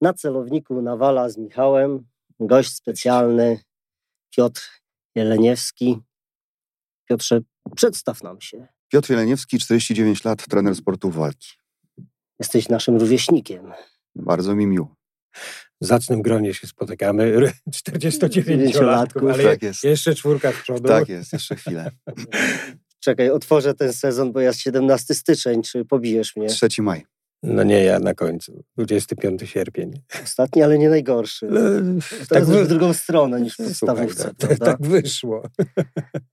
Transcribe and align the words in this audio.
Na 0.00 0.12
celowniku 0.12 0.82
Nawala 0.82 1.30
z 1.30 1.36
Michałem, 1.38 2.06
gość 2.40 2.74
specjalny 2.74 3.60
Piotr 4.36 4.62
Jeleniewski. 5.14 5.98
Piotrze, 7.08 7.40
przedstaw 7.76 8.22
nam 8.22 8.40
się. 8.40 8.66
Piotr 8.88 9.10
Jeleniewski, 9.10 9.58
49 9.58 10.24
lat, 10.24 10.46
trener 10.48 10.74
sportu 10.74 11.10
walki. 11.10 11.48
Jesteś 12.38 12.68
naszym 12.68 12.96
rówieśnikiem. 12.96 13.72
Bardzo 14.14 14.54
mi 14.54 14.66
miło. 14.66 14.94
W 15.80 15.86
zacnym 15.86 16.22
gronie 16.22 16.54
się 16.54 16.66
spotykamy, 16.66 17.36
49-latków, 17.70 19.32
ale 19.32 19.44
Tak 19.44 19.62
jest. 19.62 19.84
jeszcze 19.84 20.14
czwórka 20.14 20.52
w 20.52 20.62
przodu. 20.62 20.88
Tak 20.88 21.08
jest, 21.08 21.32
jeszcze 21.32 21.56
chwilę. 21.56 21.90
Czekaj, 23.04 23.30
otworzę 23.30 23.74
ten 23.74 23.92
sezon, 23.92 24.32
bo 24.32 24.40
jest 24.40 24.60
17 24.60 25.14
styczeń. 25.14 25.62
Czy 25.62 25.84
pobijesz 25.84 26.36
mnie? 26.36 26.48
3 26.48 26.82
maj. 26.82 27.06
No 27.42 27.62
nie, 27.62 27.84
ja 27.84 27.98
na 27.98 28.14
końcu. 28.14 28.64
25 28.76 29.42
sierpień. 29.44 30.02
Ostatni, 30.24 30.62
ale 30.62 30.78
nie 30.78 30.88
najgorszy. 30.88 31.48
Teraz 32.28 32.48
tak, 32.48 32.48
już 32.48 32.64
w 32.64 32.68
drugą 32.68 32.92
stronę 32.92 33.40
niż 33.40 33.54
w 33.54 33.56
podstawówce. 33.56 34.24
tak, 34.24 34.34
prawda? 34.36 34.66
tak 34.66 34.82
wyszło. 34.82 35.42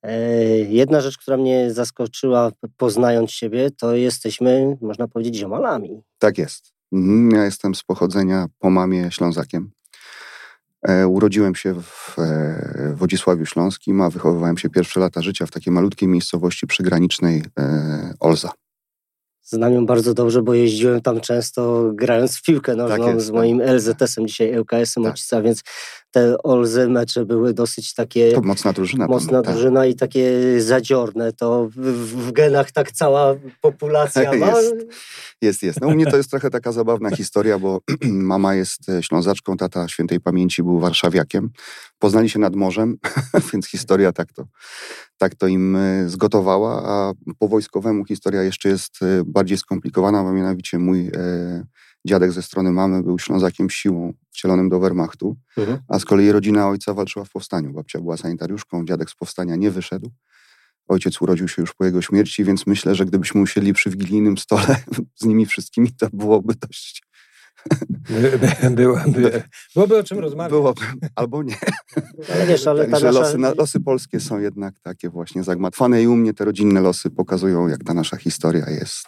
E, 0.03 0.20
Jedna 0.59 1.02
rzecz, 1.02 1.17
która 1.17 1.38
mnie 1.38 1.73
zaskoczyła, 1.73 2.52
poznając 2.77 3.31
Ciebie, 3.31 3.71
to 3.71 3.95
jesteśmy, 3.95 4.77
można 4.81 5.08
powiedzieć, 5.08 5.35
ziomalami. 5.35 6.02
Tak 6.20 6.38
jest. 6.38 6.73
Mhm, 6.94 7.31
Ja 7.31 7.45
jestem 7.45 7.75
z 7.75 7.83
pochodzenia 7.83 8.47
po 8.59 8.70
mamie 8.70 9.11
Ślązakiem. 9.11 9.72
E, 10.88 11.08
urodziłem 11.08 11.55
się 11.55 11.81
w 11.81 12.16
e, 12.20 12.94
Wodzisławiu 12.95 13.45
Śląskim, 13.45 14.02
a 14.02 14.09
wychowywałem 14.09 14.58
się 14.58 14.70
pierwsze 14.70 14.99
lata 14.99 15.22
życia 15.22 15.45
w 15.45 15.52
takiej 15.52 15.73
malutkiej 15.73 16.09
miejscowości 16.09 16.67
przygranicznej 16.67 17.44
Olza. 18.20 18.52
Znam 19.43 19.73
ją 19.73 19.85
bardzo 19.85 20.13
dobrze, 20.13 20.41
bo 20.41 20.53
jeździłem 20.53 21.02
tam 21.02 21.21
często 21.21 21.91
grając 21.93 22.38
w 22.38 22.41
piłkę 22.41 22.75
nożną 22.75 23.05
Tak 23.05 23.15
jest, 23.15 23.25
z 23.25 23.31
moim 23.31 23.59
tak. 23.59 23.67
LZS-em, 23.69 24.27
dzisiaj 24.27 24.59
ŁKS-em 24.59 25.03
Tak. 25.03 25.13
Ocica, 25.13 25.41
więc 25.41 25.63
te 26.13 26.38
Olzy 26.44 26.89
mecze 26.89 27.25
były 27.25 27.53
dosyć 27.53 27.94
takie 27.94 28.31
To 28.31 28.42
mocna 28.42 28.73
drużyna. 28.73 29.06
tam, 29.06 29.16
mocna 29.16 29.42
tak. 29.42 29.53
drużyna 29.53 29.86
i 29.86 29.95
takie 29.95 30.31
zadziorne. 30.61 31.33
To 31.33 31.69
w, 31.75 31.80
w 32.28 32.31
genach 32.31 32.72
tak 32.72 32.92
cała 32.92 33.36
populacja 33.61 34.34
ma. 34.34 34.47
Jest. 34.47 34.75
Jest, 35.41 35.64
jest. 35.64 35.81
No 35.81 35.88
u 35.88 35.91
mnie 35.91 36.06
to 36.06 36.17
jest 36.17 36.30
trochę 36.30 36.50
taka 36.50 36.72
zabawna 36.72 37.16
historia, 37.16 37.59
bo 37.59 37.80
mama 38.34 38.56
jest 38.56 38.89
e, 38.89 39.03
Ślązaczką, 39.03 39.58
tata 39.58 39.88
świętej 39.88 40.19
pamięci 40.19 40.64
był 40.64 40.80
warszawiakiem. 40.80 41.50
Poznali 42.00 42.30
się 42.30 42.39
nad 42.39 42.56
morzem, 42.56 42.97
więc 43.53 43.67
historia 43.67 44.11
tak 44.11 44.34
to, 44.34 44.47
tak 45.17 45.36
to 45.36 45.47
im 45.47 45.75
e, 45.75 46.09
zgotowała, 46.09 46.84
a 46.86 47.14
po 47.39 47.47
wojskowemu 47.47 48.06
historia 48.06 48.44
jeszcze 48.44 48.69
jest 48.69 49.00
e, 49.02 49.23
bardziej 49.25 49.58
skomplikowana, 49.58 50.23
bo 50.23 50.34
mianowicie 50.34 50.80
mój 50.80 51.08
e, 51.08 51.64
dziadek 52.06 52.32
ze 52.32 52.42
strony 52.42 52.72
mamy 52.72 53.04
był 53.04 53.20
Ślązakiem 53.20 53.70
siłą 53.70 54.14
wcielonym 54.32 54.70
do 54.70 54.80
Wehrmachtu, 54.80 55.36
Mhm. 55.58 55.78
a 55.88 56.00
z 56.00 56.06
kolei 56.06 56.32
rodzina 56.32 56.70
ojca 56.70 56.94
walczyła 56.94 57.26
w 57.26 57.30
powstaniu. 57.30 57.73
Babcia 57.73 58.00
była 58.00 58.18
sanitariuszką, 58.18 58.86
dziadek 58.86 59.09
z 59.09 59.16
powstania 59.16 59.56
nie 59.56 59.72
wyszedł. 59.72 60.12
Ojciec 60.88 61.22
urodził 61.22 61.48
się 61.48 61.62
już 61.62 61.74
po 61.74 61.86
jego 61.86 62.02
śmierci, 62.02 62.44
więc 62.44 62.68
myślę, 62.68 62.96
że 62.96 63.06
gdybyśmy 63.06 63.42
usiedli 63.42 63.74
przy 63.74 63.90
wigilijnym 63.90 64.38
stole 64.38 64.76
z 65.22 65.26
nimi 65.26 65.46
wszystkimi, 65.46 65.92
to 65.92 66.08
byłoby 66.14 66.54
dość. 66.68 67.04
By, 67.90 68.40
by, 68.40 68.70
byłoby, 68.76 69.44
byłoby 69.76 69.98
o 69.98 70.04
czym 70.04 70.20
rozmawiać. 70.20 70.52
Byłoby, 70.52 70.81
albo 71.16 71.44
nie. 71.44 71.56
Ale 72.34 72.46
wiesz, 72.48 72.68
ale 72.68 72.86
ta 72.86 72.92
Także 72.92 73.08
nasza... 73.08 73.20
losy, 73.20 73.38
losy 73.58 73.80
polskie 73.80 74.20
są 74.20 74.40
jednak 74.40 74.80
takie 74.80 75.09
właśnie 75.09 75.44
zagmatwane 75.44 76.04
i 76.04 76.08
u 76.08 76.16
mnie 76.16 76.34
te 76.34 76.46
rodzinne 76.46 76.81
losy 76.81 77.09
pokazują, 77.09 77.68
jak 77.68 77.84
ta 77.84 77.94
nasza 77.94 78.18
historia 78.18 78.70
jest 78.70 79.06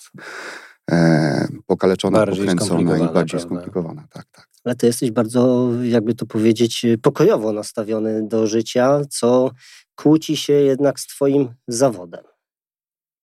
e, 0.92 1.48
pokaleczona, 1.66 2.18
Bardziej 2.18 2.46
pokręcona 2.46 2.82
i 2.82 3.00
bardziej 3.00 3.10
prawda? 3.10 3.40
skomplikowana. 3.40 4.08
Tak, 4.10 4.26
tak. 4.32 4.48
Ale 4.64 4.76
ty 4.76 4.88
jesteś 4.88 5.12
bardzo, 5.12 5.70
jakby 5.84 6.16
to 6.16 6.26
powiedzieć, 6.26 6.86
pokojowo 7.02 7.54
nastawiony 7.54 8.28
do 8.28 8.48
życia, 8.48 9.02
co 9.10 9.52
kłóci 9.96 10.38
się 10.38 10.54
jednak 10.54 11.00
z 11.00 11.08
twoim 11.08 11.54
zawodem. 11.68 12.24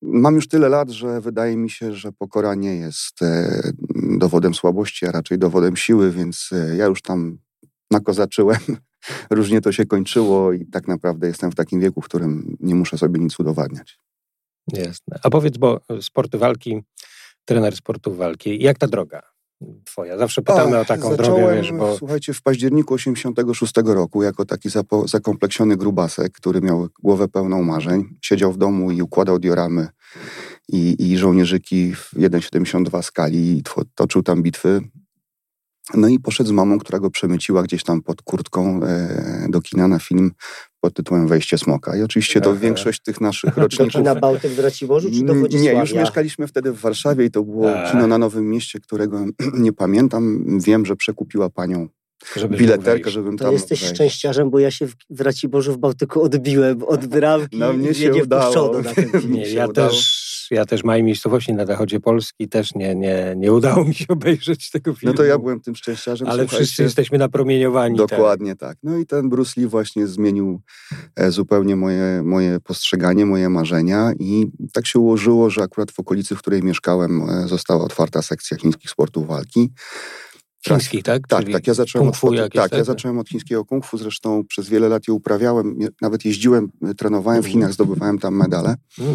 Mam 0.02 0.34
już 0.34 0.48
tyle 0.48 0.68
lat, 0.68 0.90
że 0.90 1.20
wydaje 1.20 1.56
mi 1.56 1.70
się, 1.70 1.92
że 1.94 2.12
pokora 2.12 2.54
nie 2.54 2.76
jest 2.76 3.22
e, 3.22 3.72
dowodem 4.18 4.54
słabości, 4.54 5.06
a 5.06 5.12
raczej 5.12 5.38
dowodem 5.38 5.76
siły, 5.76 6.10
więc 6.10 6.50
e, 6.52 6.76
ja 6.76 6.86
już 6.86 7.02
tam 7.02 7.38
nakozaczyłem. 7.90 8.60
Różnie 9.30 9.60
to 9.60 9.72
się 9.72 9.86
kończyło 9.86 10.52
i 10.52 10.66
tak 10.66 10.88
naprawdę 10.88 11.26
jestem 11.26 11.52
w 11.52 11.54
takim 11.54 11.80
wieku, 11.80 12.00
w 12.00 12.04
którym 12.04 12.56
nie 12.60 12.74
muszę 12.74 12.98
sobie 12.98 13.20
nic 13.20 13.40
udowadniać. 13.40 13.98
Jasne. 14.72 15.18
A 15.22 15.30
powiedz, 15.30 15.58
bo 15.58 15.80
sporty 16.00 16.38
walki, 16.38 16.82
trener 17.44 17.76
sportów 17.76 18.16
walki, 18.16 18.62
jak 18.62 18.78
ta 18.78 18.86
droga 18.86 19.32
twoja? 19.84 20.18
Zawsze 20.18 20.42
pytamy 20.42 20.78
o 20.78 20.84
taką 20.84 21.02
drogę, 21.16 21.24
zacząłem, 21.24 21.56
wiesz, 21.56 21.72
bo 21.72 21.96
Słuchajcie, 21.96 22.34
w 22.34 22.42
październiku 22.42 22.94
86 22.94 23.72
roku 23.84 24.22
jako 24.22 24.44
taki 24.44 24.68
zapo- 24.68 25.08
zakompleksiony 25.08 25.76
grubasek, 25.76 26.32
który 26.32 26.60
miał 26.60 26.88
głowę 27.02 27.28
pełną 27.28 27.62
marzeń, 27.62 28.04
siedział 28.22 28.52
w 28.52 28.58
domu 28.58 28.90
i 28.90 29.02
układał 29.02 29.38
dioramy 29.38 29.88
i, 30.68 31.10
i 31.10 31.18
żołnierzyki 31.18 31.94
w 31.94 32.10
1,72 32.14 33.02
skali 33.02 33.58
i 33.58 33.62
two- 33.62 33.84
toczył 33.94 34.22
tam 34.22 34.42
bitwy. 34.42 34.80
No 35.94 36.08
i 36.08 36.18
poszedł 36.18 36.48
z 36.48 36.52
mamą, 36.52 36.78
która 36.78 36.98
go 36.98 37.10
przemyciła 37.10 37.62
gdzieś 37.62 37.84
tam 37.84 38.02
pod 38.02 38.22
kurtką 38.22 38.80
e, 38.82 39.46
do 39.48 39.60
kina 39.60 39.88
na 39.88 39.98
film 39.98 40.30
pod 40.82 40.94
tytułem 40.94 41.28
Wejście 41.28 41.58
Smoka. 41.58 41.96
I 41.96 42.02
oczywiście 42.02 42.40
to 42.40 42.50
Aha. 42.50 42.58
większość 42.62 43.00
tych 43.02 43.20
naszych 43.20 43.56
roczników... 43.62 43.92
kina 43.92 44.14
Bałtyk 44.14 44.52
w 44.52 44.58
Raciborzu 44.58 45.10
czy 45.10 45.24
do 45.24 45.34
Nie, 45.34 45.72
już 45.72 45.92
mieszkaliśmy 45.94 46.46
wtedy 46.46 46.72
w 46.72 46.80
Warszawie 46.80 47.24
i 47.24 47.30
to 47.30 47.42
było 47.42 47.74
A. 47.78 47.90
kino 47.90 48.06
na 48.06 48.18
Nowym 48.18 48.50
Mieście, 48.50 48.80
którego 48.80 49.24
nie 49.54 49.72
pamiętam. 49.72 50.44
Wiem, 50.60 50.86
że 50.86 50.96
przekupiła 50.96 51.50
panią 51.50 51.88
mógł 52.42 52.54
bileterkę, 52.56 53.10
żebym 53.10 53.38
To 53.38 53.44
tam 53.44 53.52
jesteś 53.52 53.80
wejść. 53.80 53.94
szczęściarzem, 53.94 54.50
bo 54.50 54.58
ja 54.58 54.70
się 54.70 54.86
w, 54.86 54.94
w 55.10 55.20
Raciborzu 55.20 55.72
w 55.72 55.78
Bałtyku 55.78 56.22
odbiłem 56.22 56.82
od 56.82 57.06
bramki 57.06 57.58
No, 57.58 57.72
mnie 57.72 57.94
się 57.94 58.10
nie 58.10 58.22
udało. 58.22 58.80
na 58.82 58.94
ten 58.94 59.10
film. 59.20 59.32
Nie, 59.32 59.48
ja 59.50 59.66
udało. 59.66 59.88
też, 59.90 60.21
ja 60.50 60.64
też 60.66 60.84
małej 60.84 61.02
miejscowości 61.02 61.52
na 61.52 61.66
zachodzie 61.66 62.00
Polski 62.00 62.48
też 62.48 62.74
nie, 62.74 62.94
nie, 62.94 63.34
nie 63.36 63.52
udało 63.52 63.84
mi 63.84 63.94
się 63.94 64.04
obejrzeć 64.08 64.70
tego 64.70 64.94
filmu. 64.94 65.12
No 65.12 65.16
to 65.16 65.24
ja 65.24 65.38
byłem 65.38 65.60
tym 65.60 65.76
szczęściarzem. 65.76 66.28
Ale 66.28 66.42
słuchajcie. 66.42 66.64
wszyscy 66.64 66.82
jesteśmy 66.82 67.18
napromieniowani. 67.18 67.98
tak. 67.98 68.08
Dokładnie 68.08 68.56
tak. 68.56 68.76
No 68.82 68.98
i 68.98 69.06
ten 69.06 69.28
Bruce 69.28 69.60
Lee 69.60 69.66
właśnie 69.66 70.06
zmienił 70.06 70.60
e, 71.16 71.30
zupełnie 71.30 71.76
moje, 71.76 72.22
moje 72.24 72.60
postrzeganie, 72.60 73.26
moje 73.26 73.48
marzenia 73.48 74.12
i 74.18 74.46
tak 74.72 74.86
się 74.86 74.98
ułożyło, 74.98 75.50
że 75.50 75.62
akurat 75.62 75.90
w 75.90 76.00
okolicy, 76.00 76.36
w 76.36 76.38
której 76.38 76.62
mieszkałem 76.62 77.22
e, 77.30 77.48
została 77.48 77.84
otwarta 77.84 78.22
sekcja 78.22 78.56
chińskich 78.56 78.90
sportów 78.90 79.26
walki. 79.26 79.72
Chińskich, 80.68 81.02
tak? 81.02 81.28
Tak, 81.28 81.40
Czyli 81.40 81.52
tak, 81.52 81.66
ja 81.66 81.74
zacząłem 81.74 82.08
od, 82.08 82.20
tak, 82.36 82.52
tak? 82.52 82.72
ja 82.72 82.84
zacząłem 82.84 83.18
od 83.18 83.28
chińskiego 83.28 83.64
kung 83.64 83.86
fu, 83.86 83.98
zresztą 83.98 84.44
przez 84.48 84.68
wiele 84.68 84.88
lat 84.88 85.08
je 85.08 85.14
uprawiałem, 85.14 85.78
nawet 86.00 86.24
jeździłem, 86.24 86.68
e, 86.82 86.94
trenowałem 86.94 87.42
w 87.42 87.46
Mhm. 87.46 87.52
Chinach, 87.52 87.72
zdobywałem 87.72 88.18
tam 88.18 88.36
medale. 88.36 88.74
Mm. 88.98 89.14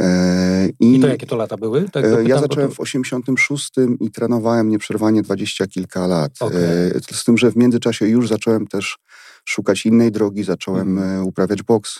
E, 0.00 0.68
I 0.80 1.00
to 1.00 1.06
jakie 1.08 1.26
to 1.26 1.36
lata 1.36 1.56
były? 1.56 1.88
Tak 1.92 2.04
E, 2.04 2.24
Ja 2.24 2.40
zacząłem 2.40 2.68
to- 2.68 2.74
w 2.74 2.80
86 2.80 3.70
i 4.00 4.10
trenowałem 4.10 4.68
nieprzerwanie 4.68 5.22
dwadzieścia 5.22 5.66
kilka 5.66 6.06
lat. 6.06 6.32
E, 6.42 7.14
Z 7.16 7.24
tym, 7.24 7.38
że 7.38 7.50
w 7.52 7.56
międzyczasie 7.56 8.06
już 8.08 8.28
zacząłem 8.28 8.66
też 8.66 8.98
szukać 9.44 9.86
innej 9.86 10.12
drogi, 10.12 10.44
zacząłem 10.44 10.98
e, 10.98 11.22
uprawiać 11.22 11.62
boks, 11.62 11.98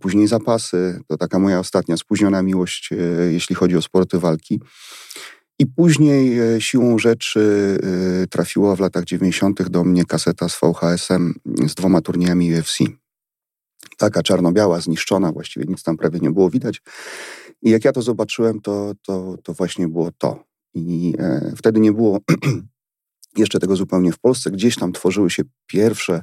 później 0.00 0.26
zapasy. 0.28 1.00
To 1.08 1.16
taka 1.16 1.38
moja 1.38 1.58
ostatnia 1.58 1.96
spóźniona 1.96 2.42
miłość, 2.42 2.90
jeśli 3.30 3.54
chodzi 3.56 3.76
o 3.76 3.82
sporty 3.82 4.18
walki. 4.18 4.60
I 5.58 5.66
później 5.66 6.38
siłą 6.60 6.98
rzeczy 6.98 7.78
trafiła 8.30 8.76
w 8.76 8.80
latach 8.80 9.04
90. 9.04 9.68
do 9.68 9.84
mnie 9.84 10.04
kaseta 10.04 10.48
z 10.48 10.58
VHS-em 10.60 11.34
z 11.66 11.74
dwoma 11.74 12.00
turniejami 12.00 12.54
UFC. 12.58 12.78
Taka 13.98 14.22
czarno-biała, 14.22 14.80
zniszczona, 14.80 15.32
właściwie 15.32 15.66
nic 15.68 15.82
tam 15.82 15.96
prawie 15.96 16.18
nie 16.20 16.30
było 16.30 16.50
widać. 16.50 16.82
I 17.62 17.70
jak 17.70 17.84
ja 17.84 17.92
to 17.92 18.02
zobaczyłem, 18.02 18.60
to, 18.60 18.92
to, 19.02 19.36
to 19.42 19.54
właśnie 19.54 19.88
było 19.88 20.10
to. 20.18 20.44
I 20.74 21.14
e, 21.18 21.52
wtedy 21.56 21.80
nie 21.80 21.92
było 21.92 22.18
jeszcze 23.36 23.58
tego 23.58 23.76
zupełnie 23.76 24.12
w 24.12 24.18
Polsce. 24.18 24.50
Gdzieś 24.50 24.76
tam 24.76 24.92
tworzyły 24.92 25.30
się 25.30 25.42
pierwsze 25.66 26.22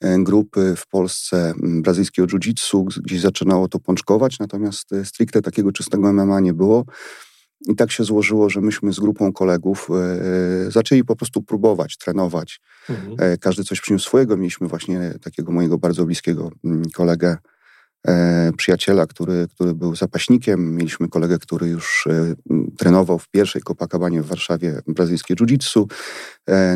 e, 0.00 0.18
grupy 0.22 0.74
w 0.76 0.86
Polsce 0.86 1.54
brazylijskiego 1.58 2.28
jiu-jitsu, 2.28 2.84
gdzieś 3.02 3.20
zaczynało 3.20 3.68
to 3.68 3.78
pączkować, 3.78 4.38
natomiast 4.38 4.92
e, 4.92 5.04
stricte 5.04 5.42
takiego 5.42 5.72
czystego 5.72 6.12
MMA 6.12 6.40
nie 6.40 6.52
było. 6.52 6.84
I 7.68 7.76
tak 7.76 7.92
się 7.92 8.04
złożyło, 8.04 8.50
że 8.50 8.60
myśmy 8.60 8.92
z 8.92 9.00
grupą 9.00 9.32
kolegów 9.32 9.88
e, 9.90 10.70
zaczęli 10.70 11.04
po 11.04 11.16
prostu 11.16 11.42
próbować, 11.42 11.96
trenować. 11.96 12.60
Mhm. 12.88 13.16
E, 13.18 13.38
Każdy 13.38 13.64
coś 13.64 13.80
przyniósł 13.80 14.06
swojego. 14.06 14.36
Mieliśmy 14.36 14.68
właśnie 14.68 15.14
takiego 15.22 15.52
mojego 15.52 15.78
bardzo 15.78 16.04
bliskiego 16.04 16.50
mm, 16.64 16.82
kolegę, 16.94 17.36
e, 18.08 18.52
przyjaciela, 18.56 19.06
który, 19.06 19.46
który 19.54 19.74
był 19.74 19.96
zapaśnikiem. 19.96 20.76
Mieliśmy 20.76 21.08
kolegę, 21.08 21.38
który 21.38 21.68
już 21.68 22.08
trenował 22.78 23.18
w 23.18 23.28
pierwszej 23.28 23.62
Copacabanie 23.62 24.22
w 24.22 24.26
Warszawie 24.26 24.80
brazylijskie 24.86 25.34
jiu-jitsu. 25.34 25.86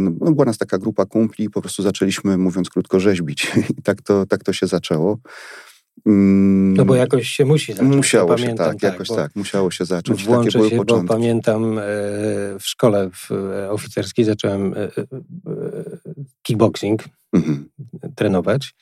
No, 0.01 0.11
no, 0.21 0.33
była 0.33 0.45
nas 0.45 0.59
taka 0.59 0.79
grupa 0.79 1.07
kumpli 1.07 1.45
i 1.45 1.51
po 1.51 1.61
prostu 1.61 1.83
zaczęliśmy, 1.83 2.39
mówiąc 2.39 2.71
krótko, 2.71 3.01
rzeźbić. 3.01 3.53
I 3.79 3.83
tak 3.83 4.03
to, 4.03 4.27
tak 4.27 4.45
to 4.45 4.53
się 4.53 4.67
zaczęło. 4.67 5.19
Mm, 6.07 6.75
no 6.77 6.85
bo 6.85 6.95
jakoś 6.95 7.29
się 7.29 7.45
musi 7.45 7.73
zacząć. 7.73 7.97
Musiało 7.97 8.37
się, 8.39 8.43
pamiętam, 8.43 8.67
tak, 8.67 8.81
tak, 8.81 8.93
jakoś 8.93 9.09
tak, 9.09 9.37
musiało 9.37 9.71
się 9.71 9.85
zacząć. 9.85 10.25
Włączę 10.25 10.45
Takie 10.45 10.59
były 10.59 10.71
się, 10.71 10.77
początki. 10.77 11.07
bo 11.07 11.15
pamiętam 11.15 11.79
e, 11.79 11.83
w 12.59 12.63
szkole 12.63 13.11
w 13.11 13.31
e, 13.31 13.71
oficerskiej 13.71 14.25
zacząłem 14.25 14.75
e, 14.75 14.89
kickboxing 16.43 17.05
mhm. 17.33 17.69
trenować. 18.15 18.75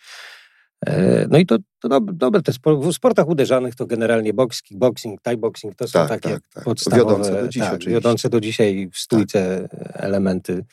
No 1.29 1.39
i 1.39 1.47
to, 1.47 1.59
to 1.81 2.01
dobre, 2.01 2.43
te 2.43 2.53
w 2.67 2.93
sportach 2.93 3.29
uderzanych 3.29 3.75
to 3.75 3.87
generalnie 3.87 4.35
boks, 4.35 4.63
kickboxing, 4.63 5.21
thai 5.21 5.37
boxing 5.37 5.75
to 5.75 5.89
są 5.89 5.93
tak, 5.93 6.09
takie 6.09 6.29
tak, 6.29 6.43
tak. 6.55 6.65
podstawowe, 6.65 7.05
wiodące 7.05 7.43
do, 7.43 7.49
dziś, 7.49 7.63
tak, 7.63 7.85
wiodące 7.85 8.29
do 8.29 8.41
dzisiaj 8.41 8.89
w 8.93 8.99
stójce 8.99 9.69
tak. 9.71 9.81
elementy 9.95 10.65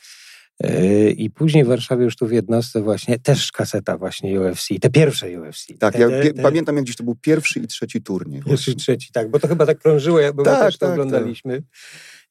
I 1.18 1.30
później 1.30 1.64
w 1.64 1.68
Warszawie 1.68 2.04
już 2.04 2.16
tu 2.16 2.28
w 2.28 2.32
jednostce 2.32 2.82
właśnie 2.82 3.20
też 3.20 3.52
kaseta 3.52 3.98
właśnie 3.98 4.42
UFC, 4.42 4.68
te 4.82 4.90
pierwsze 4.90 5.42
UFC. 5.42 5.68
Tak, 5.80 5.94
te, 5.94 6.00
ja 6.00 6.10
te, 6.10 6.34
te... 6.34 6.42
pamiętam 6.42 6.76
jak 6.76 6.86
gdzieś 6.86 6.96
to 6.96 7.04
był 7.04 7.16
pierwszy 7.16 7.60
i 7.60 7.68
trzeci 7.68 8.02
turniej. 8.02 8.42
Pierwszy 8.44 8.72
i 8.72 8.76
trzeci, 8.76 9.12
tak, 9.12 9.30
bo 9.30 9.40
to 9.40 9.48
chyba 9.48 9.66
tak 9.66 9.80
krążyło, 9.80 10.20
bo 10.34 10.44
tak, 10.44 10.60
my 10.60 10.66
też 10.66 10.78
to 10.78 10.86
tak, 10.86 10.94
oglądaliśmy. 10.94 11.56
Tak. 11.56 11.66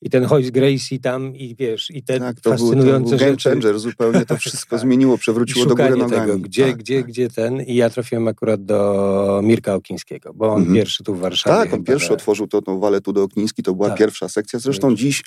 I 0.02 0.10
ten 0.10 0.24
Hoyce 0.24 0.50
Gracie 0.50 0.98
tam 0.98 1.36
i 1.36 1.54
wiesz, 1.54 1.90
i 1.90 2.02
te 2.02 2.18
tak, 2.18 2.40
to 2.40 2.50
fascynujące 2.50 3.16
był, 3.16 3.18
to 3.18 3.24
był 3.24 3.36
changer, 3.52 3.78
zupełnie 3.78 4.26
to 4.26 4.36
wszystko 4.46 4.76
tak. 4.76 4.80
zmieniło, 4.80 5.18
przewróciło 5.18 5.66
do 5.66 5.74
góry 5.74 5.96
nogami. 5.96 6.10
Tego, 6.10 6.38
gdzie, 6.38 6.66
tak, 6.66 6.76
gdzie, 6.76 6.98
tak. 6.98 7.06
gdzie 7.06 7.30
ten 7.30 7.62
i 7.62 7.74
ja 7.74 7.90
trafiłem 7.90 8.28
akurat 8.28 8.64
do 8.64 9.40
Mirka 9.44 9.74
Okińskiego, 9.74 10.34
bo 10.34 10.52
on 10.52 10.58
mhm. 10.58 10.74
pierwszy 10.74 11.04
tu 11.04 11.14
w 11.14 11.20
Warszawie. 11.20 11.56
Tak, 11.56 11.74
on 11.74 11.84
pierwszy 11.84 12.12
otworzył 12.12 12.46
to, 12.46 12.62
tą 12.62 12.80
walę 12.80 13.00
tu 13.00 13.12
do 13.12 13.22
Okiński, 13.22 13.62
to 13.62 13.74
była 13.74 13.88
tak. 13.88 13.98
pierwsza 13.98 14.28
sekcja. 14.28 14.58
Zresztą 14.58 14.96
dziś 14.96 15.24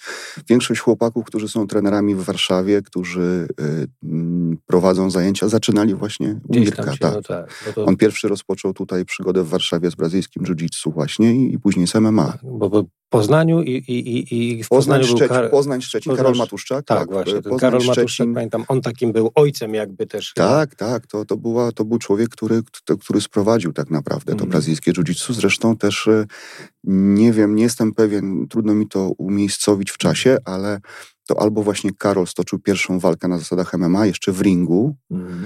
większość 0.50 0.82
chłopaków, 0.82 1.26
którzy 1.26 1.48
są 1.48 1.68
trenerami 1.68 2.16
w 2.16 2.24
Warszawie, 2.24 2.82
którzy 2.82 3.48
y, 3.62 4.58
prowadzą 4.66 5.10
zajęcia, 5.10 5.48
zaczynali 5.48 5.96
właśnie 5.96 6.40
u 6.48 6.56
Mirka. 6.60 6.92
Się, 6.92 6.98
tak. 6.98 7.14
No 7.14 7.22
tak 7.22 7.74
to... 7.76 7.86
On 7.86 7.98
pierwszy 7.98 8.28
rozpoczął 8.28 8.74
tutaj 8.74 9.06
przygodę 9.06 9.44
w 9.44 9.50
Warszawie 9.50 9.92
z 9.92 9.96
brazylijskim 9.96 10.44
jiu-jitsu 10.44 10.94
właśnie 10.94 11.36
i, 11.36 11.54
i 11.54 11.60
później 11.60 11.88
z 11.88 11.96
MMA. 11.96 12.38
Bo, 12.44 12.70
bo 12.70 12.84
Poznaniu 13.12 13.62
i, 13.62 13.72
i, 13.72 14.36
i 14.36 14.64
w 14.64 14.70
Poznań, 14.70 15.00
Poznaniu 15.00 15.18
Szczecin, 15.18 15.42
był 15.42 15.50
Poznań, 15.50 15.82
Szczecin, 15.82 16.16
Karol 16.16 16.36
Matuszczak. 16.36 16.86
Tak, 16.86 17.00
tak 17.00 17.12
właśnie, 17.12 17.34
Poznań, 17.34 17.60
Karol 17.60 17.80
Matuszczak, 17.80 18.10
Szczecin. 18.10 18.34
pamiętam, 18.34 18.66
on 18.68 18.82
takim 18.82 19.12
był 19.12 19.32
ojcem 19.36 19.74
jakby 19.74 20.08
też. 20.08 20.34
Tak, 20.36 20.70
chyba. 20.70 20.92
tak, 20.92 21.08
to, 21.08 21.26
to, 21.26 21.38
była, 21.38 21.72
to 21.72 21.86
był 21.86 21.98
człowiek, 21.98 22.30
który, 22.30 22.62
który 23.02 23.22
sprowadził 23.22 23.74
tak 23.74 23.90
naprawdę 23.90 24.26
to 24.26 24.32
mhm. 24.32 24.50
brazylijskie 24.50 24.92
jiu-jitsu. 24.92 25.34
Zresztą 25.34 25.78
też 25.78 26.08
e, 26.08 26.26
nie 26.84 27.34
wiem, 27.34 27.56
nie 27.56 27.64
jestem 27.64 27.94
pewien, 27.94 28.48
trudno 28.48 28.74
mi 28.74 28.88
to 28.88 29.10
umiejscowić 29.18 29.92
w 29.92 29.98
czasie, 29.98 30.38
ale 30.46 30.80
to 31.28 31.42
albo 31.42 31.64
właśnie 31.64 31.92
Karol 31.98 32.28
stoczył 32.28 32.60
pierwszą 32.60 33.00
walkę 33.00 33.28
na 33.28 33.38
zasadach 33.38 33.74
MMA, 33.74 34.06
jeszcze 34.06 34.32
w 34.32 34.42
ringu, 34.42 34.96
mm. 35.12 35.46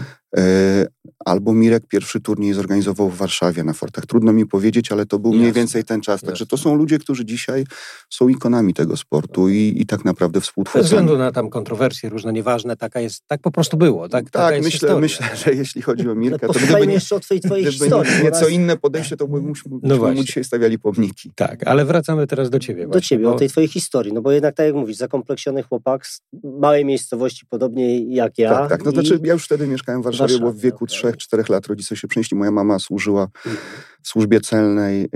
albo 1.26 1.54
Mirek 1.54 1.88
pierwszy 1.88 2.22
turniej 2.22 2.54
zorganizował 2.54 3.10
w 3.10 3.18
Warszawie 3.18 3.64
na 3.64 3.74
Fortach. 3.74 4.06
Trudno 4.06 4.34
mi 4.34 4.46
powiedzieć, 4.46 4.92
ale 4.92 5.06
to 5.06 5.20
był 5.20 5.32
Jasne. 5.32 5.42
mniej 5.42 5.54
więcej 5.54 5.84
ten 5.84 6.02
czas. 6.02 6.14
Jasne. 6.14 6.28
Także 6.28 6.46
to 6.46 6.58
są 6.58 6.76
ludzie, 6.76 7.00
którzy 7.00 7.26
dzisiaj 7.26 7.66
są 8.10 8.28
ikonami 8.28 8.74
tego 8.74 8.98
sportu 8.98 9.50
i, 9.50 9.74
i 9.78 9.86
tak 9.86 10.06
naprawdę 10.06 10.42
współtworzą. 10.42 10.80
Bez 10.80 10.88
względu 10.88 11.18
na 11.18 11.32
tam 11.32 11.50
kontrowersje 11.50 12.10
różne, 12.10 12.34
nieważne, 12.34 12.78
taka 12.78 13.00
jest, 13.00 13.24
tak 13.28 13.42
po 13.42 13.52
prostu 13.52 13.78
było. 13.78 14.10
Tak, 14.10 14.30
tak 14.30 14.64
myślę, 14.64 15.00
myślę, 15.00 15.28
że 15.46 15.54
jeśli 15.54 15.82
chodzi 15.82 16.10
o 16.10 16.16
Mirka, 16.26 16.48
no, 16.48 16.54
to 16.54 16.60
gdyby, 16.60 16.92
jeszcze 16.92 17.16
o 17.16 17.20
twojej, 17.20 17.42
twojej 17.42 17.66
historii. 17.66 18.24
nieco 18.24 18.48
inne 18.48 18.78
podejście, 18.78 19.18
to 19.18 19.28
byśmy 19.28 19.72
no 19.84 19.98
mu 19.98 20.24
dzisiaj 20.24 20.44
stawiali 20.44 20.80
pomniki. 20.80 21.25
Tak, 21.36 21.68
ale 21.68 21.86
wracamy 21.86 22.28
teraz 22.28 22.50
do 22.50 22.60
ciebie. 22.60 22.84
Do 22.84 22.88
właśnie, 22.88 23.08
ciebie, 23.08 23.26
bo... 23.26 23.36
o 23.36 23.38
tej 23.38 23.50
twojej 23.50 23.68
historii. 23.68 24.14
No 24.14 24.22
bo 24.22 24.32
jednak, 24.32 24.56
tak 24.56 24.66
jak 24.66 24.76
mówisz, 24.76 24.98
zakompleksiony 24.98 25.64
chłopak 25.64 26.08
z 26.08 26.22
małej 26.44 26.86
miejscowości, 26.86 27.46
podobnie 27.50 28.16
jak 28.16 28.38
ja. 28.38 28.50
Tak, 28.50 28.70
tak. 28.70 28.86
No 28.86 28.92
i... 28.92 28.94
znaczy 28.94 29.20
ja 29.24 29.34
już 29.34 29.46
wtedy 29.46 29.68
mieszkałem 29.68 30.02
w 30.02 30.04
Warszawie, 30.04 30.34
Warszawie 30.34 30.52
bo 30.52 30.60
w 30.60 30.62
wieku 30.62 30.86
okay. 31.02 31.12
3-4 31.12 31.50
lat 31.50 31.68
rodzice 31.68 31.96
się 31.96 32.08
przenieśli. 32.08 32.38
Moja 32.38 32.52
mama 32.52 32.80
służyła 32.80 33.28
w 34.04 34.08
służbie 34.08 34.42
celnej 34.42 35.02
e, 35.04 35.08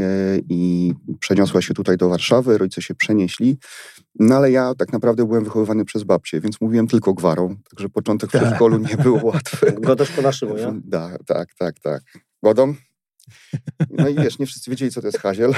i 0.50 0.94
przeniosła 1.20 1.62
się 1.62 1.74
tutaj 1.74 1.98
do 1.98 2.10
Warszawy. 2.10 2.58
Rodzice 2.58 2.82
się 2.82 2.96
przenieśli. 2.96 3.58
No 4.20 4.36
ale 4.36 4.52
ja 4.52 4.74
tak 4.78 4.94
naprawdę 4.94 5.26
byłem 5.26 5.44
wychowywany 5.44 5.86
przez 5.86 6.04
babcię, 6.04 6.42
więc 6.42 6.62
mówiłem 6.62 6.88
tylko 6.88 7.14
gwarą. 7.14 7.56
Także 7.70 7.90
początek 7.90 8.30
w 8.30 8.34
przedszkolu 8.34 8.78
nie 8.78 8.98
był 8.98 9.26
łatwy. 9.26 9.72
Godosz 9.82 10.12
po 10.12 10.22
naszemu, 10.22 10.58
ja? 10.58 10.74
Da, 10.86 11.18
tak, 11.26 11.50
tak, 11.60 11.80
tak. 11.80 12.02
Godą? 12.44 12.74
No 13.92 14.08
i 14.08 14.16
wiesz, 14.16 14.40
nie 14.40 14.46
wszyscy 14.46 14.72
wiedzieli, 14.72 14.92
co 14.92 15.02
to 15.02 15.08
jest 15.08 15.20
haziel. 15.20 15.54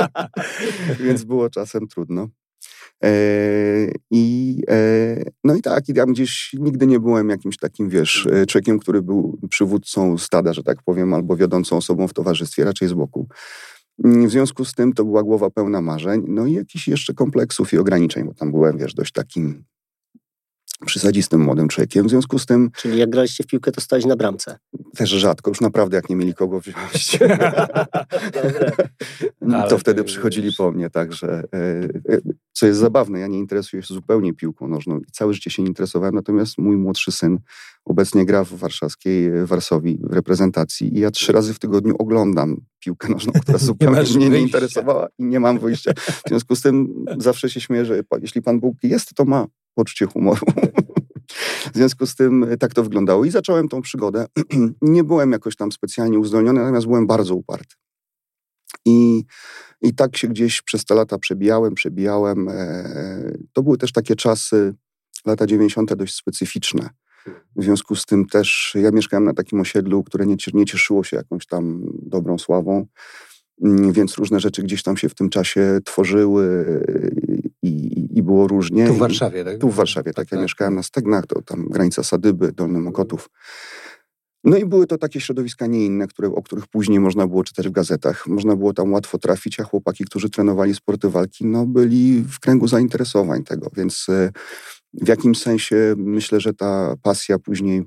Więc 1.04 1.24
było 1.24 1.50
czasem 1.50 1.88
trudno. 1.88 2.28
E, 3.04 3.10
I, 4.10 4.62
e, 4.70 5.24
no 5.44 5.54
i 5.54 5.62
tak, 5.62 5.88
i 5.88 5.94
tam 5.94 6.12
gdzieś 6.12 6.50
nigdy 6.58 6.86
nie 6.86 7.00
byłem 7.00 7.30
jakimś 7.30 7.56
takim, 7.56 7.88
wiesz, 7.88 8.28
e, 8.32 8.46
człowiekiem, 8.46 8.78
który 8.78 9.02
był 9.02 9.38
przywódcą 9.50 10.18
stada, 10.18 10.52
że 10.52 10.62
tak 10.62 10.82
powiem, 10.84 11.14
albo 11.14 11.36
wiodącą 11.36 11.76
osobą 11.76 12.08
w 12.08 12.14
towarzystwie, 12.14 12.64
raczej 12.64 12.88
z 12.88 12.92
boku. 12.92 13.28
W 13.98 14.30
związku 14.30 14.64
z 14.64 14.74
tym 14.74 14.92
to 14.92 15.04
była 15.04 15.22
głowa 15.22 15.50
pełna 15.50 15.80
marzeń, 15.80 16.24
no 16.28 16.46
i 16.46 16.52
jakichś 16.52 16.88
jeszcze 16.88 17.14
kompleksów 17.14 17.72
i 17.72 17.78
ograniczeń, 17.78 18.24
bo 18.24 18.34
tam 18.34 18.50
byłem, 18.52 18.78
wiesz, 18.78 18.94
dość 18.94 19.12
takim 19.12 19.64
przysadzistym 20.86 21.40
młodym 21.40 21.68
człowiekiem. 21.68 22.06
W 22.06 22.10
związku 22.10 22.38
z 22.38 22.46
tym... 22.46 22.70
Czyli 22.76 22.98
jak 22.98 23.10
graliście 23.10 23.44
w 23.44 23.46
piłkę, 23.46 23.72
to 23.72 23.80
stałeś 23.80 24.04
na 24.04 24.16
bramce? 24.16 24.58
Też 24.96 25.10
rzadko, 25.10 25.50
już 25.50 25.60
naprawdę 25.60 25.96
jak 25.96 26.08
nie 26.08 26.16
mieli 26.16 26.34
kogo 26.34 26.60
wziąć. 26.60 27.18
to 29.68 29.78
wtedy 29.78 30.04
przychodzili 30.04 30.50
po 30.58 30.72
mnie, 30.72 30.90
także 30.90 31.42
e, 31.54 31.58
e, 32.14 32.20
co 32.52 32.66
jest 32.66 32.80
zabawne, 32.80 33.18
ja 33.18 33.26
nie 33.26 33.38
interesuję 33.38 33.82
się 33.82 33.94
zupełnie 33.94 34.34
piłką 34.34 34.68
nożną 34.68 34.98
i 34.98 35.04
całe 35.12 35.34
życie 35.34 35.50
się 35.50 35.62
nie 35.62 35.68
interesowałem, 35.68 36.14
natomiast 36.14 36.58
mój 36.58 36.76
młodszy 36.76 37.12
syn 37.12 37.38
obecnie 37.84 38.26
gra 38.26 38.44
w 38.44 38.52
warszawskiej 38.52 39.26
e, 39.26 39.46
Warszawie 39.46 39.94
w 40.00 40.12
reprezentacji 40.12 40.96
i 40.96 41.00
ja 41.00 41.10
trzy 41.10 41.32
razy 41.32 41.54
w 41.54 41.58
tygodniu 41.58 41.94
oglądam 41.98 42.56
piłkę 42.78 43.08
nożną, 43.08 43.32
która 43.42 43.58
zupełnie 43.68 44.02
mnie 44.16 44.30
nie 44.30 44.40
interesowała 44.40 45.08
i 45.18 45.24
nie 45.24 45.40
mam 45.40 45.58
wyjścia. 45.58 45.92
W 45.96 46.28
związku 46.28 46.56
z 46.56 46.60
tym 46.60 47.04
zawsze 47.18 47.50
się 47.50 47.60
śmieję, 47.60 47.84
że 47.84 48.00
jeśli 48.20 48.42
Pan 48.42 48.60
Bóg 48.60 48.76
jest, 48.82 49.14
to 49.14 49.24
ma 49.24 49.46
poczucie 49.74 50.06
humoru. 50.06 50.46
W 51.72 51.76
związku 51.76 52.06
z 52.06 52.14
tym 52.14 52.44
e, 52.44 52.56
tak 52.56 52.74
to 52.74 52.82
wyglądało 52.82 53.24
i 53.24 53.30
zacząłem 53.30 53.68
tą 53.68 53.82
przygodę. 53.82 54.26
nie 54.82 55.04
byłem 55.04 55.32
jakoś 55.32 55.56
tam 55.56 55.72
specjalnie 55.72 56.18
uzdolniony, 56.18 56.60
natomiast 56.60 56.86
byłem 56.86 57.06
bardzo 57.06 57.34
uparty. 57.34 57.74
I, 58.84 59.24
I 59.82 59.94
tak 59.94 60.16
się 60.16 60.28
gdzieś 60.28 60.62
przez 60.62 60.84
te 60.84 60.94
lata 60.94 61.18
przebijałem, 61.18 61.74
przebijałem. 61.74 62.48
E, 62.48 63.34
to 63.52 63.62
były 63.62 63.78
też 63.78 63.92
takie 63.92 64.16
czasy, 64.16 64.74
lata 65.26 65.46
90. 65.46 65.94
dość 65.94 66.14
specyficzne. 66.14 66.88
W 67.56 67.64
związku 67.64 67.96
z 67.96 68.06
tym 68.06 68.26
też 68.26 68.76
ja 68.80 68.90
mieszkałem 68.90 69.24
na 69.24 69.34
takim 69.34 69.60
osiedlu, 69.60 70.04
które 70.04 70.26
nie, 70.26 70.36
nie 70.54 70.64
cieszyło 70.64 71.04
się 71.04 71.16
jakąś 71.16 71.46
tam 71.46 71.82
dobrą 72.02 72.38
sławą, 72.38 72.86
mm, 73.62 73.92
więc 73.92 74.18
różne 74.18 74.40
rzeczy 74.40 74.62
gdzieś 74.62 74.82
tam 74.82 74.96
się 74.96 75.08
w 75.08 75.14
tym 75.14 75.30
czasie 75.30 75.78
tworzyły 75.84 76.64
i, 77.62 78.00
i 78.00 78.03
było 78.24 78.48
różnie. 78.48 78.86
Tu 78.86 78.94
w 78.94 78.98
Warszawie, 78.98 79.44
tak? 79.44 79.58
Tu 79.58 79.68
w 79.68 79.74
Warszawie, 79.74 80.12
tak. 80.12 80.14
tak 80.14 80.32
ja 80.32 80.36
tak. 80.36 80.42
mieszkałem 80.42 80.74
na 80.74 80.82
Stegnach, 80.82 81.26
to 81.26 81.42
tam 81.42 81.68
granica 81.68 82.02
Sadyby, 82.02 82.52
Dolny 82.52 82.80
Mokotów. 82.80 83.30
No 84.44 84.56
i 84.56 84.66
były 84.66 84.86
to 84.86 84.98
takie 84.98 85.20
środowiska 85.20 85.66
nie 85.66 85.86
inne, 85.86 86.06
które, 86.06 86.28
o 86.28 86.42
których 86.42 86.66
później 86.66 87.00
można 87.00 87.26
było 87.26 87.44
czytać 87.44 87.68
w 87.68 87.72
gazetach. 87.72 88.26
Można 88.26 88.56
było 88.56 88.72
tam 88.72 88.92
łatwo 88.92 89.18
trafić, 89.18 89.60
a 89.60 89.64
chłopaki, 89.64 90.04
którzy 90.04 90.30
trenowali 90.30 90.74
sporty 90.74 91.10
walki, 91.10 91.46
no 91.46 91.66
byli 91.66 92.24
w 92.28 92.40
kręgu 92.40 92.68
zainteresowań 92.68 93.44
tego, 93.44 93.70
więc 93.76 94.06
e, 94.08 94.30
w 94.94 95.08
jakimś 95.08 95.42
sensie 95.42 95.94
myślę, 95.96 96.40
że 96.40 96.54
ta 96.54 96.94
pasja 97.02 97.38
później 97.38 97.84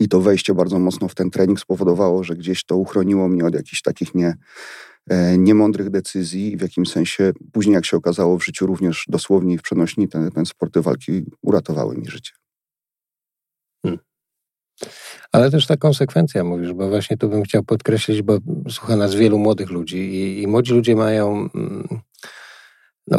i 0.00 0.08
to 0.08 0.20
wejście 0.20 0.54
bardzo 0.54 0.78
mocno 0.78 1.08
w 1.08 1.14
ten 1.14 1.30
trening 1.30 1.60
spowodowało, 1.60 2.24
że 2.24 2.34
gdzieś 2.34 2.64
to 2.64 2.76
uchroniło 2.76 3.28
mnie 3.28 3.44
od 3.44 3.54
jakichś 3.54 3.82
takich 3.82 4.14
nie, 4.14 4.36
niemądrych 5.38 5.90
decyzji 5.90 6.52
i 6.52 6.56
w 6.56 6.62
jakimś 6.62 6.90
sensie 6.90 7.32
później, 7.52 7.74
jak 7.74 7.86
się 7.86 7.96
okazało 7.96 8.38
w 8.38 8.44
życiu 8.44 8.66
również 8.66 9.04
dosłownie 9.08 9.54
i 9.54 9.58
w 9.58 9.62
przenośni, 9.62 10.08
ten, 10.08 10.30
ten 10.30 10.46
sporty 10.46 10.82
walki 10.82 11.24
uratowały 11.42 11.96
mi 11.96 12.06
życie. 12.10 12.32
Hmm. 13.82 14.00
Ale 15.32 15.50
też 15.50 15.66
ta 15.66 15.76
konsekwencja 15.76 16.44
mówisz, 16.44 16.72
bo 16.72 16.88
właśnie 16.88 17.16
tu 17.16 17.28
bym 17.28 17.42
chciał 17.42 17.62
podkreślić, 17.62 18.22
bo 18.22 18.38
słucha 18.70 18.96
nas 18.96 19.14
wielu 19.14 19.38
młodych 19.38 19.70
ludzi 19.70 19.98
i, 19.98 20.42
i 20.42 20.46
młodzi 20.46 20.72
ludzie 20.72 20.96
mają 20.96 21.48
mm, 21.54 21.88
no, 23.06 23.18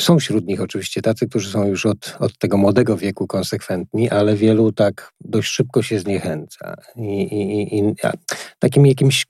są 0.00 0.18
wśród 0.18 0.46
nich 0.46 0.60
oczywiście 0.60 1.02
tacy, 1.02 1.28
którzy 1.28 1.50
są 1.50 1.66
już 1.66 1.86
od, 1.86 2.16
od 2.20 2.38
tego 2.38 2.56
młodego 2.56 2.96
wieku 2.96 3.26
konsekwentni, 3.26 4.10
ale 4.10 4.36
wielu 4.36 4.72
tak 4.72 5.12
dość 5.20 5.48
szybko 5.48 5.82
się 5.82 5.98
zniechęca. 5.98 6.74
I, 6.96 7.22
i, 7.22 7.78
i 7.78 7.94
takim 8.58 8.86
jakimś 8.86 9.26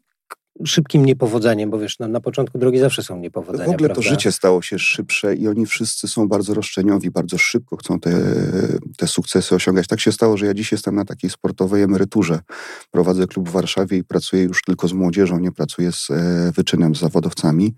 szybkim 0.67 1.05
niepowodzeniem, 1.05 1.71
bo 1.71 1.79
wiesz, 1.79 1.99
no, 1.99 2.09
na 2.09 2.21
początku 2.21 2.59
drogi 2.59 2.79
zawsze 2.79 3.03
są 3.03 3.19
niepowodzenia. 3.19 3.65
W 3.65 3.75
ogóle 3.75 3.89
prawda? 3.89 3.95
to 3.95 4.09
życie 4.09 4.33
stało 4.33 4.63
się 4.63 4.79
szybsze 4.79 5.35
i 5.35 5.49
oni 5.49 5.67
wszyscy 5.67 6.09
są 6.09 6.29
bardzo 6.29 6.55
roszczeniowi, 6.55 7.11
bardzo 7.11 7.39
szybko 7.39 7.77
chcą 7.77 8.01
te, 8.01 8.11
te 8.97 9.07
sukcesy 9.07 9.55
osiągać. 9.55 9.87
Tak 9.87 10.01
się 10.01 10.13
stało, 10.13 10.37
że 10.37 10.47
ja 10.47 10.55
dziś 10.55 10.73
jestem 10.73 10.95
na 10.95 11.05
takiej 11.05 11.31
sportowej 11.31 11.83
emeryturze. 11.83 12.41
Prowadzę 12.91 13.27
klub 13.27 13.49
w 13.49 13.53
Warszawie 13.53 13.97
i 13.97 14.05
pracuję 14.05 14.43
już 14.43 14.63
tylko 14.63 14.89
z 14.89 14.93
młodzieżą, 14.93 15.39
nie 15.39 15.53
pracuję 15.53 15.93
z 15.93 16.11
e, 16.11 16.53
wyczynem, 16.53 16.95
z 16.95 17.01
zawodowcami. 17.01 17.75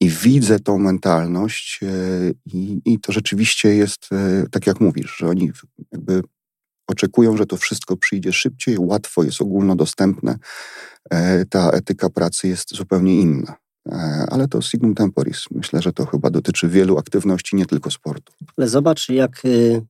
I 0.00 0.10
widzę 0.10 0.60
tą 0.60 0.78
mentalność 0.78 1.80
e, 1.82 1.86
i, 2.46 2.80
i 2.84 3.00
to 3.00 3.12
rzeczywiście 3.12 3.74
jest, 3.74 4.08
e, 4.12 4.44
tak 4.50 4.66
jak 4.66 4.80
mówisz, 4.80 5.16
że 5.16 5.28
oni 5.28 5.50
jakby 5.92 6.22
oczekują, 6.88 7.36
że 7.36 7.46
to 7.46 7.56
wszystko 7.56 7.96
przyjdzie 7.96 8.32
szybciej, 8.32 8.76
łatwo, 8.78 9.22
jest 9.22 9.40
ogólnodostępne. 9.40 10.38
E, 11.10 11.44
ta 11.44 11.70
etyka 11.70 12.10
pracy 12.10 12.48
jest 12.48 12.74
zupełnie 12.74 13.20
inna. 13.20 13.56
E, 13.88 14.26
ale 14.30 14.48
to 14.48 14.62
signum 14.62 14.94
temporis. 14.94 15.44
Myślę, 15.50 15.82
że 15.82 15.92
to 15.92 16.06
chyba 16.06 16.30
dotyczy 16.30 16.68
wielu 16.68 16.98
aktywności, 16.98 17.56
nie 17.56 17.66
tylko 17.66 17.90
sportu. 17.90 18.32
Ale 18.56 18.68
zobacz, 18.68 19.08
jak 19.08 19.44
y, 19.44 19.82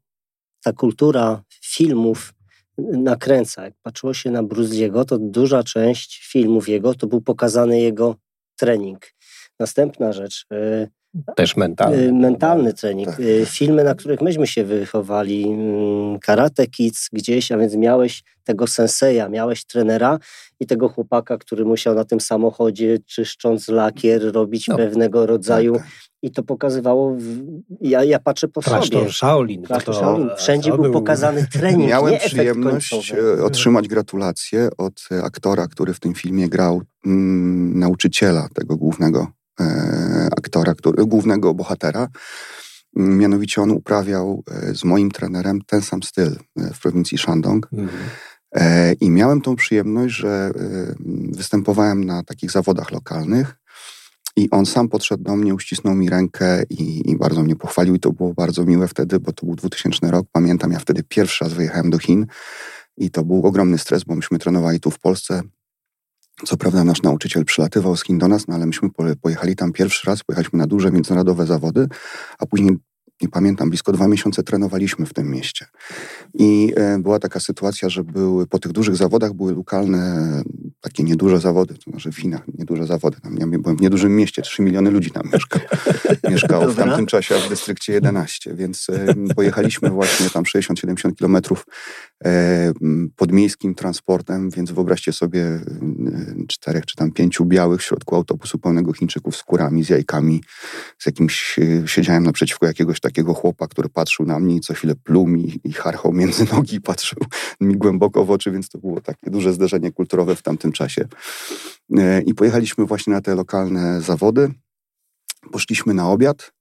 ta 0.63 0.73
kultura 0.73 1.43
filmów 1.65 2.35
nakręca. 2.79 3.65
Jak 3.65 3.75
patrzyło 3.83 4.15
się 4.15 4.31
na 4.31 4.43
Bruziego, 4.43 5.05
to 5.05 5.19
duża 5.19 5.63
część 5.63 6.29
filmów 6.33 6.69
jego 6.69 6.95
to 6.95 7.07
był 7.07 7.21
pokazany 7.21 7.81
jego 7.81 8.17
trening. 8.57 9.07
Następna 9.61 10.13
rzecz. 10.13 10.47
Y, 11.17 11.35
Też 11.37 11.57
mentalny. 11.57 11.97
Y, 11.97 12.13
mentalny 12.13 12.75
trening. 12.75 13.09
Tak. 13.09 13.21
Filmy, 13.47 13.85
na 13.85 13.95
których 13.95 14.21
myśmy 14.21 14.47
się 14.47 14.65
wychowali, 14.65 15.45
mm, 15.45 16.19
Karate 16.19 16.67
Kids 16.67 17.09
gdzieś, 17.13 17.53
a 17.53 17.59
więc 17.59 17.75
miałeś 17.75 18.23
tego 18.45 18.67
senseja, 18.67 19.29
miałeś 19.29 19.65
trenera 19.65 20.19
i 20.61 20.67
tego 20.67 20.89
chłopaka, 20.89 21.39
który 21.39 21.65
musiał 21.65 21.95
na 21.95 22.05
tym 22.05 22.21
samochodzie, 22.21 22.99
czyszcząc 23.07 23.69
lakier, 23.69 24.33
robić 24.33 24.69
no, 24.69 24.77
pewnego 24.77 25.27
rodzaju 25.27 25.75
tak, 25.75 25.83
tak 25.83 26.09
i 26.23 26.31
to 26.31 26.43
pokazywało, 26.43 27.15
w, 27.15 27.23
ja, 27.81 28.05
ja 28.05 28.19
patrzę 28.19 28.49
po 28.49 28.61
Klasztor 28.61 29.01
sobie. 29.01 29.13
Shaolin. 29.13 29.63
Klasztor 29.63 29.95
to, 29.95 30.01
Shaolin. 30.01 30.31
Wszędzie 30.37 30.71
był, 30.71 30.83
był 30.83 30.93
pokazany 30.93 31.47
trening, 31.53 31.89
Miałem 31.89 32.19
przyjemność 32.19 33.13
e, 33.13 33.45
otrzymać 33.45 33.89
gratulacje 33.89 34.69
od 34.79 35.09
e, 35.13 35.23
aktora, 35.23 35.67
który 35.67 35.95
w 35.95 36.01
tym 36.01 36.15
filmie 36.15 36.49
grał 36.49 36.83
mm, 37.07 37.79
nauczyciela 37.79 38.49
tego 38.55 38.77
głównego 38.77 39.27
aktora, 40.37 40.75
który, 40.75 41.07
głównego 41.07 41.55
bohatera. 41.55 42.09
Mianowicie 42.97 43.63
on 43.63 43.71
uprawiał 43.71 44.43
e, 44.51 44.75
z 44.75 44.85
moim 44.85 45.11
trenerem 45.11 45.61
ten 45.67 45.83
sam 45.83 46.03
styl 46.03 46.37
w 46.57 46.81
prowincji 46.81 47.19
Shandong. 47.19 47.69
Mhm. 47.73 47.99
I 49.01 49.11
miałem 49.11 49.41
tą 49.41 49.57
przyjemność, 49.57 50.15
że 50.15 50.51
występowałem 51.33 52.05
na 52.05 52.23
takich 52.23 52.51
zawodach 52.51 52.91
lokalnych 52.91 53.57
i 54.39 54.51
on 54.51 54.67
sam 54.67 54.89
podszedł 54.89 55.23
do 55.23 55.37
mnie, 55.37 55.55
uścisnął 55.55 55.95
mi 55.95 56.11
rękę 56.11 56.63
i, 56.71 57.11
i, 57.11 57.17
bardzo 57.17 57.43
mnie 57.43 57.57
pochwalił. 57.57 57.95
I 57.95 58.01
to 58.01 58.13
było 58.13 58.35
bardzo 58.35 58.65
miłe 58.65 58.89
wtedy, 58.89 59.21
bo 59.21 59.33
to 59.33 59.47
był 59.47 59.57
2000 59.57 60.11
rok. 60.11 60.27
Pamiętam, 60.33 60.73
ja 60.73 60.79
wtedy 60.79 61.03
pierwszy 61.03 61.45
raz 61.45 61.53
wyjechałem 61.53 61.91
do 61.91 61.99
Chin 61.99 62.27
i 62.97 63.11
to 63.11 63.25
był 63.25 63.47
ogromny 63.47 63.79
stres, 63.79 64.05
bo 64.05 64.15
myśmy 64.15 64.39
trenowali 64.39 64.81
tu 64.81 64.91
w 64.91 64.99
Polsce. 64.99 65.43
Co 66.45 66.57
prawda 66.57 66.85
nasz 66.85 67.03
nauczyciel 67.03 67.45
przylatywał 67.45 67.97
z 67.97 68.05
Chin 68.05 68.19
do 68.19 68.29
nas, 68.29 68.49
no 68.49 68.55
ale 68.55 68.67
myśmy 68.67 68.89
pojechali 69.23 69.57
tam 69.57 69.73
pierwszy 69.73 70.07
raz, 70.07 70.25
pojechaliśmy 70.25 70.59
na 70.59 70.67
duże 70.67 70.91
międzynarodowe 70.91 71.47
zawody, 71.47 71.89
a 72.39 72.47
później 72.47 72.79
nie 73.23 73.29
pamiętam, 73.29 73.69
blisko 73.69 73.93
dwa 73.93 74.09
miesiące 74.09 74.43
trenowaliśmy 74.43 75.07
w 75.07 75.15
tym 75.15 75.31
mieście. 75.31 75.67
I 76.35 76.73
e, 76.77 76.99
była 76.99 77.19
taka 77.19 77.41
sytuacja, 77.41 77.89
że 77.89 78.05
były, 78.05 78.47
po 78.47 78.59
tych 78.59 78.73
dużych 78.73 78.97
zawodach 78.97 79.33
były 79.33 79.55
lokalne, 79.55 80.43
takie 80.81 81.03
nieduże 81.03 81.41
zawody, 81.41 81.75
to 81.75 81.91
znaczy 81.91 82.13
w 82.13 82.17
Chinach 82.17 82.43
nieduże 82.59 82.87
zawody. 82.87 83.21
Tam, 83.21 83.37
ja 83.37 83.47
byłem 83.47 83.77
w 83.77 83.81
niedużym 83.81 84.17
mieście, 84.17 84.43
3 84.43 84.63
miliony 84.63 84.91
ludzi 84.91 85.11
tam 85.11 85.23
mieszkało, 85.33 85.65
mieszkało 86.31 86.69
w 86.69 86.77
tamtym 86.77 87.07
czasie, 87.07 87.35
a 87.35 87.39
w 87.39 87.49
dystrykcie 87.49 87.93
11, 87.93 88.55
więc 88.55 88.87
pojechaliśmy 89.37 89.91
właśnie 89.91 90.31
tam 90.31 90.45
60-70 90.45 91.15
kilometrów 91.15 91.67
podmiejskim 93.17 93.75
transportem, 93.75 94.51
więc 94.51 94.71
wyobraźcie 94.71 95.13
sobie 95.13 95.43
e, 95.43 95.63
czterech 96.49 96.87
czy 96.87 96.97
tam 96.97 97.13
pięciu 97.13 97.45
białych 97.45 97.81
w 97.81 97.85
środku 97.85 98.17
autobusu 98.17 98.59
pełnego 98.59 98.93
Chińczyków 98.93 99.37
z 99.37 99.43
kurami, 99.43 99.85
z 99.85 99.89
jajkami, 99.89 100.43
z 100.99 101.07
jakimś, 101.07 101.59
e, 101.59 101.89
siedziałem 101.89 102.23
naprzeciwko 102.23 102.67
jakiegoś 102.67 103.01
takiego 103.01 103.35
chłopa, 103.35 103.67
który 103.67 103.89
patrzył 103.89 104.27
na 104.27 104.39
mnie 104.39 104.57
i 104.57 104.61
co 104.61 104.75
chwilę 104.75 104.95
pluł 104.95 105.27
mi 105.27 105.61
i 105.65 105.73
harchał 105.73 106.13
między 106.13 106.45
nogi 106.53 106.77
i 106.77 106.81
patrzył 106.81 107.19
mi 107.61 107.77
głęboko 107.77 108.25
w 108.25 108.31
oczy, 108.31 108.51
więc 108.51 108.69
to 108.69 108.79
było 108.79 109.01
takie 109.01 109.31
duże 109.31 109.53
zderzenie 109.53 109.93
kulturowe 109.93 110.37
w 110.37 110.43
tamtym 110.43 110.73
czasie. 110.73 111.09
E, 111.99 112.23
I 112.23 112.35
pojechaliśmy 112.35 112.85
właśnie 112.85 113.13
na 113.13 113.21
te 113.21 113.35
lokalne 113.35 114.01
zawody. 114.01 114.51
Poszliśmy 115.53 115.95
na 115.95 116.11
obiad 116.11 116.53
e, 116.53 116.58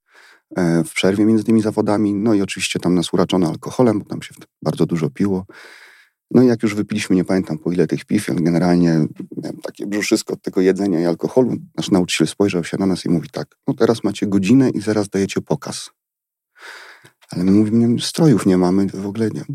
w 0.85 0.93
przerwie 0.93 1.25
między 1.25 1.43
tymi 1.43 1.61
zawodami, 1.61 2.13
no 2.13 2.33
i 2.33 2.41
oczywiście 2.41 2.79
tam 2.79 2.95
nas 2.95 3.13
uraczono 3.13 3.47
alkoholem, 3.47 3.99
bo 3.99 4.05
tam 4.05 4.21
się 4.21 4.35
bardzo 4.61 4.85
dużo 4.85 5.09
piło. 5.09 5.45
No 6.31 6.43
i 6.43 6.47
jak 6.47 6.63
już 6.63 6.75
wypiliśmy, 6.75 7.15
nie 7.15 7.25
pamiętam 7.25 7.57
po 7.57 7.71
ile 7.71 7.87
tych 7.87 8.05
piw, 8.05 8.29
ale 8.29 8.41
generalnie 8.41 9.05
miałem 9.37 9.57
takie 9.63 9.87
brzuszysko 9.87 10.33
od 10.33 10.41
tego 10.41 10.61
jedzenia 10.61 10.99
i 10.99 11.05
alkoholu. 11.05 11.55
Nasz 11.77 11.91
nauczyciel 11.91 12.27
spojrzał 12.27 12.63
się 12.63 12.77
na 12.77 12.85
nas 12.85 13.05
i 13.05 13.09
mówi 13.09 13.29
tak, 13.29 13.55
no 13.67 13.73
teraz 13.73 14.03
macie 14.03 14.27
godzinę 14.27 14.69
i 14.69 14.81
zaraz 14.81 15.09
dajecie 15.09 15.41
pokaz. 15.41 15.89
Ale 17.29 17.43
my 17.43 17.51
mówimy, 17.51 18.01
strojów 18.01 18.45
nie 18.45 18.57
mamy, 18.57 18.87
w 18.87 19.07
ogóle 19.07 19.29
nie. 19.29 19.45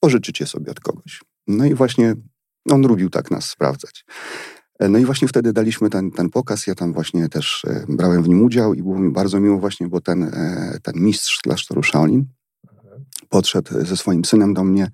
Pożyczycie 0.00 0.46
sobie 0.46 0.70
od 0.70 0.80
kogoś. 0.80 1.20
No 1.46 1.64
i 1.64 1.74
właśnie 1.74 2.14
on 2.70 2.86
lubił 2.86 3.10
tak 3.10 3.30
nas 3.30 3.48
sprawdzać. 3.48 4.04
No 4.88 4.98
i 4.98 5.04
właśnie 5.04 5.28
wtedy 5.28 5.52
daliśmy 5.52 5.90
ten, 5.90 6.10
ten 6.10 6.30
pokaz, 6.30 6.66
ja 6.66 6.74
tam 6.74 6.92
właśnie 6.92 7.28
też 7.28 7.64
e, 7.64 7.84
brałem 7.88 8.22
w 8.22 8.28
nim 8.28 8.42
udział 8.42 8.74
i 8.74 8.82
było 8.82 8.98
mi 8.98 9.12
bardzo 9.12 9.40
miło 9.40 9.58
właśnie, 9.58 9.88
bo 9.88 10.00
ten, 10.00 10.22
e, 10.22 10.78
ten 10.82 10.94
mistrz 10.96 11.40
klasztoru 11.40 11.82
Shaolin 11.82 12.26
podszedł 13.28 13.84
ze 13.84 13.96
swoim 13.96 14.24
synem 14.24 14.54
do 14.54 14.64
mnie 14.64 14.90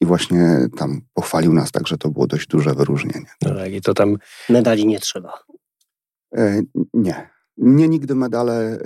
i 0.00 0.06
właśnie 0.06 0.68
tam 0.76 1.00
pochwalił 1.14 1.52
nas, 1.52 1.72
także 1.72 1.98
to 1.98 2.10
było 2.10 2.26
dość 2.26 2.46
duże 2.46 2.74
wyróżnienie. 2.74 3.26
No 3.42 3.54
tak, 3.54 3.72
i 3.72 3.80
to 3.80 3.94
tam... 3.94 4.16
Medali 4.48 4.86
nie 4.86 5.00
trzeba. 5.00 5.32
E, 6.36 6.60
nie. 6.94 7.35
Mnie 7.58 7.88
nigdy 7.88 8.14
medale 8.14 8.78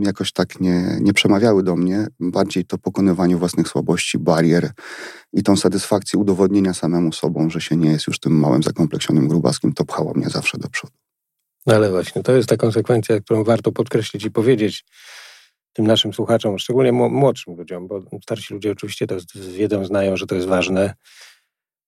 jakoś 0.00 0.32
tak 0.32 0.60
nie, 0.60 0.98
nie 1.00 1.12
przemawiały 1.12 1.62
do 1.62 1.76
mnie. 1.76 2.06
Bardziej 2.20 2.64
to 2.64 2.78
pokonywanie 2.78 3.36
własnych 3.36 3.68
słabości, 3.68 4.18
barier 4.18 4.70
i 5.32 5.42
tą 5.42 5.56
satysfakcję 5.56 6.18
udowodnienia 6.18 6.74
samemu 6.74 7.12
sobą, 7.12 7.50
że 7.50 7.60
się 7.60 7.76
nie 7.76 7.90
jest 7.90 8.06
już 8.06 8.20
tym 8.20 8.32
małym, 8.32 8.62
zakompleksionym 8.62 9.28
grubaskiem, 9.28 9.72
to 9.72 9.84
pchało 9.84 10.14
mnie 10.14 10.28
zawsze 10.28 10.58
do 10.58 10.68
przodu. 10.68 10.92
No 11.66 11.74
ale 11.74 11.90
właśnie, 11.90 12.22
to 12.22 12.32
jest 12.32 12.48
ta 12.48 12.56
konsekwencja, 12.56 13.20
którą 13.20 13.44
warto 13.44 13.72
podkreślić 13.72 14.24
i 14.24 14.30
powiedzieć 14.30 14.84
tym 15.72 15.86
naszym 15.86 16.12
słuchaczom, 16.12 16.58
szczególnie 16.58 16.92
młodszym 16.92 17.56
ludziom, 17.56 17.88
bo 17.88 18.02
starsi 18.22 18.54
ludzie 18.54 18.72
oczywiście 18.72 19.06
to 19.06 19.16
wiedzą 19.56 19.84
znają, 19.84 20.16
że 20.16 20.26
to 20.26 20.34
jest 20.34 20.46
ważne, 20.46 20.94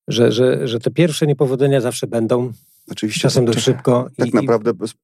że, 0.09 0.33
że, 0.33 0.69
że 0.69 0.81
te 0.81 0.91
pierwsze 0.91 1.27
niepowodzenia 1.27 1.81
zawsze 1.81 2.07
będą, 2.07 2.53
Oczywiście. 2.91 3.21
Czasem 3.21 3.45
dość 3.45 3.61
szybko. 3.61 4.11
Tak 4.17 4.29
i, 4.29 4.35
naprawdę 4.35 4.75
bez, 4.75 4.95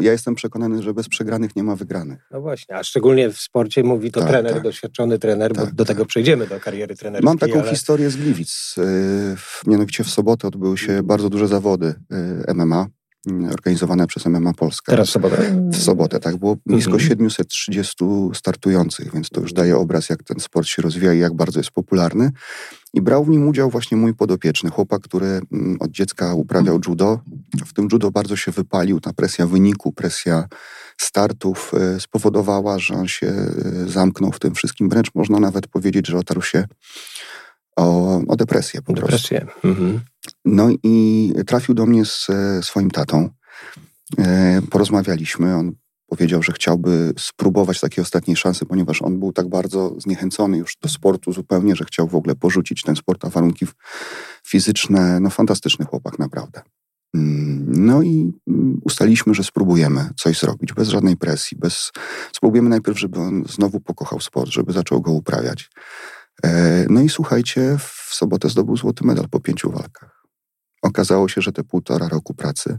ja 0.00 0.12
jestem 0.12 0.34
przekonany, 0.34 0.82
że 0.82 0.94
bez 0.94 1.08
przegranych 1.08 1.56
nie 1.56 1.62
ma 1.62 1.76
wygranych. 1.76 2.28
No 2.30 2.40
właśnie, 2.40 2.76
a 2.76 2.84
szczególnie 2.84 3.30
w 3.30 3.38
sporcie 3.38 3.82
mówi 3.82 4.10
to 4.10 4.20
tak, 4.20 4.28
trener, 4.28 4.54
tak. 4.54 4.62
doświadczony 4.62 5.18
trener, 5.18 5.52
tak, 5.52 5.64
bo 5.64 5.72
do 5.72 5.84
tego 5.84 6.00
tak. 6.00 6.08
przejdziemy, 6.08 6.46
do 6.46 6.60
kariery 6.60 6.96
trenerskiej. 6.96 7.26
Mam 7.26 7.38
taką 7.38 7.60
ale... 7.60 7.70
historię 7.70 8.10
z 8.10 8.16
Gliwic. 8.16 8.74
Yy, 8.76 8.84
mianowicie 9.66 10.04
w 10.04 10.10
sobotę 10.10 10.48
odbyły 10.48 10.78
się 10.78 11.02
bardzo 11.02 11.30
duże 11.30 11.48
zawody 11.48 11.94
yy, 12.46 12.54
MMA 12.54 12.76
mm, 12.76 12.97
organizowane 13.52 14.06
przez 14.06 14.26
MMA 14.26 14.52
Polska. 14.52 14.92
Teraz 14.92 15.08
w 15.08 15.12
sobotę? 15.12 15.68
W 15.72 15.76
sobotę, 15.76 16.20
tak. 16.20 16.36
Było 16.36 16.56
blisko 16.66 16.92
mhm. 16.92 17.08
730 17.08 18.04
startujących, 18.34 19.12
więc 19.12 19.28
to 19.28 19.40
już 19.40 19.52
daje 19.52 19.76
obraz, 19.76 20.08
jak 20.08 20.22
ten 20.22 20.40
sport 20.40 20.66
się 20.66 20.82
rozwija 20.82 21.14
i 21.14 21.18
jak 21.18 21.34
bardzo 21.34 21.60
jest 21.60 21.70
popularny. 21.70 22.30
I 22.94 23.02
brał 23.02 23.24
w 23.24 23.28
nim 23.28 23.48
udział 23.48 23.70
właśnie 23.70 23.96
mój 23.96 24.14
podopieczny, 24.14 24.70
chłopak, 24.70 25.02
który 25.02 25.26
mm, 25.26 25.76
od 25.80 25.90
dziecka 25.90 26.34
uprawiał 26.34 26.80
judo. 26.88 27.20
W 27.66 27.72
tym 27.72 27.88
judo 27.92 28.10
bardzo 28.10 28.36
się 28.36 28.52
wypalił. 28.52 29.00
Ta 29.00 29.12
presja 29.12 29.46
wyniku, 29.46 29.92
presja 29.92 30.48
startów 30.96 31.72
e, 31.74 32.00
spowodowała, 32.00 32.78
że 32.78 32.94
on 32.94 33.08
się 33.08 33.26
e, 33.26 33.52
zamknął 33.86 34.32
w 34.32 34.38
tym 34.38 34.54
wszystkim. 34.54 34.88
Wręcz 34.88 35.14
można 35.14 35.40
nawet 35.40 35.66
powiedzieć, 35.66 36.06
że 36.06 36.18
otarł 36.18 36.42
się 36.42 36.64
o, 37.76 38.16
o 38.28 38.36
depresję 38.36 38.82
po 38.82 38.92
depresję. 38.92 39.40
prostu. 39.40 39.68
Mhm. 39.68 40.00
No 40.50 40.68
i 40.82 41.32
trafił 41.46 41.74
do 41.74 41.86
mnie 41.86 42.04
z 42.04 42.30
e, 42.30 42.62
swoim 42.62 42.90
tatą. 42.90 43.28
Porozmawialiśmy. 44.70 45.56
On 45.56 45.72
powiedział, 46.06 46.42
że 46.42 46.52
chciałby 46.52 47.12
spróbować 47.18 47.80
takiej 47.80 48.02
ostatniej 48.02 48.36
szansy, 48.36 48.66
ponieważ 48.66 49.02
on 49.02 49.18
był 49.18 49.32
tak 49.32 49.48
bardzo 49.48 49.94
zniechęcony 50.00 50.58
już 50.58 50.76
do 50.82 50.88
sportu 50.88 51.32
zupełnie, 51.32 51.76
że 51.76 51.84
chciał 51.84 52.08
w 52.08 52.14
ogóle 52.14 52.34
porzucić 52.34 52.82
ten 52.82 52.96
sport, 52.96 53.24
a 53.24 53.28
warunki 53.28 53.66
fizyczne, 54.46 55.20
no 55.20 55.30
fantastyczny 55.30 55.84
chłopak 55.84 56.18
naprawdę. 56.18 56.62
Mm, 57.14 57.66
no 57.68 58.02
i 58.02 58.32
mm, 58.48 58.80
ustaliliśmy, 58.84 59.34
że 59.34 59.44
spróbujemy 59.44 60.10
coś 60.16 60.40
zrobić 60.40 60.72
bez 60.72 60.88
żadnej 60.88 61.16
presji, 61.16 61.58
bez... 61.58 61.92
spróbujemy 62.32 62.68
najpierw, 62.68 62.98
żeby 62.98 63.20
on 63.20 63.44
znowu 63.48 63.80
pokochał 63.80 64.20
sport, 64.20 64.50
żeby 64.50 64.72
zaczął 64.72 65.00
go 65.00 65.12
uprawiać. 65.12 65.70
E, 66.44 66.86
no 66.90 67.00
i 67.00 67.08
słuchajcie, 67.08 67.76
w 67.78 68.14
sobotę 68.14 68.48
zdobył 68.48 68.76
złoty 68.76 69.06
medal 69.06 69.28
po 69.28 69.40
pięciu 69.40 69.70
walkach. 69.70 70.17
Okazało 70.82 71.28
się, 71.28 71.40
że 71.40 71.52
te 71.52 71.64
półtora 71.64 72.08
roku 72.08 72.34
pracy 72.34 72.78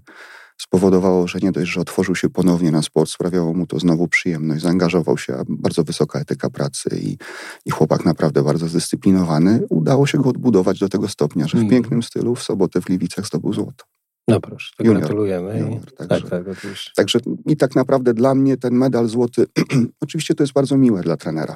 spowodowało, 0.61 1.27
że 1.27 1.39
nie 1.39 1.51
dość, 1.51 1.71
że 1.71 1.81
otworzył 1.81 2.15
się 2.15 2.29
ponownie 2.29 2.71
na 2.71 2.81
sport, 2.81 3.09
sprawiało 3.09 3.53
mu 3.53 3.67
to 3.67 3.79
znowu 3.79 4.07
przyjemność, 4.07 4.61
zaangażował 4.61 5.17
się, 5.17 5.35
a 5.35 5.43
bardzo 5.49 5.83
wysoka 5.83 6.19
etyka 6.19 6.49
pracy 6.49 6.89
i, 7.01 7.17
i 7.65 7.71
chłopak 7.71 8.05
naprawdę 8.05 8.43
bardzo 8.43 8.67
zdyscyplinowany. 8.67 9.61
Udało 9.69 10.07
się 10.07 10.17
go 10.17 10.29
odbudować 10.29 10.79
do 10.79 10.89
tego 10.89 11.07
stopnia, 11.07 11.47
że 11.47 11.57
w 11.57 11.61
mm. 11.61 11.69
pięknym 11.69 12.03
stylu 12.03 12.35
w 12.35 12.43
sobotę 12.43 12.81
w 12.81 12.85
Gliwicach 12.85 13.25
zdobył 13.25 13.53
złoto. 13.53 13.85
No 14.27 14.39
proszę, 14.41 14.71
to 14.77 14.83
junior, 14.83 14.99
gratulujemy. 14.99 15.59
Junior, 15.59 15.95
także, 15.95 16.21
tak, 16.21 16.29
tak, 16.29 16.47
oczywiście. 16.47 16.91
Także 16.95 17.19
i 17.45 17.57
tak 17.57 17.75
naprawdę 17.75 18.13
dla 18.13 18.35
mnie 18.35 18.57
ten 18.57 18.73
medal 18.73 19.07
złoty, 19.07 19.45
oczywiście 20.01 20.35
to 20.35 20.43
jest 20.43 20.53
bardzo 20.53 20.77
miłe 20.77 21.01
dla 21.01 21.17
trenera, 21.17 21.55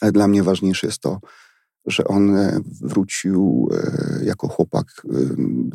ale 0.00 0.12
dla 0.12 0.28
mnie 0.28 0.42
ważniejsze 0.42 0.86
jest 0.86 0.98
to, 0.98 1.20
że 1.86 2.04
on 2.04 2.36
e, 2.36 2.60
wrócił 2.80 3.68
e, 3.72 4.24
jako 4.24 4.48
chłopak 4.48 4.86
e, 5.04 5.08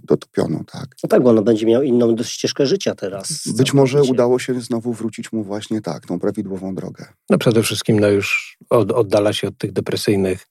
do 0.03 0.17
topionu, 0.17 0.63
tak. 0.71 0.87
No 1.03 1.09
tak, 1.09 1.23
bo 1.23 1.29
on 1.29 1.43
będzie 1.43 1.65
miał 1.65 1.83
inną 1.83 2.15
ścieżkę 2.23 2.65
życia 2.65 2.95
teraz. 2.95 3.47
Być 3.57 3.73
może 3.73 4.03
udało 4.03 4.39
się 4.39 4.61
znowu 4.61 4.93
wrócić 4.93 5.31
mu 5.31 5.43
właśnie 5.43 5.81
tak, 5.81 6.05
tą 6.05 6.19
prawidłową 6.19 6.75
drogę. 6.75 7.05
No 7.29 7.37
przede 7.37 7.63
wszystkim 7.63 7.99
no 7.99 8.07
już 8.07 8.57
od, 8.69 8.91
oddala 8.91 9.33
się 9.33 9.47
od 9.47 9.57
tych 9.57 9.71
depresyjnych 9.71 10.47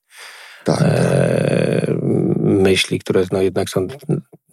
tak, 0.63 0.81
e, 0.81 1.83
tak. 1.85 1.95
myśli, 2.37 2.99
które 2.99 3.25
no 3.31 3.41
jednak 3.41 3.69
są 3.69 3.87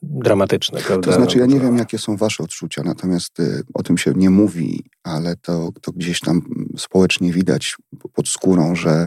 dramatyczne. 0.03 0.81
Prawda? 0.81 1.11
To 1.11 1.17
znaczy, 1.17 1.39
ja 1.39 1.47
nie 1.47 1.61
wiem, 1.61 1.79
jakie 1.79 1.99
są 1.99 2.17
wasze 2.17 2.43
odczucia, 2.43 2.83
natomiast 2.83 3.41
y, 3.41 3.63
o 3.75 3.83
tym 3.83 3.99
się 3.99 4.13
nie 4.17 4.31
mówi, 4.31 4.85
ale 5.03 5.37
to, 5.37 5.71
to 5.83 5.93
gdzieś 5.93 6.21
tam 6.21 6.43
społecznie 6.79 7.33
widać 7.33 7.77
pod 8.13 8.29
skórą, 8.29 8.75
że, 8.75 9.07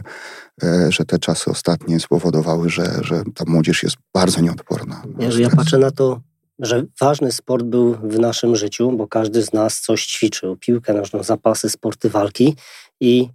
e, 0.62 0.92
że 0.92 1.04
te 1.04 1.18
czasy 1.18 1.50
ostatnie 1.50 2.00
spowodowały, 2.00 2.70
że, 2.70 2.98
że 3.02 3.22
ta 3.34 3.44
młodzież 3.46 3.82
jest 3.82 3.96
bardzo 4.14 4.40
nieodporna. 4.40 5.02
Ja, 5.18 5.30
że 5.30 5.42
ja 5.42 5.50
patrzę 5.50 5.78
na 5.78 5.90
to, 5.90 6.20
że 6.58 6.84
ważny 7.00 7.32
sport 7.32 7.64
był 7.66 7.94
w 7.94 8.18
naszym 8.18 8.56
życiu, 8.56 8.92
bo 8.92 9.08
każdy 9.08 9.42
z 9.42 9.52
nas 9.52 9.80
coś 9.80 10.06
ćwiczył. 10.06 10.56
Piłkę 10.56 10.94
nożną, 10.94 11.22
zapasy, 11.22 11.70
sporty 11.70 12.10
walki 12.10 12.56
i 13.00 13.28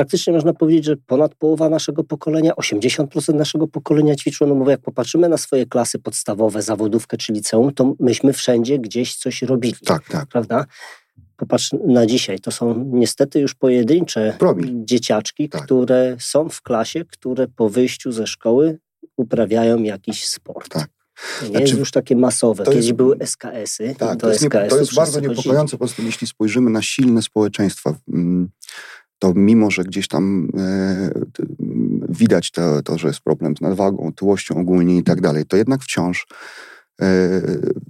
praktycznie 0.00 0.32
można 0.32 0.52
powiedzieć, 0.52 0.84
że 0.84 0.96
ponad 0.96 1.34
połowa 1.34 1.68
naszego 1.68 2.04
pokolenia, 2.04 2.52
80% 2.52 3.34
naszego 3.34 3.68
pokolenia 3.68 4.16
ćwiczyło. 4.16 4.48
No 4.48 4.54
mówię, 4.54 4.70
jak 4.70 4.80
popatrzymy 4.80 5.28
na 5.28 5.36
swoje 5.36 5.66
klasy 5.66 5.98
podstawowe, 5.98 6.62
zawodówkę 6.62 7.16
czy 7.16 7.32
liceum, 7.32 7.74
to 7.74 7.94
myśmy 8.00 8.32
wszędzie 8.32 8.78
gdzieś 8.78 9.16
coś 9.16 9.42
robili. 9.42 9.74
Tak, 9.84 10.08
tak. 10.08 10.26
Prawda? 10.26 10.64
Popatrz 11.36 11.70
na 11.86 12.06
dzisiaj, 12.06 12.38
to 12.38 12.50
są 12.50 12.84
niestety 12.92 13.40
już 13.40 13.54
pojedyncze 13.54 14.36
Promil. 14.38 14.84
dzieciaczki, 14.84 15.48
tak. 15.48 15.64
które 15.64 16.16
są 16.20 16.48
w 16.48 16.62
klasie, 16.62 17.04
które 17.04 17.48
po 17.48 17.68
wyjściu 17.68 18.12
ze 18.12 18.26
szkoły 18.26 18.78
uprawiają 19.16 19.82
jakiś 19.82 20.26
sport. 20.26 20.68
Tak. 20.68 20.88
nie 21.42 21.48
znaczy, 21.48 21.62
jest 21.62 21.78
już 21.78 21.90
takie 21.90 22.16
masowe. 22.16 22.64
Kiedyś 22.64 22.86
jest, 22.86 22.92
były 22.92 23.16
SKS-y. 23.20 23.94
Tak, 23.98 24.20
to, 24.20 24.28
jest, 24.28 24.40
SKS 24.40 24.68
to 24.68 24.78
jest 24.78 24.94
bardzo 24.94 25.20
niepokojące, 25.20 25.70
po 25.70 25.78
prostu 25.78 26.02
jeśli 26.02 26.26
spojrzymy 26.26 26.70
na 26.70 26.82
silne 26.82 27.22
społeczeństwa, 27.22 27.94
mm, 28.08 28.48
to 29.18 29.32
mimo, 29.34 29.70
że 29.70 29.84
gdzieś 29.84 30.08
tam 30.08 30.48
e, 30.58 31.10
widać 32.08 32.50
to, 32.50 32.82
to, 32.82 32.98
że 32.98 33.08
jest 33.08 33.20
problem 33.20 33.56
z 33.56 33.60
nadwagą, 33.60 34.12
tyłością 34.12 34.56
ogólnie 34.60 34.96
i 34.96 35.02
tak 35.02 35.20
dalej, 35.20 35.46
to 35.46 35.56
jednak 35.56 35.82
wciąż 35.82 36.26
e, 37.00 37.06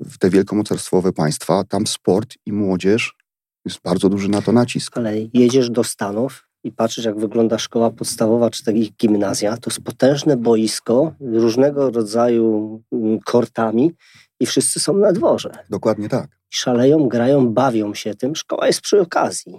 w 0.04 0.18
te 0.18 0.30
wielkomocarstwowe 0.30 1.12
państwa, 1.12 1.64
tam 1.64 1.86
sport 1.86 2.34
i 2.46 2.52
młodzież 2.52 3.14
jest 3.64 3.80
bardzo 3.82 4.08
duży 4.08 4.28
na 4.28 4.42
to 4.42 4.52
nacisk. 4.52 4.96
Ale 4.98 5.12
jedziesz 5.34 5.70
do 5.70 5.84
Stanów 5.84 6.48
i 6.64 6.72
patrzysz, 6.72 7.04
jak 7.04 7.18
wygląda 7.18 7.58
szkoła 7.58 7.90
podstawowa 7.90 8.50
czy 8.50 8.64
takich 8.64 8.96
gimnazja, 8.96 9.56
to 9.56 9.70
jest 9.70 9.80
potężne 9.80 10.36
boisko 10.36 11.14
różnego 11.20 11.90
rodzaju 11.90 12.82
mm, 12.92 13.18
kortami 13.20 13.92
i 14.40 14.46
wszyscy 14.46 14.80
są 14.80 14.96
na 14.96 15.12
dworze. 15.12 15.50
Dokładnie 15.70 16.08
tak. 16.08 16.30
Szaleją, 16.50 17.08
grają, 17.08 17.48
bawią 17.48 17.94
się 17.94 18.14
tym. 18.14 18.36
Szkoła 18.36 18.66
jest 18.66 18.80
przy 18.80 19.00
okazji. 19.00 19.52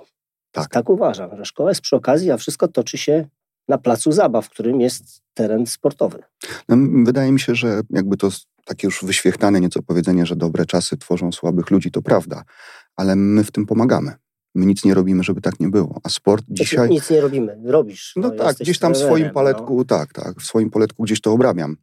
Tak. 0.51 0.69
tak 0.69 0.89
uważam, 0.89 1.37
że 1.37 1.45
szkoła 1.45 1.69
jest 1.69 1.81
przy 1.81 1.95
okazji, 1.95 2.31
a 2.31 2.37
wszystko 2.37 2.67
toczy 2.67 2.97
się 2.97 3.25
na 3.67 3.77
placu 3.77 4.11
zabaw, 4.11 4.45
w 4.45 4.49
którym 4.49 4.81
jest 4.81 5.21
teren 5.33 5.65
sportowy. 5.65 6.23
No, 6.69 6.77
wydaje 7.05 7.31
mi 7.31 7.39
się, 7.39 7.55
że 7.55 7.81
jakby 7.89 8.17
to 8.17 8.29
takie 8.65 8.87
już 8.87 9.03
wyświechtane 9.03 9.61
nieco 9.61 9.81
powiedzenie, 9.81 10.25
że 10.25 10.35
dobre 10.35 10.65
czasy 10.65 10.97
tworzą 10.97 11.31
słabych 11.31 11.71
ludzi, 11.71 11.91
to 11.91 12.01
prawda, 12.01 12.43
ale 12.95 13.15
my 13.15 13.43
w 13.43 13.51
tym 13.51 13.65
pomagamy. 13.65 14.13
My 14.55 14.65
nic 14.65 14.85
nie 14.85 14.93
robimy, 14.93 15.23
żeby 15.23 15.41
tak 15.41 15.59
nie 15.59 15.69
było. 15.69 15.99
A 16.03 16.09
sport 16.09 16.45
znaczy, 16.45 16.63
dzisiaj. 16.63 16.89
Nic 16.89 17.09
nie 17.09 17.21
robimy, 17.21 17.57
robisz. 17.65 18.13
No, 18.15 18.27
no 18.27 18.35
tak, 18.35 18.57
gdzieś 18.57 18.79
tam 18.79 18.93
w 18.93 18.97
swoim 18.97 19.29
paletku, 19.29 19.77
no. 19.77 19.85
tak, 19.85 20.13
tak, 20.13 20.41
w 20.41 20.45
swoim 20.45 20.69
poletku 20.69 21.03
gdzieś 21.03 21.21
to 21.21 21.31
obrabiam. 21.31 21.77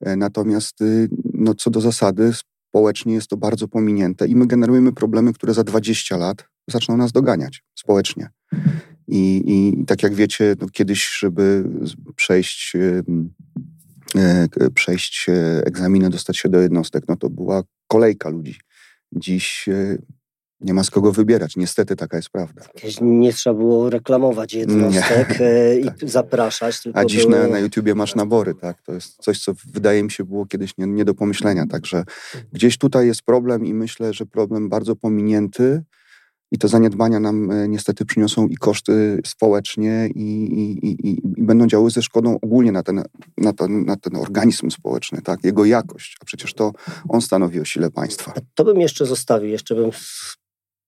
E, 0.00 0.16
natomiast 0.16 0.80
y, 0.80 1.08
no, 1.34 1.54
co 1.54 1.70
do 1.70 1.80
zasady, 1.80 2.32
społecznie 2.34 3.14
jest 3.14 3.28
to 3.28 3.36
bardzo 3.36 3.68
pominięte 3.68 4.26
i 4.26 4.36
my 4.36 4.46
generujemy 4.46 4.92
problemy, 4.92 5.32
które 5.32 5.54
za 5.54 5.64
20 5.64 6.16
lat 6.16 6.44
zaczną 6.66 6.96
nas 6.96 7.12
doganiać 7.12 7.64
społecznie. 7.74 8.28
I, 9.08 9.42
i 9.46 9.84
tak 9.84 10.02
jak 10.02 10.14
wiecie, 10.14 10.54
no 10.60 10.68
kiedyś, 10.68 11.18
żeby 11.18 11.64
przejść, 12.16 12.72
e, 14.16 14.70
przejść 14.74 15.26
egzaminy, 15.64 16.10
dostać 16.10 16.36
się 16.36 16.48
do 16.48 16.60
jednostek, 16.60 17.04
no 17.08 17.16
to 17.16 17.30
była 17.30 17.62
kolejka 17.88 18.28
ludzi. 18.28 18.60
Dziś 19.12 19.68
e, 19.68 19.98
nie 20.60 20.74
ma 20.74 20.84
z 20.84 20.90
kogo 20.90 21.12
wybierać. 21.12 21.56
Niestety 21.56 21.96
taka 21.96 22.16
jest 22.16 22.30
prawda. 22.30 22.62
Nie 23.00 23.32
trzeba 23.32 23.56
było 23.56 23.90
reklamować 23.90 24.54
jednostek 24.54 25.40
nie. 25.40 25.46
E, 25.46 25.76
i 25.80 25.84
tak. 25.84 25.96
zapraszać. 26.02 26.82
A 26.94 27.04
dziś 27.04 27.26
było... 27.26 27.38
na, 27.38 27.48
na 27.48 27.58
YouTubie 27.58 27.94
masz 27.94 28.14
nabory, 28.14 28.54
tak? 28.54 28.82
To 28.82 28.92
jest 28.92 29.16
coś, 29.22 29.38
co 29.38 29.52
wydaje 29.72 30.02
mi 30.02 30.10
się 30.10 30.24
było 30.24 30.46
kiedyś 30.46 30.78
nie, 30.78 30.86
nie 30.86 31.04
do 31.04 31.14
pomyślenia. 31.14 31.66
Także 31.66 32.04
gdzieś 32.52 32.78
tutaj 32.78 33.06
jest 33.06 33.22
problem 33.22 33.66
i 33.66 33.74
myślę, 33.74 34.12
że 34.12 34.26
problem 34.26 34.68
bardzo 34.68 34.96
pominięty, 34.96 35.82
i 36.52 36.58
te 36.58 36.68
zaniedbania 36.68 37.20
nam 37.20 37.50
e, 37.50 37.68
niestety 37.68 38.04
przyniosą 38.04 38.46
i 38.46 38.56
koszty 38.56 39.20
społecznie 39.26 40.08
i, 40.14 40.20
i, 40.20 40.86
i, 40.86 41.10
i 41.36 41.42
będą 41.42 41.66
działały 41.66 41.90
ze 41.90 42.02
szkodą 42.02 42.38
ogólnie 42.42 42.72
na 42.72 42.82
ten, 42.82 43.02
na, 43.38 43.52
ten, 43.52 43.84
na 43.84 43.96
ten 43.96 44.16
organizm 44.16 44.70
społeczny, 44.70 45.22
tak? 45.22 45.44
jego 45.44 45.64
jakość, 45.64 46.16
a 46.20 46.24
przecież 46.24 46.54
to 46.54 46.72
on 47.08 47.20
stanowi 47.20 47.60
o 47.60 47.64
sile 47.64 47.90
państwa. 47.90 48.32
To 48.54 48.64
bym 48.64 48.80
jeszcze 48.80 49.06
zostawił, 49.06 49.50
jeszcze 49.50 49.74
bym 49.74 49.90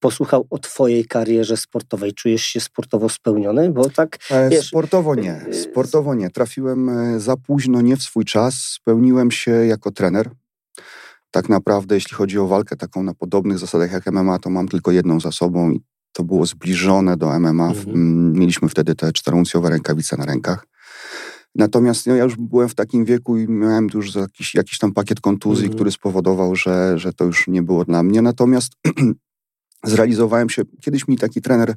posłuchał 0.01 0.47
o 0.51 0.59
twojej 0.59 1.05
karierze 1.05 1.57
sportowej. 1.57 2.15
Czujesz 2.15 2.43
się 2.43 2.61
sportowo 2.61 3.09
spełniony? 3.09 3.71
Bo 3.71 3.91
tak, 3.91 4.19
e, 4.31 4.49
wiesz, 4.49 4.67
sportowo 4.67 5.15
nie, 5.15 5.33
e, 5.33 5.55
sportowo 5.55 6.15
nie. 6.15 6.31
Trafiłem 6.31 6.91
za 7.21 7.37
późno, 7.37 7.81
nie 7.81 7.97
w 7.97 8.03
swój 8.03 8.25
czas. 8.25 8.55
Spełniłem 8.55 9.31
się 9.31 9.51
jako 9.51 9.91
trener 9.91 10.31
tak 11.31 11.49
naprawdę, 11.49 11.95
jeśli 11.95 12.17
chodzi 12.17 12.39
o 12.39 12.47
walkę 12.47 12.77
taką 12.77 13.03
na 13.03 13.15
podobnych 13.15 13.59
zasadach 13.59 13.93
jak 13.93 14.13
MMA, 14.13 14.39
to 14.39 14.51
mam 14.51 14.69
tylko 14.69 14.91
jedną 14.93 15.21
za 15.21 15.33
sobą 15.33 15.71
i 15.71 15.81
to 16.13 16.25
było 16.25 16.47
zbliżone 16.47 17.17
do 17.17 17.41
MMA. 17.41 17.69
Mhm. 17.69 18.33
Mieliśmy 18.33 18.69
wtedy 18.69 18.95
te 18.95 19.13
czterouncjowe 19.13 19.71
rękawice 19.71 20.17
na 20.17 20.25
rękach. 20.25 20.67
Natomiast 21.55 22.07
no, 22.07 22.15
ja 22.15 22.25
już 22.25 22.37
byłem 22.37 22.69
w 22.69 22.75
takim 22.75 23.05
wieku 23.05 23.39
i 23.39 23.49
miałem 23.49 23.89
już 23.95 24.15
jakiś, 24.15 24.55
jakiś 24.55 24.79
tam 24.79 24.93
pakiet 24.93 25.21
kontuzji, 25.21 25.65
mhm. 25.65 25.75
który 25.75 25.91
spowodował, 25.91 26.57
że, 26.57 26.99
że 26.99 27.13
to 27.13 27.25
już 27.25 27.49
nie 27.49 27.63
było 27.63 27.85
dla 27.85 28.03
mnie. 28.03 28.23
Natomiast 28.23 28.73
zrealizowałem 29.85 30.51
się. 30.51 30.63
Kiedyś 30.81 31.09
mi 31.09 31.19
taki 31.19 31.43
trener 31.43 31.75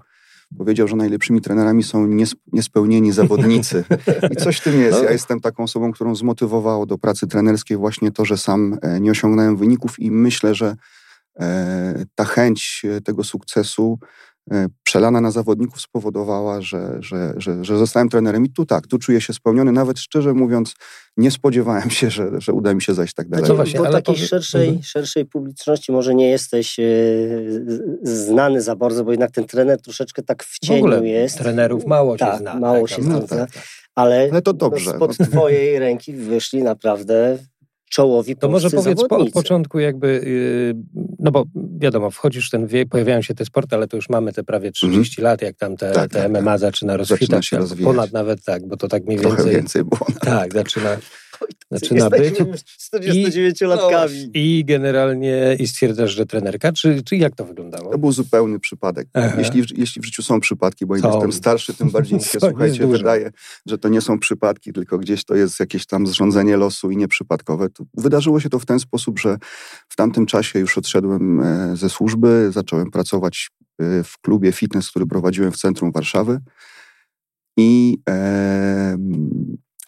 powiedział, 0.58 0.88
że 0.88 0.96
najlepszymi 0.96 1.42
trenerami 1.42 1.84
są 1.84 2.08
niespełnieni 2.54 3.12
zawodnicy. 3.22 3.84
I 4.32 4.36
coś 4.36 4.58
w 4.58 4.64
tym 4.64 4.82
jest. 4.82 4.98
Ja 4.98 5.04
no. 5.04 5.10
jestem 5.10 5.40
taką 5.40 5.64
osobą, 5.64 5.92
którą 5.92 6.16
zmotywowało 6.16 6.86
do 6.86 6.98
pracy 6.98 7.28
trenerskiej 7.28 7.78
właśnie 7.78 8.12
to, 8.12 8.26
że 8.26 8.38
sam 8.38 8.78
e, 8.82 9.00
nie 9.00 9.12
osiągnąłem 9.12 9.58
wyników 9.58 10.00
i 10.00 10.12
myślę, 10.12 10.56
że 10.56 10.76
e, 11.40 12.06
ta 12.16 12.26
chęć 12.26 12.86
tego 13.04 13.24
sukcesu 13.24 14.00
przelana 14.84 15.22
na 15.22 15.32
zawodników 15.32 15.82
spowodowała, 15.82 16.62
że, 16.62 16.98
że, 17.00 17.34
że, 17.38 17.66
że 17.66 17.78
zostałem 17.78 18.10
trenerem. 18.10 18.46
I 18.46 18.50
tu 18.50 18.66
tak, 18.66 18.88
tu 18.88 19.00
czuję 19.00 19.22
się 19.22 19.34
spełniony. 19.34 19.72
Nawet 19.72 20.00
szczerze 20.00 20.34
mówiąc, 20.34 20.76
nie 21.18 21.32
spodziewałem 21.32 21.90
się, 21.90 22.10
że, 22.10 22.42
że 22.42 22.54
uda 22.54 22.74
mi 22.74 22.82
się 22.82 22.94
zajść 22.94 23.14
tak 23.14 23.30
dalej. 23.30 23.50
No 23.50 23.56
właśnie, 23.56 23.80
Bo 23.80 23.86
takiej 23.86 24.16
powie... 24.16 24.28
szerszej, 24.28 24.68
mhm. 24.68 24.84
szerszej 24.84 25.26
publiczności 25.26 25.92
może 25.92 26.16
nie 26.16 26.30
jesteś 26.30 26.80
e, 26.80 26.84
znany 28.04 28.62
za 28.62 28.76
bardzo, 28.76 29.04
bo 29.04 29.12
jednak 29.12 29.32
ten 29.32 29.46
trener 29.46 29.82
troszeczkę 29.82 30.24
tak 30.24 30.44
w 30.44 30.60
cieniu 30.60 30.82
w 30.82 30.84
ogóle 30.84 31.08
jest. 31.08 31.38
trenerów 31.38 31.86
mało 31.86 32.18
się 32.18 32.26
tak, 32.26 32.40
zna. 32.40 32.60
Mało 32.60 32.88
tak, 32.88 32.98
się 32.98 33.04
no, 33.04 33.18
zna. 33.18 33.28
Tak, 33.28 33.52
tak. 33.52 33.64
Ale, 33.96 34.30
ale 34.32 34.42
to 34.42 34.54
dobrze. 34.54 34.92
spod 34.92 35.20
no. 35.20 35.26
twojej 35.26 35.80
ręki 35.86 36.14
wyszli 36.14 36.64
naprawdę 36.64 37.38
czołowi 37.92 38.36
To 38.36 38.50
może 38.50 38.70
powiedz 38.70 39.08
po, 39.10 39.18
od 39.18 39.32
początku 39.32 39.80
jakby, 39.80 40.08
yy, 40.96 41.06
no 41.22 41.32
bo 41.32 41.46
wiadomo, 41.80 42.12
wchodzisz 42.12 42.48
w 42.48 42.52
ten 42.52 42.68
wiek, 42.68 42.90
pojawiają 42.90 43.22
się 43.22 43.34
te 43.34 43.46
sporty, 43.46 43.76
ale 43.76 43.88
to 43.88 43.96
już 43.96 44.10
mamy 44.10 44.34
te 44.34 44.44
prawie 44.44 44.72
30 44.72 45.22
mm. 45.22 45.32
lat, 45.32 45.42
jak 45.42 45.58
tam 45.58 45.78
te, 45.78 45.92
tak, 45.92 46.12
te 46.12 46.22
tak, 46.22 46.32
MMA 46.32 46.52
tak. 46.52 46.60
zaczyna 46.60 46.98
rozkwitać. 46.98 47.50
Zaczyna 47.50 47.68
się 47.68 47.84
ponad 47.84 48.12
nawet 48.12 48.44
tak, 48.44 48.68
bo 48.68 48.78
to 48.78 48.88
tak 48.88 49.06
mniej 49.06 49.20
Trochę 49.20 49.36
więcej... 49.36 49.56
więcej 49.56 49.84
było. 49.84 50.08
Tak, 50.22 50.54
zaczyna 50.54 50.98
zaczyna 51.72 52.10
być. 52.10 52.34
49-latkami. 52.96 54.30
I, 54.34 54.60
I, 54.60 54.66
generalnie 54.66 55.56
i 55.60 55.68
stwierdzasz, 55.68 56.12
że 56.12 56.26
trenerka, 56.26 56.72
czy, 56.72 57.04
czy 57.04 57.16
jak 57.16 57.36
to 57.36 57.46
wyglądało? 57.46 57.92
To 57.92 57.98
był 57.98 58.12
zupełny 58.12 58.60
przypadek. 58.60 59.08
Jeśli, 59.38 59.64
jeśli 59.78 60.02
w 60.02 60.06
życiu 60.06 60.24
są 60.24 60.40
przypadki, 60.40 60.86
bo 60.86 60.98
im 60.98 61.04
jestem 61.06 61.32
starszy, 61.32 61.74
tym 61.74 61.90
bardziej 61.90 62.18
mi 62.18 62.24
się, 62.32 62.40
słuchajcie, 62.40 62.88
wydaje, 62.88 63.32
że 63.66 63.78
to 63.78 63.90
nie 63.90 64.02
są 64.02 64.20
przypadki, 64.20 64.74
tylko 64.74 64.98
gdzieś 64.98 65.26
to 65.26 65.36
jest 65.36 65.60
jakieś 65.60 65.86
tam 65.86 66.08
zrządzenie 66.08 66.58
losu 66.58 66.92
i 66.92 66.98
nieprzypadkowe. 66.98 67.70
To 67.70 67.84
wydarzyło 67.98 68.40
się 68.40 68.50
to 68.50 68.60
w 68.60 68.66
ten 68.66 68.80
sposób, 68.80 69.20
że 69.20 69.38
w 69.90 69.96
tamtym 69.96 70.26
czasie 70.26 70.60
już 70.60 70.78
odszedłem 70.78 71.40
e, 71.40 71.76
ze 71.76 71.90
służby, 71.90 72.50
zacząłem 72.54 72.92
pracować 72.92 73.50
e, 73.80 74.04
w 74.04 74.18
klubie 74.22 74.52
fitness, 74.52 74.90
który 74.90 75.06
prowadziłem 75.06 75.52
w 75.52 75.58
centrum 75.58 75.92
Warszawy. 75.92 76.40
I 77.58 77.98
e, 78.10 78.98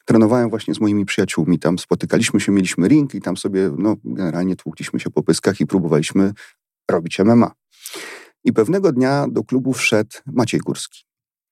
trenowałem 0.05 0.49
właśnie 0.49 0.73
z 0.73 0.79
moimi 0.79 1.05
przyjaciółmi. 1.05 1.59
Tam 1.59 1.79
spotykaliśmy 1.79 2.39
się, 2.39 2.51
mieliśmy 2.51 2.87
ring 2.87 3.15
i 3.15 3.21
tam 3.21 3.37
sobie, 3.37 3.71
no, 3.77 3.95
generalnie 4.03 4.55
tłukliśmy 4.55 4.99
się 4.99 5.09
po 5.09 5.23
pyskach 5.23 5.59
i 5.59 5.67
próbowaliśmy 5.67 6.33
robić 6.91 7.19
MMA. 7.19 7.51
I 8.43 8.53
pewnego 8.53 8.91
dnia 8.91 9.25
do 9.31 9.43
klubu 9.43 9.73
wszedł 9.73 10.17
Maciej 10.25 10.59
Górski. 10.59 11.03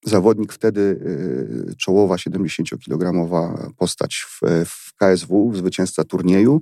zawodnik 0.05 0.53
wtedy 0.53 0.81
y, 1.71 1.75
czołowa 1.75 2.15
70-kilogramowa 2.15 3.69
postać 3.77 4.25
w, 4.27 4.39
w 4.65 4.93
KSW, 4.95 5.51
zwycięzca 5.55 6.03
turnieju. 6.03 6.61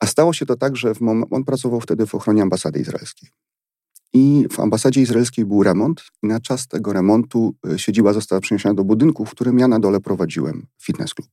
A 0.00 0.06
stało 0.06 0.32
się 0.32 0.46
to 0.46 0.56
tak, 0.56 0.76
że 0.76 0.92
on 1.30 1.44
pracował 1.44 1.80
wtedy 1.80 2.06
w 2.06 2.14
ochronie 2.14 2.42
ambasady 2.42 2.80
izraelskiej. 2.80 3.30
I 4.16 4.46
w 4.50 4.60
ambasadzie 4.60 5.00
izraelskiej 5.00 5.44
był 5.44 5.62
remont, 5.62 6.02
i 6.22 6.26
na 6.26 6.40
czas 6.40 6.68
tego 6.68 6.92
remontu 6.92 7.54
y, 7.74 7.78
siedziba 7.78 8.12
została 8.12 8.40
przeniesiona 8.40 8.74
do 8.74 8.84
budynku, 8.84 9.24
w 9.24 9.30
którym 9.30 9.58
ja 9.58 9.68
na 9.68 9.80
dole 9.80 10.00
prowadziłem 10.00 10.66
fitness 10.82 11.14
club. 11.14 11.30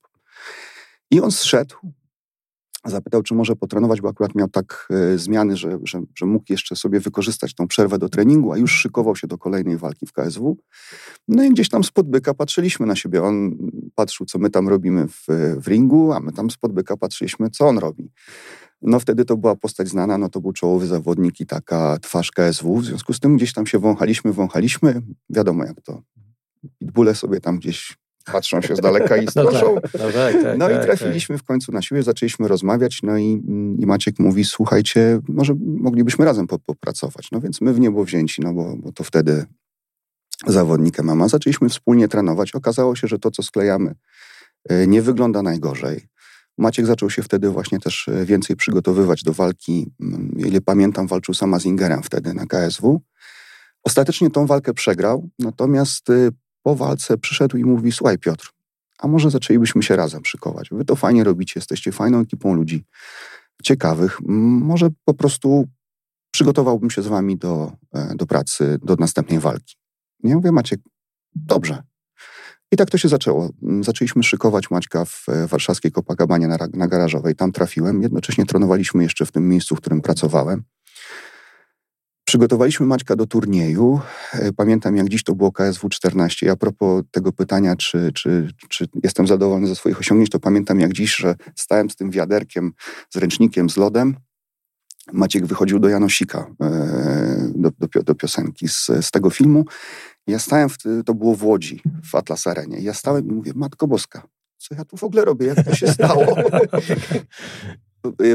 I 1.11 1.21
on 1.21 1.31
zszedł, 1.31 1.75
zapytał, 2.85 3.23
czy 3.23 3.33
może 3.35 3.55
potrenować, 3.55 4.01
bo 4.01 4.09
akurat 4.09 4.35
miał 4.35 4.47
tak 4.47 4.87
y, 5.13 5.19
zmiany, 5.19 5.57
że, 5.57 5.79
że, 5.83 6.01
że, 6.15 6.25
mógł 6.25 6.45
jeszcze 6.49 6.75
sobie 6.75 6.99
wykorzystać 6.99 7.55
tą 7.55 7.67
przerwę 7.67 7.97
do 7.97 8.09
treningu, 8.09 8.51
a 8.51 8.57
już 8.57 8.71
szykował 8.71 9.15
się 9.15 9.27
do 9.27 9.37
kolejnej 9.37 9.77
walki 9.77 10.05
w 10.05 10.11
KSW. 10.11 10.57
No 11.27 11.43
i 11.43 11.49
gdzieś 11.49 11.69
tam 11.69 11.83
spod 11.83 12.09
byka 12.09 12.33
patrzyliśmy 12.33 12.85
na 12.85 12.95
siebie. 12.95 13.23
On 13.23 13.57
patrzył, 13.95 14.25
co 14.25 14.39
my 14.39 14.49
tam 14.49 14.67
robimy 14.67 15.07
w, 15.07 15.25
w 15.57 15.67
ringu, 15.67 16.13
a 16.13 16.19
my 16.19 16.33
tam 16.33 16.49
spod 16.49 16.73
byka 16.73 16.97
patrzyliśmy, 16.97 17.49
co 17.49 17.67
on 17.67 17.77
robi. 17.77 18.11
No 18.83 18.99
wtedy 18.99 19.25
to 19.25 19.37
była 19.37 19.55
postać 19.55 19.87
znana, 19.87 20.17
no 20.17 20.29
to 20.29 20.41
był 20.41 20.53
czołowy 20.53 20.87
zawodnik 20.87 21.39
i 21.39 21.45
taka 21.45 21.97
twarz 22.01 22.31
KSW. 22.31 22.77
W 22.77 22.85
związku 22.85 23.13
z 23.13 23.19
tym 23.19 23.37
gdzieś 23.37 23.53
tam 23.53 23.67
się 23.67 23.79
wąchaliśmy, 23.79 24.33
wąchaliśmy. 24.33 25.01
Wiadomo 25.29 25.65
jak 25.65 25.81
to. 25.81 26.01
Pitbulle 26.79 27.15
sobie 27.15 27.41
tam 27.41 27.57
gdzieś 27.57 27.97
patrzą 28.25 28.61
się 28.61 28.75
z 28.75 28.79
daleka 28.79 29.17
i. 29.17 29.27
No, 29.35 29.51
tak, 29.51 29.63
no, 29.93 30.11
tak, 30.13 30.43
tak, 30.43 30.57
no 30.57 30.69
i 30.69 30.73
trafiliśmy 30.73 31.37
w 31.37 31.43
końcu 31.43 31.71
na 31.71 31.81
siłę, 31.81 32.03
zaczęliśmy 32.03 32.47
rozmawiać, 32.47 32.99
no 33.03 33.17
i, 33.17 33.43
i 33.79 33.85
Maciek 33.85 34.19
mówi, 34.19 34.45
słuchajcie, 34.45 35.19
może 35.27 35.53
moglibyśmy 35.59 36.25
razem 36.25 36.47
popracować. 36.47 37.31
No 37.31 37.41
więc 37.41 37.61
my 37.61 37.73
w 37.73 37.79
niebo 37.79 38.03
wzięci, 38.03 38.41
no 38.41 38.53
bo, 38.53 38.75
bo 38.77 38.91
to 38.91 39.03
wtedy 39.03 39.45
zawodnikiem 40.47 41.05
mama. 41.05 41.27
Zaczęliśmy 41.27 41.69
wspólnie 41.69 42.07
trenować. 42.07 42.55
Okazało 42.55 42.95
się, 42.95 43.07
że 43.07 43.19
to, 43.19 43.31
co 43.31 43.43
sklejamy, 43.43 43.95
e, 44.69 44.87
nie 44.87 45.01
wygląda 45.01 45.41
najgorzej. 45.41 46.07
Maciek 46.57 46.85
zaczął 46.85 47.09
się 47.09 47.23
wtedy 47.23 47.49
właśnie 47.49 47.79
też 47.79 48.07
e, 48.07 48.25
więcej 48.25 48.55
przygotowywać 48.55 49.23
do 49.23 49.33
walki. 49.33 49.91
Mm, 50.01 50.31
ile 50.37 50.61
pamiętam, 50.61 51.07
walczył 51.07 51.33
sama 51.33 51.59
z 51.59 51.65
Ingerem 51.65 52.03
wtedy 52.03 52.33
na 52.33 52.45
KSW. 52.45 53.01
Ostatecznie 53.83 54.29
tą 54.29 54.45
walkę 54.45 54.73
przegrał, 54.73 55.29
natomiast 55.39 56.09
e, 56.09 56.29
po 56.63 56.75
walce 56.75 57.17
przyszedł 57.17 57.57
i 57.57 57.63
mówi: 57.63 57.91
Słuchaj, 57.91 58.17
Piotr, 58.17 58.51
a 58.99 59.07
może 59.07 59.31
zaczęlibyśmy 59.31 59.83
się 59.83 59.95
razem 59.95 60.25
szykować? 60.25 60.69
Wy 60.71 60.85
to 60.85 60.95
fajnie 60.95 61.23
robicie, 61.23 61.53
jesteście 61.55 61.91
fajną 61.91 62.19
ekipą 62.19 62.53
ludzi 62.53 62.85
ciekawych. 63.63 64.19
Może 64.61 64.89
po 65.05 65.13
prostu 65.13 65.67
przygotowałbym 66.31 66.89
się 66.89 67.01
z 67.01 67.07
wami 67.07 67.37
do, 67.37 67.71
e, 67.93 68.15
do 68.15 68.25
pracy, 68.25 68.79
do 68.83 68.95
następnej 68.95 69.39
walki. 69.39 69.75
Nie 70.23 70.35
mówię, 70.35 70.51
Maciek, 70.51 70.79
dobrze. 71.35 71.83
I 72.73 72.77
tak 72.77 72.89
to 72.89 72.97
się 72.97 73.07
zaczęło. 73.07 73.49
Mm, 73.63 73.83
zaczęliśmy 73.83 74.23
szykować 74.23 74.71
Maćka 74.71 75.05
w 75.05 75.25
e, 75.29 75.47
warszawskiej 75.47 75.91
Copacabanie 75.91 76.47
na, 76.47 76.57
na 76.73 76.87
garażowej. 76.87 77.35
Tam 77.35 77.51
trafiłem. 77.51 78.01
Jednocześnie 78.01 78.45
trenowaliśmy 78.45 79.03
jeszcze 79.03 79.25
w 79.25 79.31
tym 79.31 79.49
miejscu, 79.49 79.75
w 79.75 79.77
którym 79.81 80.01
pracowałem. 80.01 80.63
Przygotowaliśmy 82.25 82.85
Maćka 82.85 83.15
do 83.15 83.25
turnieju. 83.25 83.99
E, 84.33 84.53
pamiętam, 84.53 84.97
jak 84.97 85.09
dziś 85.09 85.23
to 85.23 85.35
było 85.35 85.51
KSW 85.51 85.89
14. 85.89 86.51
A 86.51 86.55
propos 86.55 87.03
tego 87.11 87.31
pytania, 87.31 87.75
czy, 87.75 88.11
czy, 88.13 88.49
czy 88.69 88.87
jestem 89.03 89.27
zadowolony 89.27 89.67
ze 89.67 89.75
swoich 89.75 89.99
osiągnięć, 89.99 90.29
to 90.29 90.39
pamiętam 90.39 90.79
jak 90.79 90.93
dziś, 90.93 91.15
że 91.15 91.35
stałem 91.55 91.89
z 91.89 91.95
tym 91.95 92.11
wiaderkiem, 92.11 92.73
z 93.09 93.17
ręcznikiem, 93.17 93.69
z 93.69 93.77
lodem. 93.77 94.15
Maciek 95.11 95.45
wychodził 95.45 95.79
do 95.79 95.89
Janosika, 95.89 96.47
e, 96.61 97.51
do, 97.55 97.71
do, 97.79 98.03
do 98.03 98.15
piosenki 98.15 98.67
z, 98.67 98.85
z 99.01 99.11
tego 99.11 99.29
filmu. 99.29 99.65
Ja 100.27 100.39
stałem, 100.39 100.69
w, 100.69 100.77
to 101.05 101.13
było 101.13 101.35
w 101.35 101.43
Łodzi, 101.43 101.81
w 102.03 102.15
Atlas 102.15 102.47
Arenie. 102.47 102.79
Ja 102.79 102.93
stałem 102.93 103.27
i 103.29 103.31
mówię, 103.31 103.51
Matko 103.55 103.87
Boska, 103.87 104.27
co 104.57 104.75
ja 104.75 104.85
tu 104.85 104.97
w 104.97 105.03
ogóle 105.03 105.25
robię? 105.25 105.47
Jak 105.47 105.65
to 105.65 105.75
się 105.75 105.87
stało? 105.87 106.25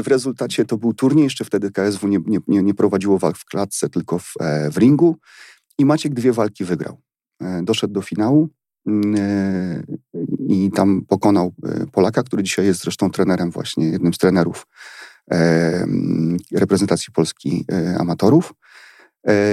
w 0.03 0.07
rezultacie 0.07 0.65
to 0.65 0.77
był 0.77 0.93
turniej, 0.93 1.23
jeszcze 1.23 1.45
wtedy 1.45 1.71
KSW 1.71 2.07
nie, 2.07 2.19
nie, 2.47 2.63
nie 2.63 2.73
prowadziło 2.73 3.17
walk 3.17 3.37
w 3.37 3.45
klatce, 3.45 3.89
tylko 3.89 4.19
w, 4.19 4.33
e, 4.39 4.71
w 4.71 4.77
ringu 4.77 5.17
i 5.77 5.85
Maciek 5.85 6.13
dwie 6.13 6.33
walki 6.33 6.65
wygrał. 6.65 7.01
E, 7.41 7.63
doszedł 7.63 7.93
do 7.93 8.01
finału 8.01 8.49
mm, 8.87 9.15
e, 9.17 9.83
i 10.47 10.71
tam 10.75 11.05
pokonał 11.07 11.53
Polaka, 11.91 12.23
który 12.23 12.43
dzisiaj 12.43 12.65
jest 12.65 12.81
zresztą 12.81 13.11
trenerem 13.11 13.51
właśnie, 13.51 13.85
jednym 13.85 14.13
z 14.13 14.17
trenerów 14.17 14.67
reprezentacji 16.51 17.13
Polski 17.13 17.65
amatorów. 17.99 18.53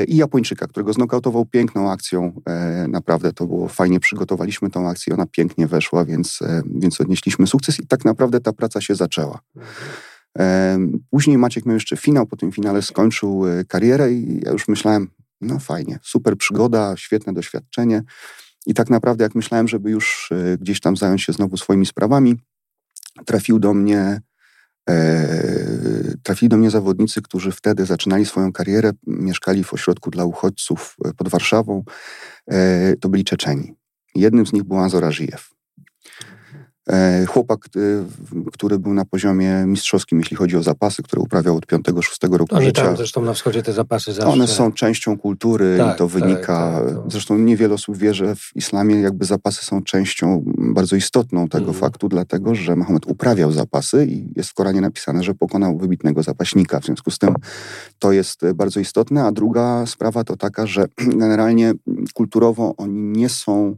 I 0.08 0.16
Japończyka, 0.16 0.66
którego 0.66 0.92
znokautował 0.92 1.46
piękną 1.46 1.90
akcją. 1.90 2.40
Naprawdę 2.88 3.32
to 3.32 3.46
było 3.46 3.68
fajnie, 3.68 4.00
przygotowaliśmy 4.00 4.70
tą 4.70 4.88
akcję, 4.88 5.14
ona 5.14 5.26
pięknie 5.26 5.66
weszła, 5.66 6.04
więc, 6.04 6.38
więc 6.64 7.00
odnieśliśmy 7.00 7.46
sukces 7.46 7.80
i 7.80 7.86
tak 7.86 8.04
naprawdę 8.04 8.40
ta 8.40 8.52
praca 8.52 8.80
się 8.80 8.94
zaczęła. 8.94 9.40
Później 11.10 11.38
Maciek 11.38 11.66
miał 11.66 11.74
jeszcze 11.74 11.96
finał, 11.96 12.26
po 12.26 12.36
tym 12.36 12.52
finale 12.52 12.82
skończył 12.82 13.46
e, 13.46 13.64
karierę 13.64 14.12
i 14.12 14.40
ja 14.44 14.52
już 14.52 14.68
myślałem, 14.68 15.08
no 15.40 15.58
fajnie, 15.58 15.98
super 16.02 16.36
przygoda, 16.36 16.96
świetne 16.96 17.32
doświadczenie. 17.32 18.02
I 18.66 18.74
tak 18.74 18.90
naprawdę, 18.90 19.24
jak 19.24 19.34
myślałem, 19.34 19.68
żeby 19.68 19.90
już 19.90 20.32
e, 20.32 20.58
gdzieś 20.58 20.80
tam 20.80 20.96
zająć 20.96 21.22
się 21.22 21.32
znowu 21.32 21.56
swoimi 21.56 21.86
sprawami, 21.86 22.36
trafił 23.26 23.58
do 23.58 23.74
mnie, 23.74 23.98
e, 23.98 24.20
trafili 26.22 26.48
do 26.48 26.56
mnie 26.56 26.70
zawodnicy, 26.70 27.22
którzy 27.22 27.52
wtedy 27.52 27.86
zaczynali 27.86 28.26
swoją 28.26 28.52
karierę, 28.52 28.90
mieszkali 29.06 29.64
w 29.64 29.74
ośrodku 29.74 30.10
dla 30.10 30.24
uchodźców 30.24 30.96
e, 31.04 31.14
pod 31.14 31.28
Warszawą. 31.28 31.84
E, 32.50 32.96
to 32.96 33.08
byli 33.08 33.24
Czeczeni. 33.24 33.74
Jednym 34.14 34.46
z 34.46 34.52
nich 34.52 34.64
był 34.64 34.78
Anzor 34.78 35.04
Ażyjew. 35.04 35.55
E, 36.90 37.26
chłopak, 37.26 37.60
e, 37.76 37.80
który 38.52 38.78
był 38.78 38.94
na 38.94 39.04
poziomie 39.04 39.64
mistrzowskim, 39.66 40.18
jeśli 40.18 40.36
chodzi 40.36 40.56
o 40.56 40.62
zapasy, 40.62 41.02
które 41.02 41.22
uprawiał 41.22 41.56
od 41.56 41.66
5-6 41.66 42.36
roku 42.36 42.56
Oni 42.56 42.66
życia. 42.66 42.84
Tam 42.84 42.96
zresztą 42.96 43.22
na 43.22 43.34
wschodzie 43.34 43.62
te 43.62 43.72
zapasy 43.72 44.12
zawsze... 44.12 44.32
One 44.32 44.48
są 44.48 44.72
częścią 44.72 45.18
kultury 45.18 45.74
tak, 45.78 45.94
i 45.94 45.98
to 45.98 46.08
wynika... 46.08 46.72
Tak, 46.72 46.84
tak, 46.84 46.94
to... 46.94 47.10
Zresztą 47.10 47.38
niewiele 47.38 47.74
osób 47.74 47.96
wie, 47.96 48.14
że 48.14 48.36
w 48.36 48.50
islamie 48.54 49.00
jakby 49.00 49.24
zapasy 49.24 49.64
są 49.64 49.82
częścią 49.82 50.44
bardzo 50.58 50.96
istotną 50.96 51.48
tego 51.48 51.64
mm. 51.64 51.74
faktu, 51.74 52.08
dlatego 52.08 52.54
że 52.54 52.76
Mahomet 52.76 53.06
uprawiał 53.06 53.52
zapasy 53.52 54.06
i 54.06 54.32
jest 54.36 54.50
w 54.50 54.54
Koranie 54.54 54.80
napisane, 54.80 55.22
że 55.22 55.34
pokonał 55.34 55.78
wybitnego 55.78 56.22
zapaśnika. 56.22 56.80
W 56.80 56.84
związku 56.84 57.10
z 57.10 57.18
tym 57.18 57.34
to 57.98 58.12
jest 58.12 58.40
bardzo 58.54 58.80
istotne. 58.80 59.24
A 59.24 59.32
druga 59.32 59.86
sprawa 59.86 60.24
to 60.24 60.36
taka, 60.36 60.66
że 60.66 60.86
generalnie 61.22 61.72
kulturowo 62.14 62.74
oni 62.76 63.00
nie 63.00 63.28
są... 63.28 63.76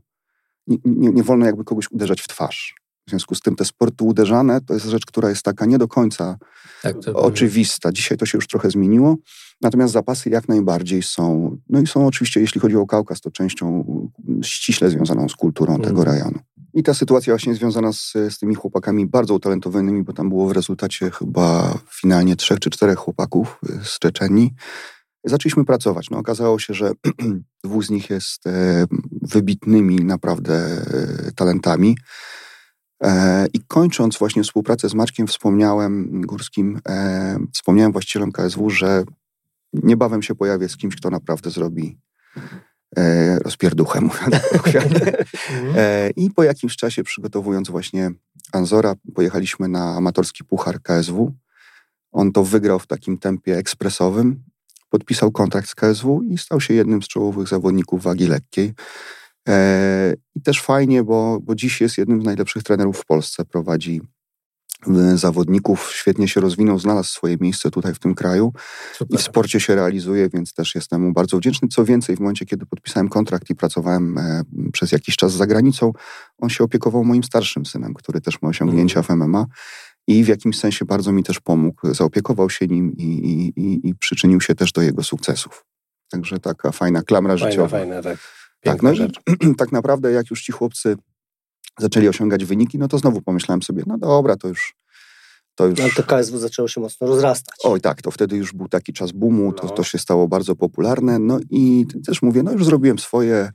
Nie, 0.67 0.77
nie, 0.85 1.09
nie 1.09 1.23
wolno 1.23 1.47
jakby 1.47 1.65
kogoś 1.65 1.91
uderzać 1.91 2.21
w 2.21 2.29
twarz. 2.29 2.75
W 3.09 3.11
związku 3.11 3.35
z 3.35 3.41
tym 3.41 3.57
te 3.57 3.65
sporty 3.65 4.05
uderzane 4.05 4.61
to 4.61 4.75
jest 4.75 4.87
rzecz, 4.87 5.07
która 5.07 5.29
jest 5.29 5.43
taka 5.43 5.67
nie 5.67 5.79
do 5.79 5.89
końca 5.89 6.39
tak, 6.83 6.97
oczywista. 7.15 7.93
Dzisiaj 7.93 8.19
to 8.19 8.27
się 8.27 8.39
już 8.39 8.47
trochę 8.47 8.71
zmieniło. 8.71 9.17
Natomiast 9.61 9.93
zapasy 9.93 10.31
jak 10.31 10.49
najbardziej 10.49 11.03
są, 11.03 11.57
no 11.69 11.81
i 11.81 11.87
są 11.87 12.07
oczywiście, 12.07 12.41
jeśli 12.41 12.61
chodzi 12.61 12.77
o 12.77 12.87
Kaukaz, 12.87 13.21
to 13.21 13.31
częścią 13.31 13.85
ściśle 14.43 14.91
związaną 14.91 15.29
z 15.29 15.35
kulturą 15.35 15.75
mm. 15.75 15.87
tego 15.87 16.05
rejonu. 16.05 16.39
I 16.75 16.83
ta 16.83 16.95
sytuacja 16.95 17.33
właśnie 17.33 17.55
związana 17.55 17.93
z, 17.93 18.13
z 18.13 18.39
tymi 18.39 18.55
chłopakami 18.55 19.07
bardzo 19.07 19.35
utalentowanymi, 19.35 20.03
bo 20.03 20.13
tam 20.13 20.29
było 20.29 20.49
w 20.49 20.53
rezultacie 20.53 21.11
chyba 21.11 21.79
finalnie 21.91 22.37
trzech 22.37 22.61
czy 22.61 22.71
czterech 22.71 22.99
chłopaków 22.99 23.61
z 23.83 23.99
Czeczeni. 23.99 24.55
Zaczęliśmy 25.25 25.65
pracować. 25.65 26.11
No, 26.11 26.19
okazało 26.19 26.59
się, 26.59 26.75
że 26.75 26.93
dwóch 27.65 27.85
z 27.85 27.91
nich 27.91 28.11
jest 28.11 28.47
e, 28.47 28.87
wybitnymi 29.23 29.97
naprawdę 29.97 30.55
e, 30.55 31.33
talentami. 31.33 31.97
E, 33.03 33.47
I 33.53 33.61
kończąc 33.69 34.19
właśnie 34.19 34.43
współpracę 34.43 34.89
z 34.89 34.95
Maćkiem, 34.95 35.27
wspomniałem 35.27 36.21
Górskim, 36.21 36.81
e, 36.89 37.39
wspomniałem 37.53 37.93
właścicielom 37.93 38.33
KSW, 38.33 38.71
że 38.71 39.05
niebawem 39.73 40.23
się 40.23 40.35
pojawię 40.35 40.69
z 40.69 40.77
kimś, 40.77 40.97
kto 40.97 41.11
naprawdę 41.11 41.51
zrobi 41.51 41.99
e, 42.97 43.39
rozpierduchę, 43.39 44.01
mówiąc 44.07 44.39
e, 45.77 46.11
I 46.11 46.31
po 46.31 46.43
jakimś 46.43 46.77
czasie 46.77 47.03
przygotowując 47.05 47.71
właśnie 47.71 48.11
Anzora, 48.53 48.95
pojechaliśmy 49.15 49.69
na 49.69 49.97
amatorski 49.97 50.45
puchar 50.45 50.83
KSW. 50.83 51.35
On 52.13 52.33
to 52.33 52.45
wygrał 52.45 52.79
w 52.79 52.87
takim 52.87 53.19
tempie 53.19 53.57
ekspresowym, 53.57 54.43
podpisał 54.91 55.31
kontrakt 55.31 55.69
z 55.69 55.75
KSW 55.75 56.23
i 56.23 56.39
stał 56.39 56.61
się 56.61 56.75
jednym 56.75 57.03
z 57.03 57.09
czołowych 57.09 57.49
zawodników 57.49 58.03
wagi 58.03 58.27
lekkiej. 58.27 58.75
E, 59.49 60.15
I 60.35 60.41
też 60.41 60.63
fajnie, 60.63 61.05
bo, 61.05 61.39
bo 61.43 61.55
dziś 61.55 61.81
jest 61.81 61.99
jednym 61.99 62.23
z 62.23 62.25
najlepszych 62.25 62.63
trenerów 62.63 62.99
w 62.99 63.05
Polsce. 63.05 63.45
Prowadzi 63.45 64.01
e, 64.87 65.17
zawodników, 65.17 65.91
świetnie 65.95 66.29
się 66.29 66.41
rozwinął, 66.41 66.79
znalazł 66.79 67.11
swoje 67.11 67.37
miejsce 67.41 67.71
tutaj 67.71 67.95
w 67.95 67.99
tym 67.99 68.15
kraju 68.15 68.53
Super. 68.95 69.15
i 69.15 69.23
w 69.23 69.25
sporcie 69.25 69.61
się 69.61 69.75
realizuje, 69.75 70.29
więc 70.29 70.55
też 70.55 70.75
jestem 70.75 71.03
mu 71.03 71.13
bardzo 71.13 71.39
wdzięczny. 71.39 71.69
Co 71.69 71.85
więcej, 71.85 72.17
w 72.17 72.21
momencie, 72.21 72.47
kiedy 72.47 72.67
podpisałem 72.67 73.09
kontrakt 73.09 73.51
i 73.51 73.55
pracowałem 73.55 74.19
e, 74.19 74.43
przez 74.73 74.93
jakiś 74.93 75.17
czas 75.17 75.33
za 75.33 75.47
granicą, 75.47 75.93
on 76.39 76.51
się 76.51 76.65
opiekował 76.65 77.05
moim 77.05 77.25
starszym 77.25 77.67
synem, 77.67 77.95
który 77.95 78.21
też 78.21 78.43
ma 78.43 78.49
osiągnięcia 78.49 79.01
mm. 79.01 79.05
w 79.05 79.29
MMA 79.29 79.47
i 80.07 80.25
w 80.25 80.29
jakimś 80.29 80.59
sensie 80.59 80.85
bardzo 80.85 81.13
mi 81.13 81.23
też 81.23 81.41
pomógł, 81.41 81.95
zaopiekował 81.95 82.51
się 82.51 82.67
nim 82.67 82.93
i, 82.97 83.03
i, 83.05 83.61
i, 83.61 83.89
i 83.89 83.95
przyczynił 83.95 84.41
się 84.41 84.55
też 84.55 84.73
do 84.73 84.83
jego 84.83 85.03
sukcesów. 85.03 85.65
Także 86.11 86.39
taka 86.39 86.73
fajna 86.73 87.03
klamra 87.03 87.37
fajna, 87.37 87.51
życiowa. 87.51 87.79
Fajna, 87.79 88.03
tak. 88.03 88.19
Tak, 88.73 88.83
no 88.83 88.95
rzecz. 88.95 89.21
tak 89.59 89.73
naprawdę 89.73 90.13
jak 90.13 90.31
już 90.31 90.43
ci 90.43 90.53
chłopcy 90.53 90.97
zaczęli 91.79 92.09
osiągać 92.09 92.45
wyniki, 92.45 92.79
no 92.79 92.89
to 92.89 92.99
znowu 92.99 93.23
pomyślałem 93.23 93.63
sobie, 93.63 93.83
no 93.87 93.99
dobra, 93.99 94.37
to 94.37 94.49
już 94.49 94.75
to 95.59 95.67
już... 95.67 95.81
Ale 95.81 95.91
to 95.91 96.03
KSW 96.03 96.39
zaczęło 96.39 96.69
się 96.69 96.81
mocno 96.81 97.07
rozrastać. 97.07 97.55
Oj 97.65 97.81
tak, 97.81 98.03
to 98.03 98.11
wtedy 98.11 98.37
już 98.37 98.53
był 98.53 98.69
taki 98.69 98.93
czas 98.93 99.13
boomu, 99.13 99.53
to, 99.53 99.67
no. 99.67 99.71
to 99.71 99.85
się 99.85 99.99
stało 99.99 100.29
bardzo 100.29 100.57
popularne. 100.57 101.19
No 101.19 101.39
i 101.51 101.87
też 102.07 102.23
mówię, 102.23 102.43
no 102.43 102.53
już 102.53 102.65
zrobiłem 102.65 102.99
swoje, 102.99 103.51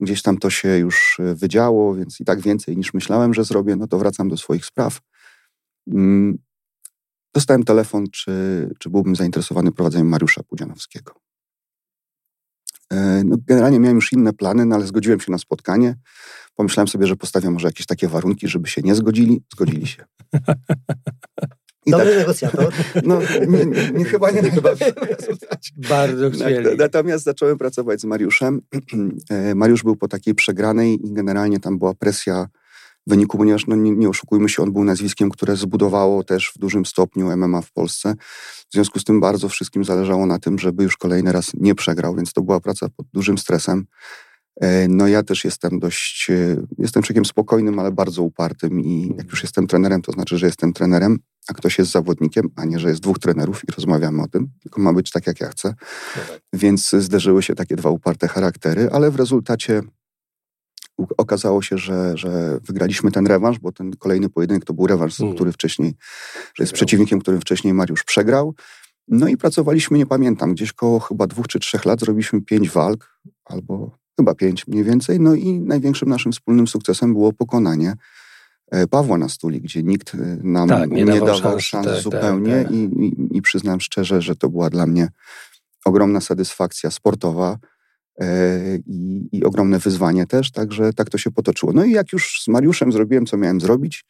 gdzieś 0.00 0.22
tam 0.22 0.38
to 0.38 0.50
się 0.50 0.78
już 0.78 1.20
e, 1.20 1.34
wydziało, 1.34 1.94
więc 1.94 2.20
i 2.20 2.24
tak 2.24 2.40
więcej 2.40 2.76
niż 2.76 2.94
myślałem, 2.94 3.34
że 3.34 3.44
zrobię, 3.44 3.76
no 3.76 3.86
to 3.86 3.98
wracam 3.98 4.28
do 4.28 4.36
swoich 4.36 4.64
spraw. 4.64 5.00
Mm, 5.92 6.38
dostałem 7.34 7.62
telefon, 7.64 8.04
czy, 8.12 8.30
czy 8.78 8.90
byłbym 8.90 9.16
zainteresowany 9.16 9.72
prowadzeniem 9.72 10.08
Mariusza 10.08 10.42
Pudzianowskiego. 10.42 11.27
E, 12.92 13.22
no, 13.24 13.36
generalnie 13.46 13.80
miałem 13.80 13.96
już 13.96 14.12
inne 14.12 14.32
plany, 14.32 14.64
no 14.64 14.76
ale 14.76 14.86
zgodziłem 14.86 15.20
się 15.20 15.32
na 15.32 15.38
spotkanie. 15.38 15.94
Pomyślałem 16.56 16.88
sobie, 16.88 17.06
że 17.06 17.16
postawię 17.16 17.50
może 17.50 17.68
jakieś 17.68 17.86
takie 17.86 18.08
warunki, 18.08 18.48
żeby 18.48 18.68
się 18.68 18.82
nie 18.82 18.94
zgodzili. 18.94 19.42
Zgodzili 19.52 19.86
się. 19.86 20.04
I 21.86 21.90
Dobry 21.90 22.08
tak, 22.08 22.18
negocjator. 22.18 22.72
No, 23.04 23.20
nie, 23.48 23.66
nie, 23.66 23.90
nie 23.90 24.04
chyba 24.04 24.30
nie 24.30 24.42
chyba 24.50 24.70
Bardzo 25.88 26.30
chcieli. 26.30 26.76
Natomiast 26.78 27.24
zacząłem 27.24 27.58
pracować 27.58 28.00
z 28.00 28.04
Mariuszem. 28.04 28.60
E, 29.30 29.54
Mariusz 29.54 29.82
był 29.82 29.96
po 29.96 30.08
takiej 30.08 30.34
przegranej 30.34 31.06
i 31.06 31.12
generalnie 31.12 31.60
tam 31.60 31.78
była 31.78 31.94
presja 31.94 32.46
wyniku, 33.08 33.38
ponieważ 33.38 33.66
no, 33.66 33.76
nie, 33.76 33.90
nie 33.90 34.08
oszukujmy 34.08 34.48
się, 34.48 34.62
on 34.62 34.72
był 34.72 34.84
nazwiskiem, 34.84 35.30
które 35.30 35.56
zbudowało 35.56 36.24
też 36.24 36.52
w 36.56 36.58
dużym 36.58 36.86
stopniu 36.86 37.36
MMA 37.36 37.62
w 37.62 37.72
Polsce. 37.72 38.14
W 38.70 38.74
związku 38.74 38.98
z 38.98 39.04
tym 39.04 39.20
bardzo 39.20 39.48
wszystkim 39.48 39.84
zależało 39.84 40.26
na 40.26 40.38
tym, 40.38 40.58
żeby 40.58 40.82
już 40.82 40.96
kolejny 40.96 41.32
raz 41.32 41.50
nie 41.54 41.74
przegrał, 41.74 42.14
więc 42.14 42.32
to 42.32 42.42
była 42.42 42.60
praca 42.60 42.88
pod 42.96 43.06
dużym 43.12 43.38
stresem. 43.38 43.86
E, 44.60 44.88
no 44.88 45.08
ja 45.08 45.22
też 45.22 45.44
jestem 45.44 45.78
dość, 45.78 46.30
e, 46.30 46.56
jestem 46.78 47.02
człowiekiem 47.02 47.24
spokojnym, 47.24 47.78
ale 47.78 47.92
bardzo 47.92 48.22
upartym 48.22 48.80
i 48.80 49.14
jak 49.18 49.30
już 49.30 49.42
jestem 49.42 49.66
trenerem, 49.66 50.02
to 50.02 50.12
znaczy, 50.12 50.38
że 50.38 50.46
jestem 50.46 50.72
trenerem, 50.72 51.18
a 51.48 51.52
ktoś 51.54 51.78
jest 51.78 51.90
zawodnikiem, 51.90 52.48
a 52.56 52.64
nie, 52.64 52.78
że 52.78 52.88
jest 52.88 53.00
dwóch 53.00 53.18
trenerów 53.18 53.62
i 53.68 53.72
rozmawiamy 53.72 54.22
o 54.22 54.28
tym, 54.28 54.48
tylko 54.62 54.80
ma 54.80 54.92
być 54.92 55.10
tak, 55.10 55.26
jak 55.26 55.40
ja 55.40 55.48
chcę. 55.48 55.74
No 56.16 56.22
tak. 56.28 56.40
Więc 56.52 56.90
zderzyły 56.90 57.42
się 57.42 57.54
takie 57.54 57.76
dwa 57.76 57.90
uparte 57.90 58.28
charaktery, 58.28 58.88
ale 58.92 59.10
w 59.10 59.16
rezultacie 59.16 59.82
okazało 61.16 61.62
się, 61.62 61.78
że, 61.78 62.16
że 62.16 62.60
wygraliśmy 62.62 63.10
ten 63.10 63.26
rewanż, 63.26 63.58
bo 63.58 63.72
ten 63.72 63.92
kolejny 63.96 64.28
pojedynek 64.28 64.64
to 64.64 64.74
był 64.74 64.86
rewanż, 64.86 65.20
mm. 65.20 65.34
który 65.34 65.52
wcześniej, 65.52 65.94
że 66.54 66.62
jest 66.62 66.72
przeciwnikiem, 66.72 67.20
którym 67.20 67.40
wcześniej 67.40 67.74
Mariusz 67.74 68.04
przegrał. 68.04 68.54
No 69.08 69.28
i 69.28 69.36
pracowaliśmy, 69.36 69.98
nie 69.98 70.06
pamiętam, 70.06 70.54
gdzieś 70.54 70.72
koło 70.72 71.00
chyba 71.00 71.26
dwóch 71.26 71.48
czy 71.48 71.58
trzech 71.58 71.84
lat 71.84 72.00
zrobiliśmy 72.00 72.42
pięć 72.42 72.70
walk, 72.70 73.20
albo 73.44 73.98
chyba 74.16 74.34
pięć 74.34 74.66
mniej 74.66 74.84
więcej. 74.84 75.20
No 75.20 75.34
i 75.34 75.60
największym 75.60 76.08
naszym 76.08 76.32
wspólnym 76.32 76.66
sukcesem 76.66 77.12
było 77.12 77.32
pokonanie 77.32 77.94
e, 78.70 78.86
Pawła 78.86 79.18
na 79.18 79.28
stuli, 79.28 79.60
gdzie 79.60 79.82
nikt 79.82 80.14
e, 80.14 80.18
nam 80.42 80.68
tak, 80.68 80.90
nie, 80.90 81.04
nie, 81.04 81.20
dawał, 81.20 81.26
dawał 81.26 81.60
szans, 81.60 81.86
tak, 81.86 82.00
zupełnie 82.00 82.64
tak, 82.64 82.72
I, 82.72 82.76
i, 82.76 83.36
I, 83.36 83.42
przyznam 83.42 83.80
szczerze, 83.80 84.22
że 84.22 84.36
to 84.36 84.48
była 84.48 84.70
dla 84.70 84.86
mnie 84.86 85.08
ogromna 85.84 86.20
satysfakcja 86.20 86.90
sportowa 86.90 87.58
i, 88.86 89.28
i 89.32 89.44
ogromne 89.44 89.78
wyzwanie 89.78 90.26
też, 90.26 90.50
także 90.50 90.92
tak 90.92 91.10
to 91.10 91.18
się 91.18 91.30
potoczyło. 91.30 91.72
No 91.72 91.84
i 91.84 91.92
jak 91.92 92.12
już 92.12 92.42
z 92.42 92.48
Mariuszem 92.48 92.92
zrobiłem, 92.92 93.26
co 93.26 93.36
miałem 93.36 93.60
zrobić, 93.60 94.04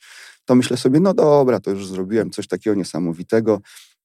to 0.44 0.55
myślę 0.55 0.77
sobie, 0.77 1.01
no 1.01 1.14
dobra, 1.14 1.61
to 1.61 1.71
już 1.71 1.87
zrobiłem 1.87 2.31
coś 2.31 2.47
takiego 2.47 2.77
niesamowitego 2.77 3.61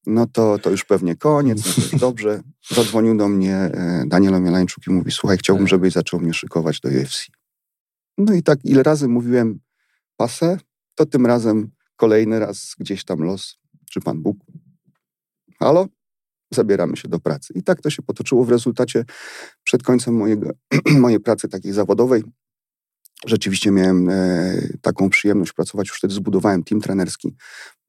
no 0.06 0.28
to, 0.28 0.60
to 0.60 0.70
już 0.70 0.86
pewnie 0.86 1.16
koniec, 1.16 1.66
no 1.66 1.74
to 1.74 1.82
już 1.82 2.02
dobrze. 2.02 2.42
Zadzwonił 2.70 3.18
do 3.18 3.30
mnie 3.30 3.56
e, 3.56 4.04
Daniel 4.08 4.36
Omielańczuk 4.36 4.88
i 4.88 4.92
mówi, 4.92 5.12
słuchaj, 5.12 5.38
chciałbym, 5.38 5.66
tak. 5.66 5.70
żebyś 5.70 5.94
zaczął 5.94 6.20
mnie 6.20 6.34
szykować 6.34 6.80
do 6.80 6.90
UFC. 6.90 7.28
No 8.18 8.34
i 8.34 8.44
tak 8.44 8.60
ile 8.64 8.84
razy 8.84 9.08
mówiłem 9.08 9.60
pasę, 10.18 10.58
to 10.96 11.06
tym 11.06 11.26
razem 11.26 11.72
kolejny 11.96 12.40
raz 12.40 12.76
gdzieś 12.80 13.04
tam 13.04 13.20
los, 13.20 13.58
czy 13.92 14.02
Pan 14.02 14.22
Bóg. 14.22 14.38
Halo? 15.60 15.88
Zabieramy 16.54 16.98
się 16.98 17.08
do 17.08 17.20
pracy. 17.20 17.54
I 17.56 17.64
tak 17.64 17.82
to 17.82 17.90
się 17.90 18.02
potoczyło 18.02 18.46
w 18.46 18.50
rezultacie 18.50 19.06
przed 19.64 19.84
końcem 19.84 20.16
mojego, 20.16 20.50
mojej 21.00 21.20
pracy 21.20 21.50
takiej 21.50 21.72
zawodowej 21.72 22.24
rzeczywiście 23.26 23.72
miałem 23.72 24.10
e, 24.10 24.54
taką 24.82 25.10
przyjemność 25.10 25.54
pracować. 25.54 25.88
Już 25.88 25.98
wtedy 25.98 26.14
zbudowałem 26.14 26.64
team 26.64 26.82
trenerski. 26.82 27.36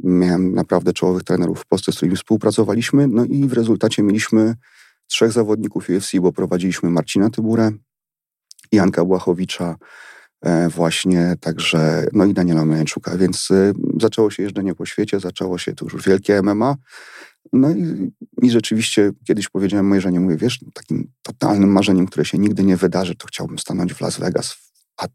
Miałem 0.01 0.55
naprawdę 0.55 0.93
czołowych 0.93 1.25
trenerów 1.25 1.61
w 1.61 1.67
Polsce, 1.67 1.93
z 1.93 1.97
którymi 1.97 2.17
współpracowaliśmy. 2.17 3.09
No 3.09 3.25
i 3.25 3.49
w 3.49 3.53
rezultacie 3.53 4.03
mieliśmy 4.03 4.55
trzech 5.07 5.33
zawodników 5.33 5.89
UFC, 5.89 6.13
bo 6.21 6.33
prowadziliśmy 6.33 6.91
Marcina 6.91 7.31
Tyburę, 7.31 7.71
Janka 8.73 9.05
Błachowicza, 9.05 9.77
właśnie 10.69 11.35
także, 11.41 12.07
no 12.13 12.25
i 12.25 12.35
Daniela 12.35 12.65
Meleńczuka, 12.65 13.17
więc 13.17 13.51
e, 13.51 13.73
zaczęło 14.01 14.31
się 14.31 14.43
jeżdżenie 14.43 14.75
po 14.75 14.87
świecie, 14.87 15.21
zaczęło 15.21 15.59
się 15.59 15.73
to 15.73 15.85
już 15.85 16.07
wielkie 16.07 16.43
MMA. 16.43 16.77
No 17.53 17.71
i, 17.71 18.13
i 18.43 18.51
rzeczywiście 18.51 19.11
kiedyś 19.27 19.49
powiedziałem 19.49 19.87
mojej 19.87 20.03
żonie, 20.03 20.21
mówię, 20.21 20.37
wiesz, 20.37 20.61
takim 20.75 21.11
totalnym 21.23 21.73
marzeniem, 21.73 22.07
które 22.07 22.25
się 22.25 22.39
nigdy 22.39 22.65
nie 22.65 22.77
wydarzy, 22.77 23.15
to 23.15 23.27
chciałbym 23.27 23.59
stanąć 23.59 23.95
w 23.95 24.01
Las 24.01 24.19
Vegas 24.19 24.57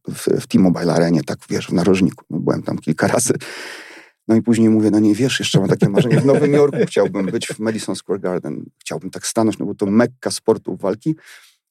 w, 0.09 0.41
w 0.41 0.47
T-Mobile 0.47 0.93
Arenie, 0.93 1.23
tak 1.23 1.39
wiesz, 1.49 1.67
w 1.67 1.73
narożniku. 1.73 2.25
No, 2.29 2.39
byłem 2.39 2.63
tam 2.63 2.77
kilka 2.77 3.07
razy. 3.07 3.33
No 4.27 4.35
i 4.35 4.41
później 4.41 4.69
mówię, 4.69 4.91
no 4.91 4.99
nie 4.99 5.15
wiesz, 5.15 5.39
jeszcze 5.39 5.59
mam 5.59 5.69
takie 5.69 5.89
marzenie. 5.89 6.21
W 6.21 6.25
Nowym 6.25 6.53
Jorku 6.53 6.77
chciałbym 6.87 7.25
być, 7.25 7.47
w 7.47 7.59
Madison 7.59 7.95
Square 7.95 8.19
Garden. 8.19 8.65
Chciałbym 8.79 9.09
tak 9.09 9.27
stanąć, 9.27 9.57
no 9.57 9.65
bo 9.65 9.75
to 9.75 9.85
mekka 9.85 10.31
sportu 10.31 10.75
walki. 10.77 11.15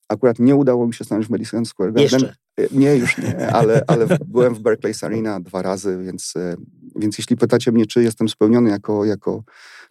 Akurat 0.09 0.39
nie 0.39 0.57
udało 0.57 0.87
mi 0.87 0.95
się 0.95 1.05
stanąć 1.05 1.27
w 1.27 1.31
Madison 1.31 1.65
Square 1.65 1.93
Garden. 1.93 2.21
Jeszcze. 2.21 2.35
Nie, 2.73 2.97
już 2.97 3.19
nie, 3.19 3.53
ale, 3.53 3.83
ale 3.87 4.07
byłem 4.27 4.55
w 4.55 4.61
Barclays 4.61 5.05
Arena 5.05 5.41
dwa 5.41 5.63
razy, 5.63 5.99
więc, 6.05 6.35
e, 6.37 6.57
więc 6.97 7.19
jeśli 7.19 7.37
pytacie 7.37 7.73
mnie, 7.73 7.87
czy 7.87 8.03
jestem 8.03 8.29
spełniony 8.29 8.71
jako, 8.71 9.05
jako 9.05 9.43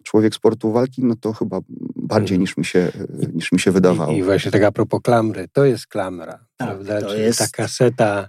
człowiek 0.02 0.34
sportu 0.34 0.72
walki, 0.72 1.04
no 1.04 1.14
to 1.20 1.32
chyba 1.32 1.60
bardziej 1.96 2.34
mhm. 2.34 2.40
niż 2.40 2.56
mi 2.56 2.64
się, 2.64 2.92
niż 3.34 3.52
mi 3.52 3.60
się 3.60 3.72
wydawało. 3.72 4.12
I, 4.12 4.16
I, 4.16 4.22
właśnie 4.22 4.50
tak 4.50 4.62
a 4.62 4.72
propos 4.72 5.00
klamry, 5.02 5.48
to 5.52 5.64
jest 5.64 5.86
klamra, 5.86 6.46
tak, 6.56 6.68
prawda? 6.68 7.00
To 7.00 7.08
Czyli 7.08 7.22
jest... 7.22 7.38
ta 7.38 7.46
kaseta 7.46 8.28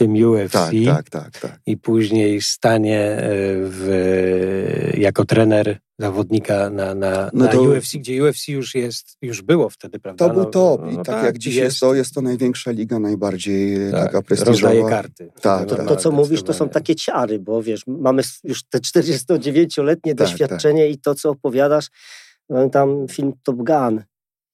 tym 0.00 0.24
UFC. 0.24 0.52
Tak, 0.52 0.70
tak, 0.84 1.10
tak, 1.10 1.38
tak. 1.40 1.60
I 1.66 1.76
później 1.76 2.40
stanie 2.40 3.00
e, 3.00 3.20
w, 3.62 4.92
jako 4.98 5.24
trener 5.24 5.78
zawodnika 5.98 6.70
na, 6.70 6.94
na, 6.94 7.30
no 7.34 7.44
na 7.44 7.50
to, 7.50 7.62
UFC, 7.62 7.92
gdzie 7.92 8.24
UFC 8.24 8.48
już 8.48 8.74
jest, 8.74 9.16
już 9.22 9.42
było 9.42 9.70
wtedy, 9.70 9.98
prawda? 9.98 10.28
To 10.28 10.34
był 10.34 10.42
no, 10.42 10.50
top. 10.50 10.80
No, 10.80 10.90
I 10.90 10.96
no, 10.96 11.02
tak, 11.02 11.14
tak, 11.14 11.24
jak 11.24 11.38
dziś 11.38 11.54
jest, 11.54 11.80
to, 11.80 11.94
jest 11.94 12.14
to 12.14 12.22
największa 12.22 12.70
liga, 12.70 12.98
najbardziej 12.98 13.90
tak, 13.90 14.04
taka 14.04 14.22
prestiżowa. 14.22 14.52
Rozdaje 14.52 14.88
karty. 14.88 15.30
Tak, 15.40 15.68
to, 15.68 15.76
tak, 15.76 15.88
to, 15.88 15.96
co 15.96 16.10
mówisz, 16.10 16.42
to 16.42 16.54
są 16.54 16.68
takie 16.68 16.94
ciary, 16.94 17.38
bo 17.38 17.62
wiesz, 17.62 17.82
mamy 17.86 18.22
już 18.44 18.62
te 18.62 18.78
49-letnie 18.78 20.14
tak, 20.14 20.26
doświadczenie 20.28 20.82
tak. 20.82 20.96
i 20.96 20.98
to, 20.98 21.14
co 21.14 21.30
opowiadasz, 21.30 21.86
tam 22.72 23.06
film 23.10 23.32
Top 23.42 23.56
Gun, 23.56 24.02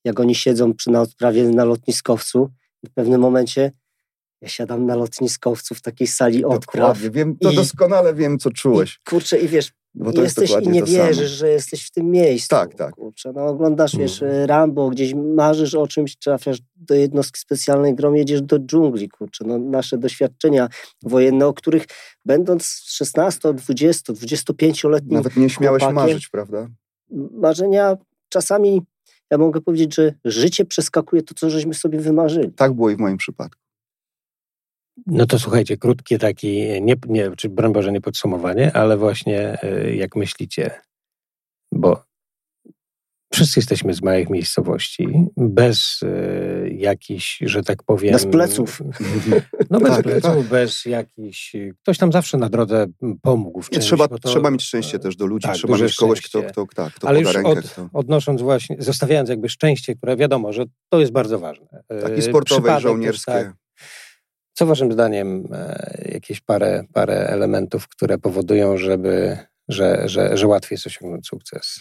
jak 0.04 0.20
oni 0.20 0.34
siedzą 0.34 0.74
przy 0.74 0.90
na 0.90 1.00
odprawie 1.00 1.48
na 1.48 1.64
lotniskowcu 1.64 2.50
w 2.86 2.90
pewnym 2.94 3.20
momencie 3.20 3.72
ja 4.40 4.48
siadam 4.48 4.86
na 4.86 4.94
lotniskowcu 4.94 5.74
w 5.74 5.82
takiej 5.82 6.06
sali 6.06 6.44
odpraw. 6.44 6.88
Dokładnie, 6.88 7.10
wiem, 7.10 7.36
to 7.36 7.50
i, 7.50 7.56
doskonale 7.56 8.14
wiem, 8.14 8.38
co 8.38 8.50
czułeś. 8.50 8.94
I, 8.94 9.10
kurczę, 9.10 9.38
i 9.38 9.48
wiesz, 9.48 9.72
bo 9.96 10.12
to 10.12 10.22
jesteś 10.22 10.50
i 10.62 10.68
nie 10.68 10.82
wierzysz, 10.82 11.30
że 11.30 11.48
jesteś 11.48 11.86
w 11.86 11.90
tym 11.90 12.10
miejscu. 12.10 12.48
Tak, 12.48 12.74
tak. 12.74 12.94
Kurczę, 12.94 13.32
no 13.32 13.46
oglądasz, 13.46 13.94
mm. 13.94 14.06
wiesz, 14.06 14.24
Rambo, 14.46 14.90
gdzieś 14.90 15.14
marzysz 15.14 15.74
o 15.74 15.86
czymś, 15.86 16.16
trafiasz 16.16 16.58
do 16.76 16.94
jednostki 16.94 17.40
specjalnej 17.40 17.94
grom, 17.94 18.16
jedziesz 18.16 18.42
do 18.42 18.58
dżungli, 18.58 19.08
kurczę. 19.08 19.44
No, 19.46 19.58
nasze 19.58 19.98
doświadczenia 19.98 20.68
wojenne, 21.02 21.46
o 21.46 21.54
których 21.54 21.84
będąc 22.24 22.82
16, 22.86 23.54
20, 23.54 24.12
25-letnim 24.12 25.16
Nawet 25.16 25.36
nie 25.36 25.50
śmiałeś 25.50 25.82
marzyć, 25.92 26.28
prawda? 26.28 26.68
Marzenia 27.32 27.96
czasami, 28.28 28.82
ja 29.30 29.38
mogę 29.38 29.60
powiedzieć, 29.60 29.94
że 29.94 30.14
życie 30.24 30.64
przeskakuje 30.64 31.22
to, 31.22 31.34
co 31.34 31.50
żeśmy 31.50 31.74
sobie 31.74 32.00
wymarzyli. 32.00 32.52
Tak 32.52 32.72
było 32.72 32.90
i 32.90 32.96
w 32.96 32.98
moim 32.98 33.16
przypadku. 33.16 33.65
No 35.06 35.26
to 35.26 35.38
słuchajcie, 35.38 35.76
krótkie 35.76 36.18
taki, 36.18 36.82
nie, 36.82 36.94
nie, 37.06 37.30
czy 37.36 37.48
broń 37.48 37.72
Boże 37.72 37.92
nie 37.92 38.00
podsumowanie, 38.00 38.76
ale 38.76 38.96
właśnie 38.96 39.62
e, 39.62 39.94
jak 39.94 40.16
myślicie, 40.16 40.70
bo 41.72 42.06
wszyscy 43.36 43.60
jesteśmy 43.60 43.94
z 43.94 44.02
małych 44.02 44.30
miejscowości, 44.30 45.08
bez 45.36 46.02
y, 46.02 46.76
jakichś, 46.78 47.38
że 47.40 47.62
tak 47.62 47.82
powiem... 47.82 48.12
Bez 48.12 48.26
pleców. 48.26 48.80
No 49.70 49.80
bez 49.80 49.90
tak, 49.90 50.02
pleców, 50.02 50.36
tak. 50.36 50.48
bez 50.48 50.84
jakichś... 50.84 51.56
Ktoś 51.82 51.98
tam 51.98 52.12
zawsze 52.12 52.38
na 52.38 52.48
drodze 52.48 52.86
pomógł 53.22 53.62
w 53.62 53.70
czymś, 53.70 53.84
trzeba, 53.84 54.08
to, 54.08 54.18
trzeba 54.18 54.50
mieć 54.50 54.62
szczęście 54.62 54.98
też 54.98 55.16
do 55.16 55.26
ludzi, 55.26 55.46
tak, 55.46 55.56
trzeba 55.56 55.78
mieć 55.78 55.96
kogoś, 55.96 56.20
kto, 56.22 56.42
kto, 56.42 56.66
kto, 56.66 56.90
kto 56.94 57.08
Ale 57.08 57.18
poda 57.18 57.28
już 57.28 57.34
rękę. 57.34 57.60
Od, 57.60 57.70
kto... 57.70 57.88
odnosząc 57.92 58.42
właśnie, 58.42 58.76
zostawiając 58.78 59.28
jakby 59.28 59.48
szczęście, 59.48 59.94
które 59.94 60.16
wiadomo, 60.16 60.52
że 60.52 60.64
to 60.88 61.00
jest 61.00 61.12
bardzo 61.12 61.38
ważne. 61.38 61.66
Takie 62.02 62.22
sportowe, 62.22 62.60
Przypadek 62.60 62.82
żołnierskie. 62.82 63.32
Też, 63.32 63.44
tak, 63.44 63.54
co 64.56 64.66
waszym 64.66 64.92
zdaniem 64.92 65.48
e, 65.52 66.10
jakieś 66.12 66.40
parę, 66.40 66.84
parę 66.92 67.26
elementów, 67.28 67.88
które 67.88 68.18
powodują, 68.18 68.76
żeby, 68.76 69.38
że, 69.68 70.08
że, 70.08 70.36
że 70.36 70.46
łatwiej 70.46 70.76
jest 70.76 70.86
osiągnąć 70.86 71.26
sukces? 71.26 71.80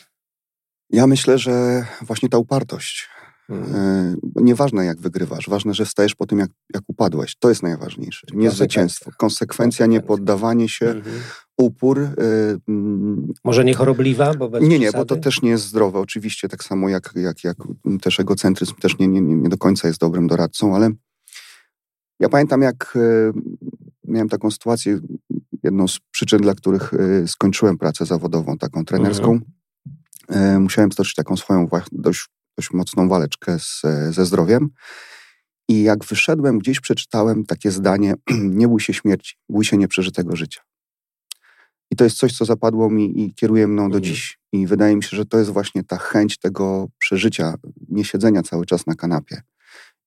Ja 0.90 1.08
myślę, 1.08 1.38
że 1.38 1.86
właśnie 2.02 2.30
ta 2.30 2.38
upartość. 2.38 3.10
Mhm. 3.50 4.16
Nieważne 4.36 4.86
jak 4.86 5.02
wygrywasz, 5.02 5.50
ważne, 5.50 5.74
że 5.74 5.86
wstajesz 5.86 6.16
po 6.16 6.26
tym, 6.26 6.40
jak, 6.40 6.50
jak 6.74 6.84
upadłeś. 6.88 7.36
To 7.40 7.50
jest 7.50 7.64
najważniejsze. 7.64 8.28
Nie 8.34 8.52
zwycięstwo. 8.52 9.12
Konsekwencja, 9.18 9.86
nie 9.86 10.02
poddawanie 10.02 10.70
się, 10.70 10.86
mhm. 10.86 11.16
upór. 11.58 12.00
Y, 12.00 12.12
mm, 12.68 13.34
Może 13.44 13.66
nie 13.66 13.74
chorobliwa? 13.74 14.34
Bo 14.34 14.50
bez 14.50 14.64
nie, 14.64 14.80
nie, 14.80 14.92
bo 14.92 15.06
to 15.06 15.16
też 15.16 15.42
nie 15.42 15.50
jest 15.50 15.66
zdrowe. 15.66 16.00
Oczywiście 16.00 16.50
tak 16.50 16.64
samo 16.64 16.90
jak, 16.90 17.14
jak, 17.16 17.44
jak 17.44 17.58
też 18.02 18.20
egocentryzm 18.20 18.76
też 18.76 19.00
nie, 19.00 19.08
nie, 19.08 19.22
nie 19.22 19.50
do 19.50 19.58
końca 19.58 19.88
jest 19.88 20.00
dobrym 20.00 20.28
doradcą, 20.28 20.76
ale 20.76 20.90
ja 22.20 22.30
pamiętam 22.30 22.62
jak 22.62 22.94
y, 22.96 23.32
miałem 24.04 24.30
taką 24.30 24.52
sytuację, 24.52 25.00
jedną 25.64 25.88
z 25.88 26.00
przyczyn, 26.12 26.42
dla 26.42 26.56
których 26.56 26.94
y, 26.94 27.28
skończyłem 27.28 27.78
pracę 27.78 28.06
zawodową, 28.06 28.58
taką 28.58 28.86
trenerską. 28.86 29.32
Mhm. 29.32 30.62
Musiałem 30.62 30.92
stoczyć 30.92 31.16
taką 31.16 31.38
swoją 31.38 31.68
dość 31.92 32.28
dość 32.58 32.72
mocną 32.72 33.08
waleczkę 33.10 33.60
z, 33.60 33.82
ze 34.10 34.26
zdrowiem. 34.26 34.70
I 35.70 35.84
jak 35.84 36.06
wyszedłem, 36.06 36.60
gdzieś 36.60 36.80
przeczytałem 36.80 37.46
takie 37.46 37.72
zdanie: 37.72 38.14
Nie 38.60 38.68
bój 38.68 38.80
się 38.80 38.94
śmierci, 38.94 39.36
bój 39.50 39.66
się 39.66 39.78
nieprzeżytego 39.78 40.36
życia. 40.36 40.62
I 41.92 41.96
to 41.96 42.04
jest 42.04 42.18
coś, 42.18 42.38
co 42.38 42.46
zapadło 42.46 42.90
mi 42.90 43.24
i 43.24 43.34
kieruje 43.34 43.68
mną 43.68 43.82
do 43.82 43.98
mhm. 43.98 44.04
dziś. 44.04 44.40
I 44.52 44.68
wydaje 44.68 44.96
mi 44.96 45.04
się, 45.04 45.18
że 45.18 45.26
to 45.26 45.38
jest 45.38 45.50
właśnie 45.50 45.84
ta 45.84 45.98
chęć 45.98 46.38
tego 46.38 46.88
przeżycia, 46.98 47.54
nie 47.90 48.06
siedzenia 48.06 48.44
cały 48.44 48.66
czas 48.66 48.88
na 48.88 48.96
kanapie. 48.96 49.42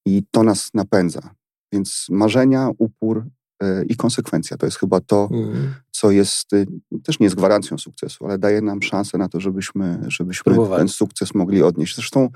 I 0.06 0.22
to 0.30 0.42
nas 0.42 0.70
napędza. 0.74 1.34
Więc 1.72 2.06
marzenia, 2.10 2.70
upór, 2.78 3.24
E, 3.62 3.84
i 3.84 3.96
konsekwencja. 3.96 4.56
To 4.56 4.66
jest 4.66 4.78
chyba 4.78 5.00
to, 5.00 5.28
mm. 5.32 5.74
co 5.90 6.10
jest, 6.10 6.52
y, 6.52 6.66
też 7.04 7.20
nie 7.20 7.26
jest 7.26 7.36
gwarancją 7.36 7.78
sukcesu, 7.78 8.26
ale 8.26 8.38
daje 8.38 8.60
nam 8.60 8.82
szansę 8.82 9.18
na 9.18 9.28
to, 9.28 9.40
żebyśmy, 9.40 10.00
żebyśmy 10.06 10.54
ten 10.76 10.88
sukces 10.88 11.34
mogli 11.34 11.62
odnieść. 11.62 11.94
Zresztą 11.94 12.28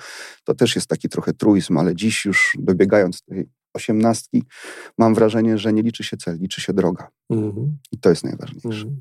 to 0.44 0.54
też 0.54 0.74
jest 0.74 0.86
taki 0.86 1.08
trochę 1.08 1.32
truizm, 1.32 1.78
ale 1.78 1.94
dziś 1.94 2.24
już 2.24 2.56
dobiegając 2.58 3.22
tej 3.22 3.48
osiemnastki, 3.74 4.42
mam 4.98 5.14
wrażenie, 5.14 5.58
że 5.58 5.72
nie 5.72 5.82
liczy 5.82 6.04
się 6.04 6.16
cel, 6.16 6.38
liczy 6.38 6.60
się 6.60 6.72
droga. 6.72 7.10
Mm. 7.30 7.78
I 7.92 7.98
to 7.98 8.10
jest 8.10 8.24
najważniejsze. 8.24 8.86
Mm. 8.86 9.00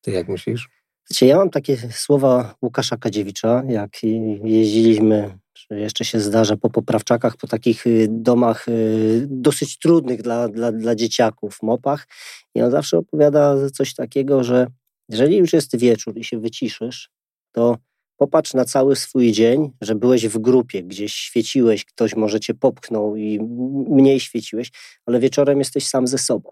Ty 0.00 0.10
jak 0.10 0.28
myślisz? 0.28 0.68
Wiecie, 1.10 1.26
ja 1.26 1.36
mam 1.36 1.50
takie 1.50 1.76
słowa 1.92 2.54
Łukasza 2.62 2.96
Kadziewicza, 2.96 3.62
jak 3.68 4.02
jeździliśmy 4.44 5.38
jeszcze 5.70 6.04
się 6.04 6.20
zdarza 6.20 6.56
po 6.56 6.70
poprawczakach, 6.70 7.36
po 7.36 7.46
takich 7.46 7.86
y, 7.86 8.06
domach 8.10 8.68
y, 8.68 9.26
dosyć 9.30 9.78
trudnych 9.78 10.22
dla, 10.22 10.48
dla, 10.48 10.72
dla 10.72 10.94
dzieciaków, 10.94 11.62
mopach. 11.62 12.06
I 12.54 12.62
on 12.62 12.70
zawsze 12.70 12.98
opowiada 12.98 13.70
coś 13.70 13.94
takiego, 13.94 14.44
że 14.44 14.66
jeżeli 15.08 15.36
już 15.36 15.52
jest 15.52 15.76
wieczór 15.76 16.18
i 16.18 16.24
się 16.24 16.38
wyciszysz, 16.38 17.10
to 17.52 17.78
popatrz 18.16 18.54
na 18.54 18.64
cały 18.64 18.96
swój 18.96 19.32
dzień, 19.32 19.70
że 19.80 19.94
byłeś 19.94 20.28
w 20.28 20.38
grupie, 20.38 20.82
gdzieś 20.82 21.14
świeciłeś, 21.14 21.84
ktoś 21.84 22.16
może 22.16 22.40
cię 22.40 22.54
popchnął 22.54 23.16
i 23.16 23.40
mniej 23.88 24.20
świeciłeś, 24.20 24.70
ale 25.06 25.20
wieczorem 25.20 25.58
jesteś 25.58 25.86
sam 25.86 26.06
ze 26.06 26.18
sobą. 26.18 26.50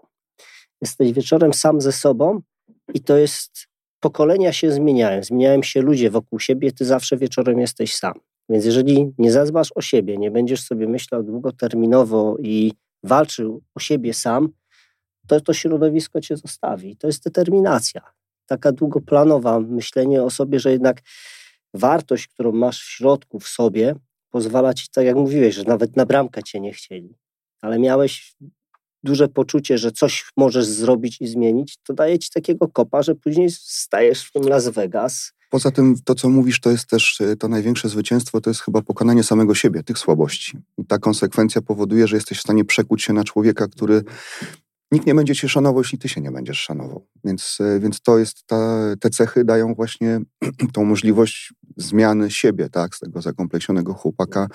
Jesteś 0.81 1.13
wieczorem 1.13 1.53
sam 1.53 1.81
ze 1.81 1.91
sobą 1.91 2.41
i 2.93 3.01
to 3.01 3.17
jest 3.17 3.67
pokolenia 3.99 4.53
się 4.53 4.71
zmieniają, 4.71 5.23
zmieniają 5.23 5.63
się 5.63 5.81
ludzie 5.81 6.09
wokół 6.09 6.39
siebie, 6.39 6.71
ty 6.71 6.85
zawsze 6.85 7.17
wieczorem 7.17 7.59
jesteś 7.59 7.95
sam. 7.95 8.13
Więc 8.49 8.65
jeżeli 8.65 9.11
nie 9.17 9.31
zadbasz 9.31 9.71
o 9.75 9.81
siebie, 9.81 10.17
nie 10.17 10.31
będziesz 10.31 10.63
sobie 10.63 10.87
myślał 10.87 11.23
długoterminowo 11.23 12.37
i 12.39 12.71
walczył 13.03 13.63
o 13.75 13.79
siebie 13.79 14.13
sam, 14.13 14.49
to 15.27 15.41
to 15.41 15.53
środowisko 15.53 16.21
cię 16.21 16.37
zostawi. 16.37 16.97
To 16.97 17.07
jest 17.07 17.23
determinacja. 17.23 18.01
Taka 18.45 18.71
długoplanowa 18.71 19.59
myślenie 19.59 20.23
o 20.23 20.29
sobie, 20.29 20.59
że 20.59 20.71
jednak 20.71 21.01
wartość, 21.73 22.27
którą 22.27 22.51
masz 22.51 22.83
w 22.83 22.89
środku, 22.89 23.39
w 23.39 23.47
sobie, 23.47 23.95
pozwala 24.29 24.73
ci, 24.73 24.87
tak 24.93 25.05
jak 25.05 25.15
mówiłeś, 25.15 25.55
że 25.55 25.63
nawet 25.63 25.95
na 25.95 26.05
bramkę 26.05 26.43
cię 26.43 26.59
nie 26.59 26.73
chcieli, 26.73 27.15
ale 27.61 27.79
miałeś 27.79 28.35
duże 29.03 29.27
poczucie, 29.27 29.77
że 29.77 29.91
coś 29.91 30.31
możesz 30.37 30.65
zrobić 30.65 31.21
i 31.21 31.27
zmienić, 31.27 31.77
to 31.83 31.93
daje 31.93 32.19
ci 32.19 32.29
takiego 32.29 32.67
kopa, 32.67 33.03
że 33.03 33.15
później 33.15 33.47
stajesz 33.51 34.23
w 34.23 34.31
tym 34.31 34.43
Las 34.43 34.67
Vegas 34.69 35.33
Poza 35.53 35.71
tym 35.71 35.95
to, 36.05 36.15
co 36.15 36.29
mówisz, 36.29 36.59
to 36.59 36.69
jest 36.69 36.87
też 36.87 37.21
e, 37.21 37.35
to 37.35 37.47
największe 37.47 37.89
zwycięstwo, 37.89 38.41
to 38.41 38.49
jest 38.49 38.61
chyba 38.61 38.81
pokonanie 38.81 39.23
samego 39.23 39.55
siebie, 39.55 39.83
tych 39.83 39.97
słabości. 39.97 40.57
Ta 40.87 40.97
konsekwencja 40.97 41.61
powoduje, 41.61 42.07
że 42.07 42.15
jesteś 42.15 42.37
w 42.37 42.41
stanie 42.41 42.65
przekuć 42.65 43.03
się 43.03 43.13
na 43.13 43.23
człowieka, 43.23 43.67
który 43.67 44.03
nikt 44.91 45.05
nie 45.05 45.15
będzie 45.15 45.35
cię 45.35 45.49
szanował, 45.49 45.81
jeśli 45.81 45.97
ty 45.97 46.09
się 46.09 46.21
nie 46.21 46.31
będziesz 46.31 46.57
szanował. 46.57 47.07
Więc, 47.23 47.57
e, 47.59 47.79
więc 47.79 48.01
to 48.01 48.17
jest 48.17 48.47
ta, 48.47 48.79
te 48.99 49.09
cechy 49.09 49.43
dają 49.43 49.73
właśnie 49.73 50.19
tą 50.73 50.85
możliwość 50.85 51.53
zmiany 51.77 52.31
siebie, 52.31 52.69
tak, 52.69 52.95
z 52.95 52.99
tego 52.99 53.21
zakompleksionego 53.21 53.93
chłopaka 53.93 54.47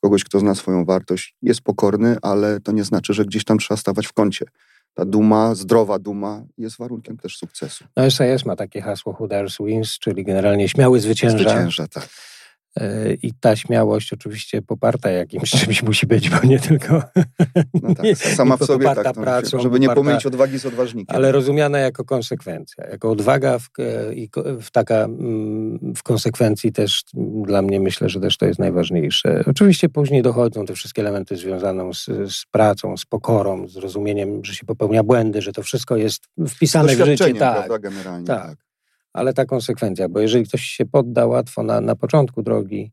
kogoś, 0.00 0.24
kto 0.24 0.40
zna 0.40 0.54
swoją 0.54 0.84
wartość, 0.84 1.36
jest 1.42 1.60
pokorny, 1.60 2.16
ale 2.22 2.60
to 2.60 2.72
nie 2.72 2.84
znaczy, 2.84 3.14
że 3.14 3.24
gdzieś 3.24 3.44
tam 3.44 3.58
trzeba 3.58 3.78
stawać 3.78 4.06
w 4.06 4.12
kącie 4.12 4.44
ta 4.94 5.04
duma, 5.04 5.54
zdrowa 5.54 5.98
duma 5.98 6.42
jest 6.58 6.78
warunkiem 6.78 7.16
też 7.16 7.36
sukcesu. 7.36 7.84
No 7.96 8.10
SAS 8.10 8.44
ma 8.46 8.56
takie 8.56 8.80
hasło 8.80 9.16
Who 9.20 9.28
Dares 9.28 9.56
Wins, 9.60 9.98
czyli 9.98 10.24
generalnie 10.24 10.68
śmiały 10.68 11.00
zwycięża. 11.00 11.38
Zwycięża, 11.38 11.88
tak. 11.88 12.08
E, 12.80 13.14
I 13.14 13.32
ta 13.40 13.56
śmiałość 13.56 14.12
oczywiście 14.12 14.62
poparta 14.62 15.10
jakimś 15.10 15.50
czymś 15.64 15.82
musi 15.82 16.06
być, 16.06 16.30
bo 16.30 16.36
nie 16.44 16.58
tylko. 16.58 17.02
No 17.82 17.94
tak, 17.94 18.16
sama 18.16 18.56
w 18.56 18.64
sobie 18.64 18.94
tak, 18.94 19.16
no, 19.16 19.22
pracą, 19.22 19.60
żeby 19.60 19.80
nie 19.80 19.88
pomylić 19.88 20.26
odwagi 20.26 20.58
z 20.58 20.66
odważnikiem. 20.66 21.16
Ale 21.16 21.32
rozumiana 21.32 21.78
jako 21.78 22.04
konsekwencja. 22.04 22.86
Jako 22.90 23.10
odwaga 23.10 23.58
w, 23.58 23.68
i 24.14 24.28
w 24.60 24.70
taka 24.70 24.94
mm, 24.94 25.94
w 25.96 26.02
konsekwencji 26.02 26.72
też 26.72 27.02
dla 27.44 27.62
mnie 27.62 27.80
myślę, 27.80 28.08
że 28.08 28.20
też 28.20 28.36
to 28.36 28.46
jest 28.46 28.58
najważniejsze. 28.58 29.44
Oczywiście 29.46 29.88
później 29.88 30.22
dochodzą 30.22 30.66
te 30.66 30.74
wszystkie 30.74 31.02
elementy 31.02 31.36
związane 31.36 31.94
z, 31.94 32.04
z 32.34 32.44
pracą, 32.50 32.96
z 32.96 33.04
pokorą, 33.04 33.68
z 33.68 33.76
rozumieniem, 33.76 34.44
że 34.44 34.54
się 34.54 34.66
popełnia 34.66 35.02
błędy, 35.02 35.42
że 35.42 35.52
to 35.52 35.62
wszystko 35.62 35.96
jest 35.96 36.22
wpisane 36.48 36.96
w 36.96 37.04
życie. 37.04 37.34
Tak, 37.34 37.54
prawda, 37.54 37.78
generalnie. 37.78 38.26
tak. 38.26 38.63
Ale 39.14 39.34
ta 39.34 39.44
konsekwencja, 39.44 40.08
bo 40.08 40.20
jeżeli 40.20 40.44
ktoś 40.44 40.62
się 40.62 40.86
podda 40.86 41.26
łatwo 41.26 41.62
na, 41.62 41.80
na 41.80 41.96
początku 41.96 42.42
drogi, 42.42 42.92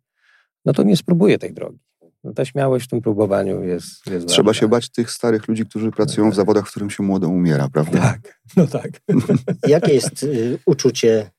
no 0.66 0.74
to 0.74 0.84
nie 0.84 0.98
spróbuje 0.98 1.38
tej 1.38 1.54
drogi. 1.54 1.80
No 2.24 2.34
ta 2.34 2.46
śmiałość 2.46 2.86
w 2.86 2.90
tym 2.90 3.02
próbowaniu 3.02 3.64
jest, 3.64 4.08
jest 4.08 4.28
Trzeba 4.28 4.48
ważna. 4.48 4.60
się 4.60 4.68
bać 4.68 4.90
tych 4.90 5.12
starych 5.12 5.48
ludzi, 5.48 5.66
którzy 5.66 5.92
pracują 5.92 6.32
w 6.32 6.36
zawodach, 6.36 6.68
w 6.68 6.72
którym 6.72 6.90
się 6.90 7.04
młodo 7.04 7.30
umiera, 7.30 7.70
prawda? 7.74 8.00
Tak, 8.00 8.42
no 8.58 8.68
tak. 8.68 8.90
Jakie 9.68 9.94
jest 9.94 10.24
y, 10.24 10.60
uczucie 10.66 11.32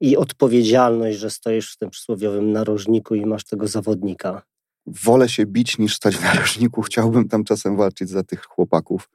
i 0.00 0.16
odpowiedzialność, 0.16 1.18
że 1.18 1.30
stoisz 1.30 1.72
w 1.72 1.78
tym 1.78 1.90
przysłowiowym 1.90 2.52
narożniku 2.52 3.14
i 3.14 3.26
masz 3.26 3.44
tego 3.44 3.68
zawodnika? 3.68 4.42
Wolę 4.86 5.28
się 5.28 5.46
bić 5.46 5.78
niż 5.78 5.96
stać 5.96 6.16
w 6.16 6.22
narożniku. 6.22 6.82
Chciałbym 6.82 7.28
tam 7.28 7.44
czasem 7.44 7.76
walczyć 7.76 8.10
za 8.10 8.22
tych 8.22 8.44
chłopaków. 8.44 9.10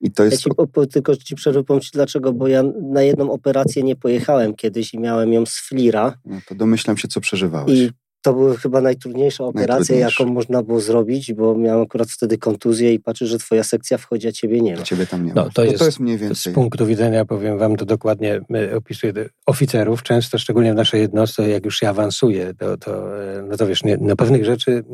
I 0.00 0.10
to 0.10 0.24
jest... 0.24 0.46
Ja 0.46 0.50
ci, 0.50 0.70
po, 0.72 0.86
tylko 0.86 1.16
ci 1.16 1.34
przerwę, 1.34 1.64
powiem 1.64 1.80
ci 1.80 1.90
dlaczego, 1.92 2.32
bo 2.32 2.48
ja 2.48 2.62
na 2.82 3.02
jedną 3.02 3.32
operację 3.32 3.82
nie 3.82 3.96
pojechałem 3.96 4.54
kiedyś 4.54 4.94
i 4.94 4.98
miałem 4.98 5.32
ją 5.32 5.46
z 5.46 5.60
flira. 5.60 6.14
No 6.24 6.40
to 6.48 6.54
domyślam 6.54 6.96
się, 6.96 7.08
co 7.08 7.20
przeżywałeś. 7.20 7.78
I 7.78 7.90
to 8.22 8.34
była 8.34 8.56
chyba 8.56 8.80
najtrudniejsza 8.80 9.44
operacja, 9.44 9.96
jaką 9.96 10.26
można 10.26 10.62
było 10.62 10.80
zrobić, 10.80 11.32
bo 11.32 11.54
miałem 11.54 11.82
akurat 11.82 12.10
wtedy 12.10 12.38
kontuzję 12.38 12.94
i 12.94 13.00
patrzę, 13.00 13.26
że 13.26 13.38
twoja 13.38 13.64
sekcja 13.64 13.98
wchodzi, 13.98 14.28
a 14.28 14.32
ciebie 14.32 14.60
nie 14.60 14.76
ma. 14.76 14.82
Ciebie 14.82 15.06
tam 15.06 15.26
nie 15.26 15.34
no, 15.34 15.44
ma. 15.44 15.50
To, 15.50 15.64
jest, 15.64 15.78
to 15.78 15.84
jest 15.84 16.00
mniej 16.00 16.18
więcej. 16.18 16.52
Z 16.52 16.54
punktu 16.54 16.86
widzenia, 16.86 17.24
powiem 17.24 17.58
wam, 17.58 17.76
to 17.76 17.84
dokładnie 17.84 18.40
opisuje 18.76 19.12
oficerów, 19.46 20.02
często, 20.02 20.38
szczególnie 20.38 20.72
w 20.72 20.76
naszej 20.76 21.00
jednostce, 21.00 21.48
jak 21.48 21.64
już 21.64 21.78
się 21.78 21.88
awansuje, 21.88 22.54
to, 22.54 22.76
to 22.76 23.22
e, 23.22 23.42
no 23.42 23.56
to 23.56 23.66
wiesz, 23.66 23.84
nie, 23.84 23.96
no 24.00 24.16
pewnych 24.16 24.44
rzeczy 24.44 24.84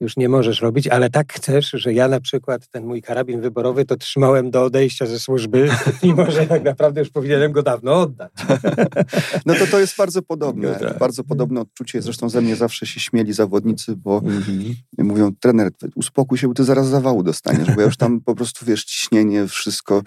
już 0.00 0.16
nie 0.16 0.28
możesz 0.28 0.60
robić, 0.60 0.88
ale 0.88 1.10
tak 1.10 1.32
chcesz, 1.32 1.70
że 1.70 1.92
ja 1.92 2.08
na 2.08 2.20
przykład 2.20 2.68
ten 2.68 2.84
mój 2.84 3.02
karabin 3.02 3.40
wyborowy 3.40 3.84
to 3.84 3.96
trzymałem 3.96 4.50
do 4.50 4.64
odejścia 4.64 5.06
ze 5.06 5.18
służby, 5.18 5.68
mimo 6.02 6.30
że 6.30 6.46
tak 6.46 6.64
naprawdę 6.64 7.00
już 7.00 7.10
powinienem 7.10 7.52
go 7.52 7.62
dawno 7.62 8.00
oddać. 8.00 8.32
No 9.46 9.54
to 9.54 9.66
to 9.66 9.78
jest 9.78 9.96
bardzo 9.96 10.22
podobne. 10.22 10.78
No 10.80 10.88
tak. 10.88 10.98
Bardzo 10.98 11.24
podobne 11.24 11.60
odczucie. 11.60 12.02
Zresztą 12.02 12.28
ze 12.28 12.40
mnie 12.40 12.56
zawsze 12.56 12.86
się 12.86 13.00
śmieli 13.00 13.32
zawodnicy, 13.32 13.96
bo 13.96 14.16
mhm. 14.18 14.74
mówią, 14.98 15.30
trener, 15.40 15.70
uspokój 15.94 16.38
się, 16.38 16.48
bo 16.48 16.54
ty 16.54 16.64
zaraz 16.64 16.86
zawału 16.86 17.22
dostaniesz, 17.22 17.74
bo 17.74 17.80
ja 17.80 17.86
już 17.86 17.96
tam 17.96 18.20
po 18.20 18.34
prostu, 18.34 18.66
wiesz, 18.66 18.84
ciśnienie, 18.84 19.46
wszystko. 19.46 20.02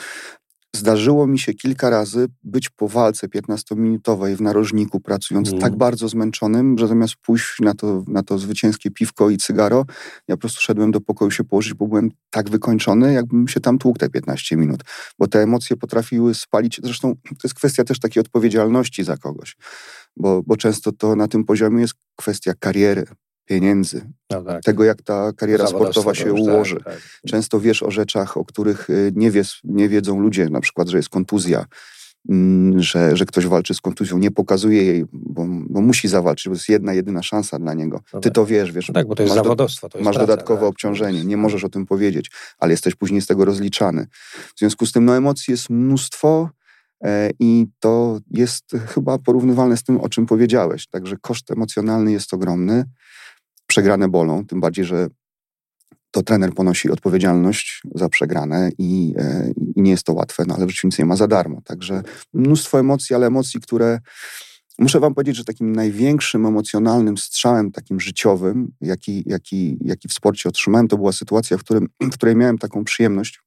Zdarzyło 0.76 1.28
mi 1.28 1.40
się 1.40 1.54
kilka 1.54 1.90
razy 1.90 2.28
być 2.44 2.70
po 2.70 2.88
walce 2.88 3.28
15-minutowej 3.28 4.36
w 4.36 4.42
narożniku, 4.42 5.00
pracując 5.00 5.48
mm. 5.48 5.62
tak 5.62 5.76
bardzo 5.76 6.10
zmęczonym, 6.10 6.78
że 6.78 6.88
zamiast 6.88 7.16
pójść 7.16 7.60
na 7.60 7.74
to, 7.74 8.04
na 8.08 8.24
to 8.24 8.38
zwycięskie 8.38 8.92
piwko 8.92 9.30
i 9.30 9.38
cygaro, 9.38 9.86
ja 10.28 10.36
po 10.36 10.40
prostu 10.40 10.62
szedłem 10.62 10.92
do 10.92 11.02
pokoju 11.02 11.32
się 11.32 11.44
położyć, 11.44 11.74
bo 11.74 11.88
byłem 11.88 12.10
tak 12.30 12.50
wykończony, 12.50 13.14
jakbym 13.14 13.48
się 13.48 13.60
tam 13.60 13.78
tłukł 13.78 14.00
te 14.00 14.10
15 14.10 14.58
minut. 14.58 14.84
Bo 15.20 15.28
te 15.28 15.42
emocje 15.42 15.78
potrafiły 15.78 16.34
spalić. 16.34 16.82
Zresztą 16.84 17.16
to 17.16 17.38
jest 17.44 17.56
kwestia 17.56 17.84
też 17.84 18.00
takiej 18.00 18.22
odpowiedzialności 18.22 19.04
za 19.04 19.18
kogoś, 19.18 19.56
bo, 20.18 20.44
bo 20.44 20.58
często 20.58 20.92
to 20.92 21.16
na 21.16 21.28
tym 21.28 21.46
poziomie 21.46 21.82
jest 21.82 21.94
kwestia 22.16 22.54
kariery, 22.60 23.06
pieniędzy, 23.46 24.10
no 24.30 24.42
tak. 24.42 24.64
tego 24.64 24.84
jak 24.84 25.02
ta 25.02 25.32
kariera 25.38 25.68
sportowa 25.68 26.16
się 26.16 26.26
tak, 26.26 26.34
ułoży. 26.34 26.76
Tak, 26.76 26.84
tak. 26.86 27.02
Często 27.28 27.60
wiesz 27.60 27.84
o 27.84 27.92
rzeczach, 27.92 28.38
o 28.38 28.46
których 28.46 28.90
y, 28.90 29.12
nie, 29.16 29.32
wiesz, 29.32 29.62
nie 29.64 29.90
wiedzą 29.90 30.20
ludzie, 30.20 30.50
na 30.50 30.62
przykład, 30.62 30.90
że 30.90 30.98
jest 30.98 31.10
kontuzja. 31.10 31.66
mm, 32.30 32.82
że, 32.82 33.18
że 33.18 33.26
ktoś 33.26 33.48
walczy 33.48 33.74
z 33.74 33.82
kontuzją, 33.82 34.18
nie 34.18 34.32
pokazuje 34.32 34.84
jej, 34.84 35.06
bo, 35.14 35.46
bo 35.70 35.82
musi 35.82 36.08
zawalczyć, 36.08 36.48
bo 36.48 36.54
jest 36.54 36.70
jedna, 36.70 36.94
jedyna 36.94 37.24
szansa 37.24 37.60
dla 37.60 37.74
niego. 37.74 38.02
No 38.14 38.20
Ty 38.20 38.30
tak. 38.30 38.36
to 38.36 38.46
wiesz, 38.46 38.72
wiesz. 38.72 38.88
No 38.88 38.94
tak, 38.94 39.08
bo 39.08 39.16
to 39.16 39.24
jest 39.24 39.36
masz 39.36 39.44
zawodowstwo. 39.44 39.90
To 39.90 39.98
jest 39.98 40.06
masz 40.06 40.16
praca, 40.16 40.28
dodatkowe 40.28 40.62
tak. 40.62 40.70
obciążenie, 40.70 41.26
nie 41.26 41.38
możesz 41.38 41.64
o 41.64 41.70
tym 41.70 41.86
powiedzieć, 41.86 42.32
ale 42.60 42.74
jesteś 42.74 42.96
później 42.96 43.22
z 43.22 43.28
tego 43.28 43.46
rozliczany. 43.46 44.08
W 44.56 44.60
związku 44.60 44.86
z 44.86 44.92
tym 44.92 45.06
no, 45.06 45.18
emocji 45.18 45.52
jest 45.52 45.70
mnóstwo, 45.70 46.50
E, 47.04 47.30
I 47.40 47.68
to 47.80 48.20
jest 48.32 48.72
chyba 48.88 49.18
porównywalne 49.18 49.78
z 49.78 49.84
tym, 49.84 50.02
o 50.02 50.10
czym 50.10 50.26
powiedziałeś. 50.26 50.88
Także 50.88 51.16
koszt 51.22 51.52
emocjonalny 51.52 52.12
jest 52.12 52.34
ogromny. 52.34 52.86
Przegrane 53.74 54.08
bolą, 54.08 54.46
tym 54.46 54.60
bardziej, 54.60 54.86
że 54.86 55.08
to 56.12 56.24
trener 56.24 56.54
ponosi 56.54 56.90
odpowiedzialność 56.90 57.82
za 57.96 58.10
przegrane 58.10 58.70
i, 58.78 59.14
e, 59.18 59.52
i 59.76 59.82
nie 59.82 59.92
jest 59.92 60.04
to 60.04 60.14
łatwe, 60.14 60.44
no 60.48 60.56
ale 60.56 60.66
w 60.66 60.70
życiu 60.70 60.88
nic 60.88 61.00
nie 61.00 61.06
ma 61.06 61.16
za 61.16 61.28
darmo. 61.28 61.62
Także 61.62 62.04
mnóstwo 62.34 62.80
emocji, 62.80 63.16
ale 63.16 63.28
emocji, 63.28 63.62
które 63.62 64.00
Muszę 64.80 65.00
wam 65.00 65.14
powiedzieć, 65.14 65.36
że 65.36 65.44
takim 65.44 65.72
największym 65.76 66.46
emocjonalnym 66.46 67.18
strzałem, 67.18 67.72
takim 67.72 68.00
życiowym, 68.00 68.72
jaki, 68.82 69.24
jaki, 69.26 69.78
jaki 69.82 70.08
w 70.08 70.14
sporcie 70.14 70.50
otrzymałem, 70.50 70.88
to 70.88 70.98
była 70.98 71.12
sytuacja, 71.12 71.58
w, 71.58 71.64
którym, 71.64 71.88
w 72.12 72.14
której 72.14 72.36
miałem 72.36 72.58
taką 72.58 72.84
przyjemność. 72.84 73.42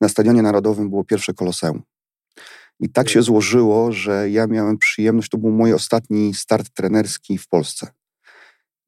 Na 0.00 0.08
Stadionie 0.08 0.42
Narodowym 0.42 0.90
było 0.90 1.04
pierwsze 1.04 1.34
koloseum. 1.34 1.82
I 2.80 2.88
tak 2.88 3.08
się 3.08 3.22
złożyło, 3.22 3.92
że 3.92 4.30
ja 4.30 4.46
miałem 4.46 4.78
przyjemność, 4.78 5.28
to 5.28 5.38
był 5.38 5.50
mój 5.50 5.72
ostatni 5.72 6.34
start 6.34 6.70
trenerski 6.74 7.38
w 7.38 7.48
Polsce. 7.48 7.97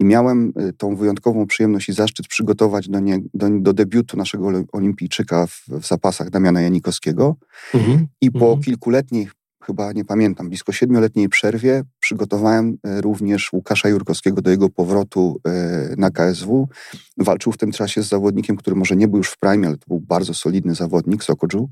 I 0.01 0.05
miałem 0.05 0.53
y, 0.69 0.73
tą 0.73 0.97
wyjątkową 0.97 1.47
przyjemność 1.47 1.89
i 1.89 1.93
zaszczyt 1.93 2.29
przygotować 2.29 2.89
do, 2.89 3.01
nie, 3.01 3.19
do, 3.35 3.51
do 3.51 3.73
debiutu 3.73 4.17
naszego 4.17 4.53
olimpijczyka 4.73 5.47
w, 5.47 5.65
w 5.69 5.87
zapasach 5.87 6.31
Damiana 6.31 6.61
Janikowskiego. 6.61 7.37
Mhm. 7.75 8.07
I 8.21 8.31
po 8.31 8.47
mhm. 8.47 8.63
kilkuletniej, 8.63 9.29
chyba 9.63 9.93
nie 9.93 10.05
pamiętam, 10.05 10.49
blisko 10.49 10.73
siedmioletniej 10.73 11.29
przerwie 11.29 11.83
przygotowałem 12.01 12.79
y, 12.87 13.01
również 13.01 13.53
Łukasza 13.53 13.89
Jurkowskiego 13.89 14.43
do 14.43 14.51
jego 14.51 14.69
powrotu 14.69 15.41
y, 15.93 15.97
na 15.97 16.11
KSW. 16.11 16.69
Walczył 17.19 17.53
w 17.53 17.59
tym 17.59 17.73
czasie 17.73 18.03
z 18.03 18.09
zawodnikiem, 18.09 18.57
który 18.57 18.77
może 18.77 18.97
nie 18.97 19.09
był 19.09 19.19
już 19.19 19.31
w 19.31 19.39
prime, 19.39 19.67
ale 19.67 19.77
to 19.77 19.85
był 19.89 20.01
bardzo 20.01 20.35
solidny 20.35 20.75
zawodnik, 20.75 21.25
Sokodżu. 21.25 21.71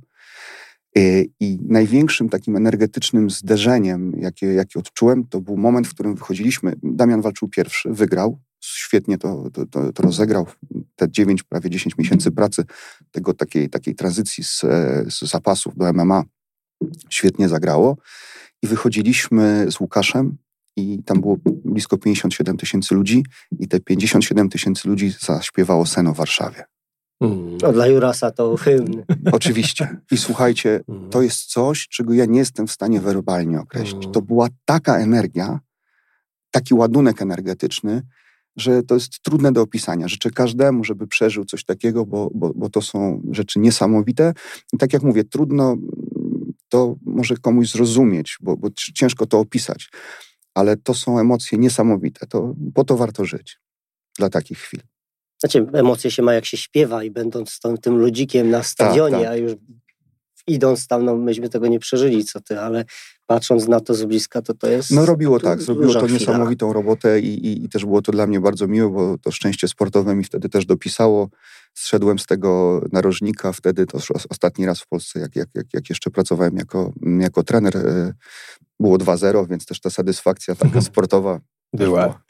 Y, 0.99 1.31
I 1.41 1.59
największym 1.63 2.29
takim 2.29 2.57
energetycznym 2.57 3.31
zderzeniem, 3.31 4.13
jakie, 4.21 4.47
jakie 4.47 4.79
odczułem, 4.79 5.27
to 5.27 5.41
był 5.41 5.57
moment, 5.57 5.89
w 5.89 5.95
którym 5.95 6.15
wychodziliśmy. 6.15 6.73
Damian 6.83 7.21
walczył 7.21 7.49
pierwszy, 7.49 7.91
wygrał, 7.93 8.39
świetnie 8.61 9.19
to, 9.19 9.51
to, 9.53 9.67
to, 9.67 9.93
to 9.93 10.03
rozegrał. 10.03 10.47
Te 10.97 11.11
9, 11.11 11.43
prawie 11.43 11.71
10 11.71 11.99
miesięcy 11.99 12.31
pracy, 12.31 12.65
tego 13.11 13.35
takiej, 13.35 13.71
takiej 13.71 13.95
tranzycji 13.95 14.45
z, 14.45 14.61
z 15.09 15.23
zapasów 15.23 15.77
do 15.77 15.93
MMA, 15.93 16.25
świetnie 17.11 17.49
zagrało. 17.49 17.97
I 18.63 18.67
wychodziliśmy 18.67 19.67
z 19.71 19.81
Łukaszem 19.81 20.37
i 20.77 21.03
tam 21.05 21.21
było 21.21 21.37
blisko 21.45 21.99
57 21.99 22.57
tysięcy 22.57 22.95
ludzi 22.95 23.25
i 23.59 23.69
te 23.69 23.81
57 23.81 24.49
tysięcy 24.49 24.89
ludzi 24.89 25.13
zaśpiewało 25.21 25.87
sen 25.87 26.07
o 26.07 26.15
Warszawie. 26.15 26.65
Mm. 27.21 27.59
No, 27.63 27.73
dla 27.73 27.87
Jurasa 27.87 28.31
to 28.31 28.57
hymn. 28.57 29.03
Oczywiście. 29.33 29.97
I 30.11 30.17
słuchajcie, 30.17 30.81
mm. 30.89 31.11
to 31.11 31.23
jest 31.23 31.45
coś, 31.45 31.89
czego 31.89 32.15
ja 32.15 32.25
nie 32.25 32.39
jestem 32.39 32.67
w 32.67 32.73
stanie 32.73 33.01
werbalnie 33.01 33.61
określić. 33.61 34.03
Mm. 34.03 34.13
To 34.13 34.23
była 34.23 34.49
taka 34.65 34.99
energia, 34.99 35.61
taki 36.51 36.75
ładunek 36.75 37.23
energetyczny, 37.23 38.03
że 38.57 38.83
to 38.83 38.95
jest 38.95 39.23
trudne 39.23 39.53
do 39.53 39.63
opisania. 39.63 40.09
Życzę 40.09 40.31
każdemu, 40.31 40.85
żeby 40.85 41.07
przeżył 41.07 41.45
coś 41.45 41.65
takiego, 41.65 42.07
bo, 42.07 42.31
bo, 42.35 42.53
bo 42.55 42.71
to 42.71 42.83
są 42.83 43.23
rzeczy 43.31 43.59
niesamowite. 43.59 44.33
I 44.73 44.79
tak 44.79 44.93
jak 44.93 45.03
mówię, 45.03 45.25
trudno 45.25 45.77
to 46.69 46.97
może 47.03 47.37
komuś 47.37 47.71
zrozumieć, 47.71 48.37
bo, 48.41 48.57
bo 48.57 48.69
ciężko 48.95 49.27
to 49.27 49.39
opisać, 49.39 49.91
ale 50.55 50.77
to 50.77 50.95
są 50.95 51.19
emocje 51.19 51.59
niesamowite. 51.59 52.27
To, 52.27 52.55
po 52.75 52.85
to 52.85 52.97
warto 52.97 53.25
żyć 53.25 53.61
dla 54.19 54.31
takich 54.31 54.59
chwil. 54.59 54.81
Znaczy, 55.41 55.67
emocje 55.73 56.11
się 56.11 56.23
ma 56.23 56.35
jak 56.35 56.45
się 56.45 56.57
śpiewa 56.57 57.05
i 57.05 57.11
będąc 57.11 57.61
tą, 57.61 57.77
tym 57.77 57.99
ludzikiem 57.99 58.51
na 58.51 58.63
stadionie, 58.63 59.15
tak, 59.15 59.23
tak. 59.23 59.33
a 59.33 59.37
już 59.37 59.53
idąc 60.49 60.87
tam, 60.87 61.05
no 61.05 61.17
myśmy 61.17 61.49
tego 61.49 61.67
nie 61.67 61.79
przeżyli, 61.79 62.25
co 62.25 62.41
ty, 62.41 62.61
ale 62.61 62.85
patrząc 63.27 63.69
na 63.69 63.81
to 63.81 63.95
z 63.95 64.05
bliska, 64.05 64.43
to 64.43 64.55
to 64.55 64.67
jest... 64.67 64.91
No 64.91 65.07
robiło 65.07 65.41
tak, 65.41 65.63
zrobiło 65.63 65.93
to 65.93 66.01
chwila. 66.01 66.19
niesamowitą 66.19 66.73
robotę 66.73 67.21
i, 67.21 67.47
i, 67.47 67.65
i, 67.65 67.69
też 67.69 67.85
było 67.85 68.03
to 68.03 68.13
dla 68.13 68.27
mnie 68.27 68.41
bardzo 68.41 68.69
miłe, 68.69 68.91
bo 68.91 69.19
to 69.19 69.31
szczęście 69.31 69.69
sportowe 69.69 70.15
mi 70.15 70.25
wtedy 70.25 70.49
też 70.49 70.67
dopisało. 70.67 71.29
Zszedłem 71.75 72.19
z 72.19 72.27
tego 72.27 72.81
narożnika 72.93 73.53
wtedy, 73.53 73.87
to 73.87 73.99
ostatni 74.31 74.67
raz 74.67 74.81
w 74.81 74.87
Polsce, 74.87 75.21
jak, 75.21 75.37
jak, 75.37 75.49
jak, 75.55 75.67
jak 75.73 75.89
jeszcze 75.89 76.11
pracowałem 76.11 76.57
jako, 76.57 76.93
jako 77.21 77.43
trener, 77.43 77.77
e, 77.77 78.13
było 78.81 78.97
2-0, 78.97 79.49
więc 79.49 79.67
też 79.67 79.81
ta 79.81 79.91
satysfakcja 79.91 80.55
taka 80.55 80.81
sportowa 80.81 81.41
była. 81.73 82.23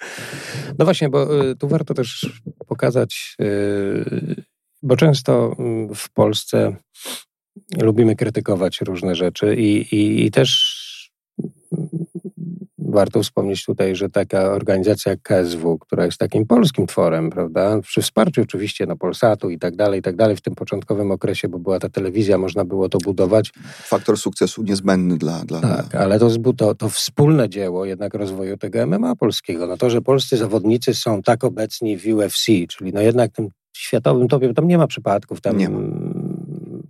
No 0.79 0.85
właśnie, 0.85 1.09
bo 1.09 1.51
y, 1.51 1.57
tu 1.57 1.69
warto 1.69 1.95
też 1.95 2.41
pokazać, 2.67 3.37
y, 3.41 4.45
bo 4.83 4.97
często 4.97 5.57
mm, 5.59 5.95
w 5.95 6.11
Polsce 6.11 6.77
lubimy 7.83 8.17
krytykować 8.17 8.81
różne 8.81 9.15
rzeczy 9.15 9.57
i, 9.57 9.95
i, 9.95 10.27
i 10.27 10.31
też 10.31 10.79
warto 12.89 13.23
wspomnieć 13.23 13.65
tutaj, 13.65 13.97
że 13.97 14.11
taka 14.11 14.53
organizacja 14.53 15.13
jak 15.13 15.23
KSW, 15.23 15.79
która 15.79 16.05
jest 16.05 16.19
takim 16.19 16.47
polskim 16.47 16.87
tworem, 16.87 17.31
prawda, 17.31 17.81
przy 17.81 18.03
wsparciu 18.03 18.43
oczywiście 18.43 18.87
no, 18.87 18.97
Polsatu 18.97 19.51
i 19.51 19.59
tak 19.59 19.77
dalej, 19.77 20.01
i 20.01 20.03
tak 20.03 20.17
dalej, 20.17 20.37
w 20.37 20.41
tym 20.41 20.55
początkowym 20.55 21.11
okresie, 21.11 21.49
bo 21.49 21.59
była 21.59 21.79
ta 21.79 21.89
telewizja, 21.89 22.39
można 22.39 22.65
było 22.65 22.89
to 22.89 22.99
budować. 22.99 23.53
Faktor 23.83 24.19
sukcesu 24.19 24.63
niezbędny 24.63 25.19
dla... 25.19 25.45
dla 25.45 25.61
tak, 25.61 25.95
ale 25.95 26.19
to, 26.19 26.31
to, 26.57 26.75
to 26.75 26.89
wspólne 26.89 27.49
dzieło 27.49 27.85
jednak 27.85 28.15
rozwoju 28.15 28.57
tego 28.57 28.87
MMA 28.87 29.17
polskiego. 29.17 29.67
No 29.67 29.77
to, 29.77 29.91
że 29.91 30.03
polscy 30.03 30.37
zawodnicy 30.37 30.95
są 30.95 31.23
tak 31.23 31.45
obecni 31.45 31.99
w 31.99 32.07
UFC, 32.07 32.47
czyli 32.69 32.93
no 32.93 33.01
jednak 33.01 33.33
tym 33.33 33.49
światowym 33.77 34.29
topie, 34.29 34.55
tam 34.55 34.69
nie 34.69 34.79
ma 34.79 34.87
przypadków, 34.87 35.41
tam 35.41 35.59
nie 35.59 35.69
ma 35.69 35.79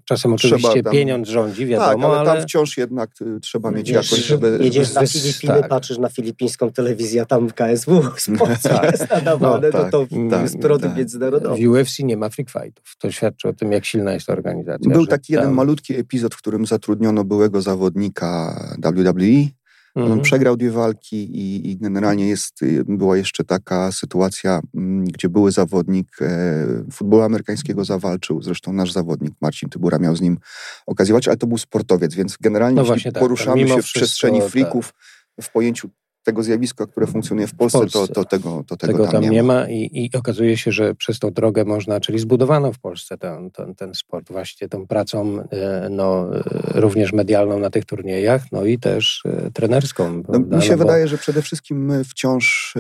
Czasem 0.09 0.33
oczywiście 0.33 0.83
tam, 0.83 0.93
pieniądz 0.93 1.29
rządzi, 1.29 1.67
wiadomo, 1.67 1.91
tak, 1.91 2.05
ale, 2.05 2.19
ale... 2.19 2.33
tam 2.35 2.43
wciąż 2.43 2.77
jednak 2.77 3.11
y, 3.21 3.41
trzeba 3.41 3.71
mieć 3.71 3.93
Wiesz, 3.93 4.11
jakoś, 4.11 4.27
żeby... 4.27 4.59
Jedziesz 4.61 4.95
na 4.95 5.07
Filipiny, 5.07 5.55
tak. 5.61 5.69
patrzysz 5.69 5.99
na 5.99 6.09
filipińską 6.09 6.73
telewizję, 6.73 7.27
tam 7.27 7.51
KSW 7.51 8.03
sport 8.17 8.63
tak. 8.69 8.93
jest 8.93 9.11
nadawane, 9.11 9.71
no, 9.73 9.79
tak, 9.79 9.93
to 9.93 10.07
tak, 10.31 10.43
jest 10.43 10.59
produkt 10.59 10.85
tak. 10.85 10.97
międzynarodowy. 10.97 11.67
W 11.67 11.71
UFC 11.71 11.99
nie 11.99 12.17
ma 12.17 12.29
freak 12.29 12.51
fightów. 12.51 12.97
To 12.99 13.11
świadczy 13.11 13.49
o 13.49 13.53
tym, 13.53 13.73
jak 13.73 13.85
silna 13.85 14.13
jest 14.13 14.27
ta 14.27 14.33
organizacja. 14.33 14.93
Był 14.93 15.07
taki 15.07 15.33
jeden 15.33 15.53
malutki 15.53 15.95
epizod, 15.95 16.35
w 16.35 16.39
którym 16.39 16.67
zatrudniono 16.67 17.25
byłego 17.25 17.63
zawodnika 17.63 18.61
WWE, 18.83 19.49
Mhm. 19.97 20.13
On 20.13 20.21
przegrał 20.21 20.57
dwie 20.57 20.71
walki 20.71 21.17
i, 21.17 21.71
i, 21.71 21.77
generalnie 21.77 22.29
jest, 22.29 22.63
y, 22.63 22.85
była 22.89 23.17
jeszcze 23.17 23.45
taka 23.45 23.93
sytuacja, 23.93 24.61
mm, 24.75 25.05
gdzie 25.05 25.29
były 25.29 25.53
zawodnik 25.53 26.09
e, 26.21 26.67
futbolu 26.93 27.23
amerykańskiego 27.23 27.85
zawalczył, 27.85 28.43
zresztą 28.43 28.73
nasz 28.73 28.93
zawodnik 28.93 29.35
Marcin 29.41 29.69
Tybura 29.69 29.99
miał 29.99 30.17
z 30.17 30.21
nim 30.21 30.39
okazję 30.87 31.13
walczyć, 31.13 31.29
ale 31.29 31.37
to 31.37 31.47
był 31.47 31.59
sportowiec, 31.59 32.15
więc 32.15 32.37
generalnie 32.41 32.77
no 32.77 32.85
właśnie, 32.85 33.13
tak, 33.13 33.23
poruszamy 33.23 33.69
się 33.69 33.83
w 33.83 33.85
przestrzeni 33.85 34.43
frików 34.43 34.93
tak. 35.37 35.47
w 35.47 35.53
pojęciu 35.53 35.91
tego 36.29 36.43
zjawiska, 36.43 36.87
które 36.87 37.07
funkcjonuje 37.07 37.47
w 37.47 37.55
Polsce, 37.55 37.79
w 37.79 37.81
Polsce. 37.81 37.99
To, 37.99 38.07
to, 38.07 38.25
tego, 38.25 38.65
to 38.67 38.77
tego, 38.77 38.93
tego 38.93 39.05
tam, 39.05 39.23
tam, 39.23 39.31
nie 39.31 39.43
ma. 39.43 39.55
ma. 39.55 39.69
I, 39.69 39.91
I, 39.93 40.17
okazuje 40.17 40.57
się, 40.57 40.73
że 40.73 40.95
przez 40.95 41.19
tą 41.19 41.31
drogę 41.31 41.65
można, 41.65 42.01
czyli 42.01 42.19
zbudowano 42.19 42.73
w 42.73 42.79
Polsce 42.79 43.19
ten, 43.19 43.51
ten, 43.51 43.75
ten 43.75 43.95
sport 43.95 44.33
właśnie 44.33 44.69
tą 44.69 44.87
pracą 44.87 45.41
e, 45.51 45.89
no, 45.91 46.37
e, 46.37 46.81
również 46.81 47.13
medialną 47.13 47.59
na 47.59 47.71
tych 47.71 47.85
turniejach, 47.85 48.53
no 48.53 48.65
i 48.65 48.79
też 48.79 49.23
e, 49.27 49.51
trenerską. 49.51 50.23
No, 50.29 50.57
mi 50.59 50.63
się 50.63 50.73
no, 50.73 50.79
wydaje, 50.79 51.05
bo... 51.05 51.09
że 51.09 51.19
przede 51.19 51.43
wszystkim 51.43 51.85
my 51.85 52.05
wciąż, 52.05 52.75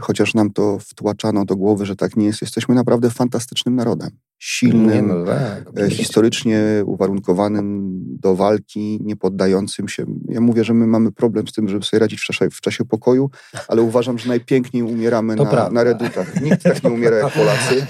chociaż 0.00 0.34
nam 0.34 0.50
to 0.50 0.78
wtłaczano 0.78 1.44
do 1.44 1.56
głowy, 1.56 1.86
że 1.86 1.96
tak 1.96 2.16
nie 2.16 2.26
jest, 2.26 2.42
jesteśmy 2.42 2.74
naprawdę 2.74 3.10
fantastycznym 3.10 3.76
narodem 3.76 4.10
silnym, 4.44 5.08
no 5.08 5.24
tak, 5.24 5.90
historycznie 5.90 6.82
uwarunkowanym 6.86 7.90
do 8.20 8.36
walki, 8.36 8.98
nie 9.02 9.16
poddającym 9.16 9.88
się. 9.88 10.06
Ja 10.28 10.40
mówię, 10.40 10.64
że 10.64 10.74
my 10.74 10.86
mamy 10.86 11.12
problem 11.12 11.48
z 11.48 11.52
tym, 11.52 11.68
żeby 11.68 11.84
sobie 11.84 11.98
radzić 12.00 12.20
w 12.20 12.24
czasie, 12.24 12.50
w 12.50 12.60
czasie 12.62 12.84
pokoju, 12.84 13.30
ale 13.68 13.82
uważam, 13.82 14.18
że 14.18 14.28
najpiękniej 14.28 14.82
umieramy 14.82 15.36
na, 15.36 15.70
na, 15.70 15.84
redutach. 15.84 16.42
Nikt 16.42 16.62
tak 16.62 16.84
nie 16.84 16.90
umiera 16.90 17.16
jak 17.16 17.32
Polacy 17.32 17.86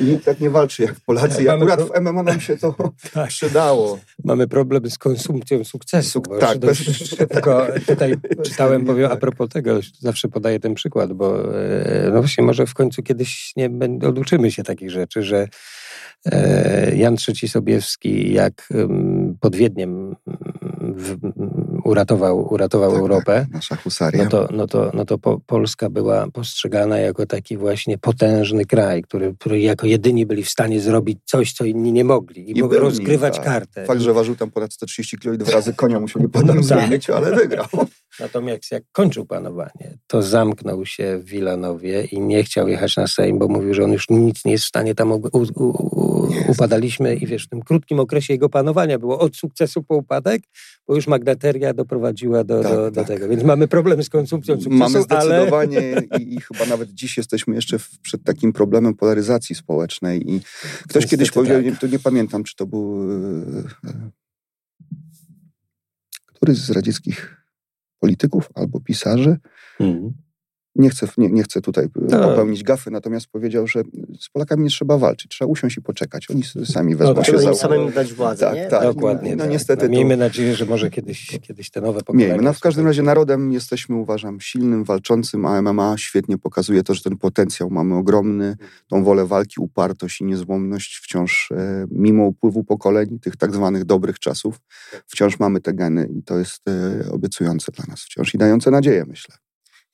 i 0.00 0.04
nikt 0.04 0.24
tak 0.24 0.40
nie 0.40 0.50
walczy 0.50 0.82
jak 0.82 0.94
Polacy. 0.94 1.42
I 1.42 1.48
akurat 1.48 1.82
w 1.82 2.00
MMA 2.00 2.22
nam 2.22 2.40
się 2.40 2.56
to 2.56 2.74
tak. 3.12 3.28
przydało. 3.28 3.98
Mamy 4.24 4.48
problem 4.48 4.90
z 4.90 4.98
konsumpcją 4.98 5.64
sukcesu. 5.64 6.10
Suk 6.10 6.40
tak. 6.40 6.58
Bez... 6.58 6.78
Szybko 6.78 7.66
tutaj 7.86 8.14
czytałem, 8.44 8.84
powiem, 8.84 9.12
a 9.12 9.16
propos 9.16 9.48
tego, 9.48 9.80
zawsze 9.98 10.28
podaję 10.28 10.60
ten 10.60 10.74
przykład, 10.74 11.12
bo 11.12 11.54
e, 11.58 12.10
no 12.12 12.20
właśnie 12.20 12.44
może 12.44 12.66
w 12.66 12.74
końcu 12.74 13.02
kiedyś 13.02 13.52
nie 13.56 13.70
oduczymy 14.08 14.50
się 14.50 14.62
takich 14.62 14.90
rzeczy, 14.90 15.22
że 15.22 15.48
E, 16.32 16.96
Jan 16.96 17.16
III 17.28 17.48
Sobiewski, 17.48 18.32
jak 18.32 18.68
pod 19.40 19.56
Wiedniem 19.56 20.16
w, 20.80 21.16
uratował, 21.84 22.52
uratował 22.52 22.90
tak, 22.90 23.00
Europę, 23.00 23.40
tak, 23.40 23.50
nasza 23.50 23.76
husaria. 23.76 24.24
no 24.24 24.30
to, 24.30 24.48
no 24.52 24.66
to, 24.66 24.90
no 24.94 25.04
to 25.04 25.18
po, 25.18 25.40
Polska 25.46 25.90
była 25.90 26.30
postrzegana 26.30 26.98
jako 26.98 27.26
taki 27.26 27.56
właśnie 27.56 27.98
potężny 27.98 28.64
kraj, 28.64 29.02
który, 29.02 29.34
który 29.38 29.60
jako 29.60 29.86
jedyni 29.86 30.26
byli 30.26 30.42
w 30.44 30.50
stanie 30.50 30.80
zrobić 30.80 31.18
coś, 31.24 31.52
co 31.52 31.64
inni 31.64 31.92
nie 31.92 32.04
mogli 32.04 32.50
i, 32.50 32.58
I 32.58 32.62
mogli 32.62 32.78
rozgrywać 32.78 33.36
tak. 33.36 33.44
kartę. 33.44 33.84
Fakt, 33.84 34.00
że 34.00 34.12
ważył 34.12 34.36
tam 34.36 34.50
ponad 34.50 34.72
130 34.72 35.18
kg 35.18 35.34
i 35.34 35.38
dwa 35.38 35.52
razy 35.58 35.74
konia 35.74 36.00
musieli 36.00 36.28
potem 36.28 36.64
zrobić, 36.64 37.10
ale 37.10 37.36
wygrał. 37.36 37.66
Natomiast 38.20 38.70
jak 38.70 38.82
kończył 38.92 39.26
panowanie, 39.26 39.98
to 40.06 40.22
zamknął 40.22 40.86
się 40.86 41.18
w 41.18 41.24
Wilanowie 41.24 42.04
i 42.04 42.20
nie 42.20 42.44
chciał 42.44 42.68
jechać 42.68 42.96
na 42.96 43.06
Sejm, 43.06 43.38
bo 43.38 43.48
mówił, 43.48 43.74
że 43.74 43.84
on 43.84 43.92
już 43.92 44.10
nic 44.10 44.44
nie 44.44 44.52
jest 44.52 44.64
w 44.64 44.68
stanie 44.68 44.94
tam... 44.94 45.12
U, 45.12 45.22
u, 45.32 45.64
u, 45.64 46.14
upadaliśmy 46.48 47.14
i 47.14 47.26
wiesz, 47.26 47.44
w 47.44 47.48
tym 47.48 47.62
krótkim 47.62 48.00
okresie 48.00 48.34
jego 48.34 48.48
panowania 48.48 48.98
było 48.98 49.18
od 49.18 49.36
sukcesu 49.36 49.82
po 49.82 49.96
upadek, 49.96 50.42
bo 50.86 50.94
już 50.94 51.06
magnateria 51.06 51.74
doprowadziła 51.74 52.44
do, 52.44 52.62
tak, 52.62 52.72
do, 52.72 52.90
do 52.90 53.00
tak. 53.00 53.06
tego. 53.06 53.28
Więc 53.28 53.42
mamy 53.42 53.68
problem 53.68 54.02
z 54.02 54.10
konsumpcją 54.10 54.54
sukcesu, 54.54 54.78
Mamy 54.78 55.02
zdecydowanie 55.02 55.96
ale... 55.96 56.20
i, 56.20 56.34
i, 56.34 56.40
chyba 56.40 56.66
nawet 56.66 56.90
dziś 56.90 57.16
jesteśmy 57.16 57.54
jeszcze 57.54 57.78
przed 58.02 58.24
takim 58.24 58.52
problemem 58.52 58.94
polaryzacji 58.94 59.56
społecznej 59.56 60.30
i 60.30 60.40
ktoś 60.40 60.84
Niestety 60.84 61.08
kiedyś 61.08 61.30
powiedział, 61.30 61.56
tak. 61.56 61.66
nie, 61.66 61.76
to 61.76 61.86
nie 61.86 61.98
pamiętam, 61.98 62.44
czy 62.44 62.56
to 62.56 62.66
był... 62.66 63.10
E, 63.10 63.88
e, 63.88 64.10
któryś 66.34 66.58
z 66.58 66.70
radzieckich 66.70 67.43
polityków 68.04 68.48
albo 68.54 68.80
pisarzy, 68.80 69.38
mhm 69.80 70.23
nie 70.76 70.90
chcę, 70.90 71.08
nie, 71.18 71.28
nie 71.30 71.42
chcę 71.42 71.60
tutaj 71.60 71.86
no. 71.96 72.28
popełnić 72.28 72.62
gafy, 72.62 72.90
natomiast 72.90 73.26
powiedział, 73.26 73.66
że 73.66 73.82
z 74.20 74.28
Polakami 74.28 74.64
nie 74.64 74.70
trzeba 74.70 74.98
walczyć, 74.98 75.30
trzeba 75.30 75.50
usiąść 75.50 75.76
i 75.76 75.82
poczekać. 75.82 76.30
Oni 76.30 76.42
sami 76.64 76.96
wezmą 76.96 77.14
no, 77.14 77.24
się 77.24 77.38
za... 77.38 77.54
samym 77.54 77.92
dać 77.92 78.12
władzę, 78.12 78.46
tak, 78.46 78.54
nie? 78.54 78.66
Tak, 78.66 78.82
Dokładnie. 78.82 79.30
No, 79.30 79.36
no 79.36 79.42
tak. 79.42 79.52
niestety 79.52 79.84
no, 79.84 79.90
miejmy 79.90 80.14
to... 80.14 80.18
nadzieję, 80.18 80.54
że 80.54 80.66
może 80.66 80.90
kiedyś, 80.90 81.38
kiedyś 81.42 81.70
te 81.70 81.80
nowe 81.80 82.00
pokolenia... 82.00 82.28
Miejmy. 82.28 82.42
No 82.42 82.52
w 82.52 82.60
każdym 82.60 82.86
razie 82.86 83.02
narodem 83.02 83.52
jesteśmy, 83.52 83.96
uważam, 83.96 84.40
silnym, 84.40 84.84
walczącym, 84.84 85.46
a 85.46 85.62
MMA 85.62 85.94
świetnie 85.98 86.38
pokazuje 86.38 86.82
to, 86.82 86.94
że 86.94 87.02
ten 87.02 87.16
potencjał 87.16 87.70
mamy 87.70 87.96
ogromny, 87.96 88.56
tą 88.88 89.04
wolę 89.04 89.26
walki, 89.26 89.60
upartość 89.60 90.20
i 90.20 90.24
niezłomność 90.24 90.96
wciąż, 90.96 91.48
e, 91.52 91.86
mimo 91.90 92.24
upływu 92.24 92.64
pokoleń, 92.64 93.18
tych 93.18 93.36
tak 93.36 93.54
zwanych 93.54 93.84
dobrych 93.84 94.18
czasów, 94.18 94.60
wciąż 95.06 95.38
mamy 95.38 95.60
te 95.60 95.74
geny 95.74 96.08
i 96.18 96.22
to 96.22 96.38
jest 96.38 96.68
e, 96.68 97.10
obiecujące 97.10 97.72
dla 97.72 97.84
nas 97.88 98.00
wciąż 98.00 98.34
i 98.34 98.38
dające 98.38 98.70
nadzieję, 98.70 99.04
myślę. 99.08 99.43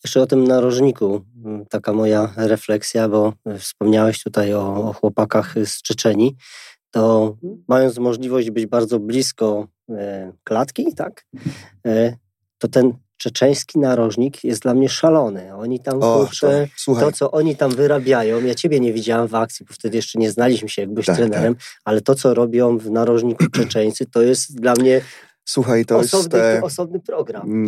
Jeszcze 0.05 0.23
o 0.23 0.27
tym 0.27 0.47
narożniku, 0.47 1.25
taka 1.71 1.93
moja 1.93 2.33
refleksja, 2.37 3.09
bo 3.09 3.33
wspomniałeś 3.59 4.23
tutaj 4.23 4.55
o, 4.55 4.75
o 4.77 4.93
chłopakach 4.93 5.55
z 5.65 5.83
Czeczeni, 5.83 6.37
to 6.91 7.37
mając 7.69 7.99
możliwość 7.99 8.51
być 8.51 8.67
bardzo 8.67 8.99
blisko 8.99 9.69
e, 9.91 10.33
klatki, 10.45 10.95
tak, 10.95 11.27
e, 11.87 12.17
to 12.59 12.69
ten 12.69 12.93
czeczeński 13.17 13.79
narożnik 13.79 14.45
jest 14.45 14.63
dla 14.63 14.75
mnie 14.75 14.89
szalony. 14.89 15.55
Oni 15.55 15.81
tam, 15.81 16.03
o, 16.03 16.19
kurczę, 16.19 16.69
to, 16.87 16.95
to, 16.95 17.13
co 17.13 17.31
oni 17.31 17.57
tam 17.57 17.71
wyrabiają, 17.71 18.45
ja 18.45 18.55
ciebie 18.55 18.81
nie 18.81 18.93
widziałam 18.93 19.29
w 19.29 19.35
akcji, 19.35 19.67
bo 19.67 19.75
wtedy 19.75 19.97
jeszcze 19.97 20.19
nie 20.19 20.31
znaliśmy 20.31 20.69
się, 20.69 20.83
jak 20.83 20.91
byłeś 20.91 21.07
tak, 21.07 21.17
trenerem, 21.17 21.55
tak. 21.55 21.65
ale 21.85 22.01
to, 22.01 22.15
co 22.15 22.35
robią 22.35 22.79
w 22.79 22.91
narożniku 22.91 23.47
Czeczeńcy, 23.53 24.07
to 24.07 24.23
jest 24.23 24.61
dla 24.61 24.73
mnie 24.75 25.01
Słuchaj, 25.45 25.85
to 25.87 25.99
osobny, 25.99 26.39
jest... 26.39 26.63
osobny 26.65 27.01
program. 27.01 27.67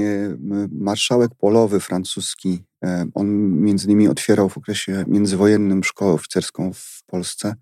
Marszałek 0.71 1.31
polowy 1.35 1.81
francuski, 1.81 2.65
e, 2.85 3.07
on 3.15 3.51
między 3.61 3.87
innymi 3.87 4.09
otwierał 4.09 4.49
w 4.49 4.59
okresie 4.59 5.05
międzywojennym 5.07 5.85
szkołę 5.85 6.13
oficerską 6.13 6.73
w 6.73 7.03
Polsce. 7.07 7.55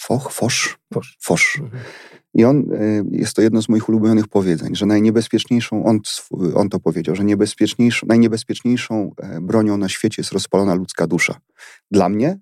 Foch? 0.00 0.32
Fosz? 0.32 0.78
Fosz. 0.94 1.16
Fosz. 1.20 1.60
Mhm. 1.60 1.82
I 2.34 2.44
on, 2.44 2.72
e, 2.72 3.04
jest 3.10 3.36
to 3.36 3.42
jedno 3.42 3.62
z 3.62 3.68
moich 3.68 3.88
ulubionych 3.88 4.28
powiedzeń, 4.28 4.74
że 4.74 4.86
najniebezpieczniejszą, 4.86 5.84
on, 5.84 6.00
on 6.54 6.68
to 6.68 6.80
powiedział, 6.80 7.16
że 7.16 7.24
niebezpieczniejszą, 7.24 8.06
najniebezpieczniejszą 8.06 9.10
e, 9.18 9.40
bronią 9.40 9.76
na 9.76 9.88
świecie 9.88 10.22
jest 10.22 10.32
rozpalona 10.32 10.74
ludzka 10.74 11.06
dusza. 11.06 11.40
Dla 11.90 12.08
mnie 12.08 12.38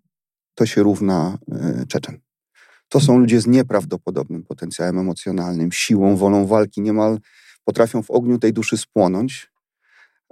to 0.55 0.66
się 0.66 0.83
równa 0.83 1.39
Czeczen. 1.89 2.19
To 2.89 3.01
są 3.01 3.18
ludzie 3.18 3.41
z 3.41 3.47
nieprawdopodobnym 3.47 4.45
potencjałem 4.45 4.99
emocjonalnym, 4.99 5.72
siłą, 5.72 6.16
wolą 6.16 6.47
walki, 6.47 6.80
niemal 6.80 7.18
potrafią 7.64 8.03
w 8.03 8.11
ogniu 8.11 8.39
tej 8.39 8.53
duszy 8.53 8.76
spłonąć. 8.76 9.51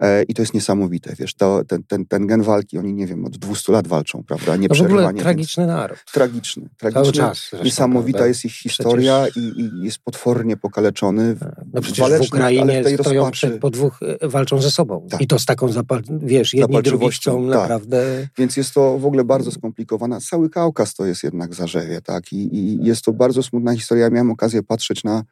E, 0.00 0.22
I 0.22 0.34
to 0.34 0.42
jest 0.42 0.54
niesamowite, 0.54 1.14
wiesz, 1.18 1.34
to, 1.34 1.64
ten, 1.64 1.82
ten, 1.82 2.06
ten 2.06 2.26
gen 2.26 2.42
walki, 2.42 2.78
oni, 2.78 2.94
nie 2.94 3.06
wiem, 3.06 3.24
od 3.24 3.36
200 3.38 3.72
lat 3.72 3.86
walczą, 3.86 4.22
prawda, 4.24 4.56
nieprzerwanie. 4.56 5.18
No 5.18 5.22
tragiczny 5.22 5.66
naród. 5.66 5.98
Tragiczny, 6.12 6.68
tragiczny. 6.78 7.02
Cały 7.02 7.12
czas. 7.12 7.38
Zresztą, 7.50 7.64
Niesamowita 7.64 8.16
prawda? 8.18 8.28
jest 8.28 8.44
ich 8.44 8.52
historia 8.52 9.22
przecież... 9.22 9.56
i, 9.56 9.60
i, 9.60 9.84
jest 9.84 9.98
potwornie 9.98 10.56
pokaleczony. 10.56 11.36
No 11.72 11.80
przecież 11.80 12.10
w 12.10 12.20
Ukrainie 12.20 12.84
w 12.84 13.00
stoją 13.00 13.30
przed, 13.30 13.60
po 13.60 13.70
dwóch, 13.70 14.00
e, 14.20 14.28
walczą 14.28 14.62
ze 14.62 14.70
sobą. 14.70 15.06
Tak. 15.10 15.20
I 15.20 15.26
to 15.26 15.38
z 15.38 15.44
taką, 15.44 15.68
zapal, 15.68 16.02
wiesz, 16.10 16.54
jedni 16.54 16.82
drugi 16.82 17.10
chcą 17.10 17.50
tak. 17.50 17.60
naprawdę... 17.60 18.28
Więc 18.38 18.56
jest 18.56 18.74
to 18.74 18.98
w 18.98 19.06
ogóle 19.06 19.24
bardzo 19.24 19.50
skomplikowane. 19.50 20.20
Cały 20.20 20.50
Kaukaz 20.50 20.94
to 20.94 21.06
jest 21.06 21.24
jednak 21.24 21.54
zarzewie, 21.54 22.00
tak, 22.00 22.32
I, 22.32 22.56
i 22.56 22.84
jest 22.84 23.04
to 23.04 23.12
bardzo 23.12 23.42
smutna 23.42 23.74
historia. 23.74 24.04
Ja 24.04 24.10
miałem 24.10 24.30
okazję 24.30 24.62
patrzeć 24.62 25.04
na, 25.04 25.22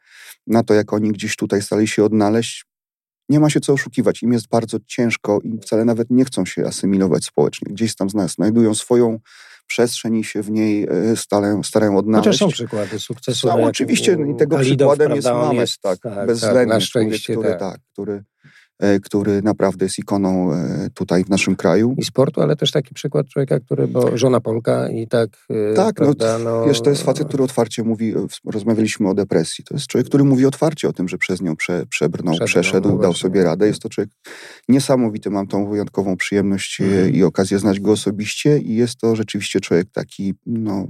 na 0.47 0.63
to, 0.63 0.75
jak 0.75 0.93
oni 0.93 1.13
gdzieś 1.13 1.37
tutaj 1.37 1.63
stali 1.63 1.89
się 1.89 2.05
odnaleźć 2.05 2.67
nie 3.29 3.41
ma 3.41 3.51
się 3.51 3.61
co 3.61 3.73
oszukiwać. 3.73 4.23
Im 4.23 4.33
jest 4.33 4.49
bardzo 4.49 4.79
ciężko 4.87 5.41
i 5.45 5.59
wcale 5.59 5.85
nawet 5.85 6.11
nie 6.11 6.25
chcą 6.25 6.45
się 6.45 6.65
asymilować 6.65 7.25
społecznie. 7.25 7.73
Gdzieś 7.73 7.97
tam 7.97 8.11
z 8.11 8.15
nas 8.15 8.33
znajdują 8.33 8.75
swoją 8.75 9.19
przestrzeń 9.67 10.17
i 10.17 10.25
się 10.25 10.43
w 10.43 10.51
niej 10.51 10.87
e, 10.91 11.17
starają, 11.17 11.63
starają 11.63 11.97
odnaleźć. 11.97 12.27
Chociaż 12.27 12.39
są 12.39 12.49
przykłady 12.49 12.99
sukcesu. 12.99 13.49
Są 13.49 13.65
oczywiście 13.65 14.17
i 14.35 14.37
tego 14.37 14.59
przykładem 14.59 15.09
prawda, 15.09 15.15
jest 15.15 15.29
Mames, 15.29 15.79
tak, 15.79 15.99
tak, 15.99 16.27
bezwzględny 16.27 16.75
tak, 16.75 16.89
człowiek, 16.89 17.23
który, 17.23 17.49
tak. 17.49 17.59
tak, 17.61 17.81
który 17.93 18.25
który 19.03 19.43
naprawdę 19.43 19.85
jest 19.85 19.99
ikoną 19.99 20.53
e, 20.53 20.89
tutaj 20.95 21.25
w 21.25 21.29
naszym 21.29 21.57
kraju. 21.57 21.95
I 21.99 22.05
sportu, 22.05 22.41
ale 22.41 22.57
też 22.57 22.71
taki 22.71 22.95
przykład 22.95 23.29
człowieka, 23.29 23.61
który, 23.61 23.89
bo 23.89 24.17
żona 24.17 24.41
Polka 24.41 24.89
i 24.89 25.09
tak... 25.09 25.31
E, 25.51 25.75
tak, 25.75 26.01
no, 26.01 26.05
prawda, 26.05 26.39
no, 26.39 26.61
no, 26.61 26.67
wiesz, 26.67 26.81
to 26.81 26.91
jest 26.91 27.03
facet, 27.03 27.29
który 27.29 27.45
otwarcie 27.45 27.83
mówi, 27.83 28.15
rozmawialiśmy 28.45 29.09
o 29.09 29.15
depresji, 29.15 29.65
to 29.65 29.75
jest 29.75 29.87
człowiek, 29.87 30.09
który 30.09 30.25
mówi 30.25 30.47
otwarcie 30.47 30.89
o 30.89 30.93
tym, 30.93 31.09
że 31.09 31.19
przez 31.19 31.43
nią 31.43 31.57
prze, 31.57 31.87
przebrnął, 31.87 32.35
przeszedł, 32.45 32.89
no 32.89 32.99
dał 32.99 33.15
sobie 33.15 33.45
radę. 33.45 33.67
Jest 33.67 33.83
to 33.83 33.89
człowiek 33.89 34.11
niesamowity, 34.69 35.31
mam 35.31 35.47
tą 35.47 35.71
wyjątkową 35.71 36.17
przyjemność 36.17 36.81
mhm. 36.81 37.15
i 37.15 37.23
okazję 37.23 37.59
znać 37.59 37.81
go 37.81 37.93
osobiście 37.93 38.59
i 38.59 38.75
jest 38.75 38.97
to 38.97 39.17
rzeczywiście 39.17 39.61
człowiek 39.61 39.91
taki, 39.93 40.35
no, 40.47 40.87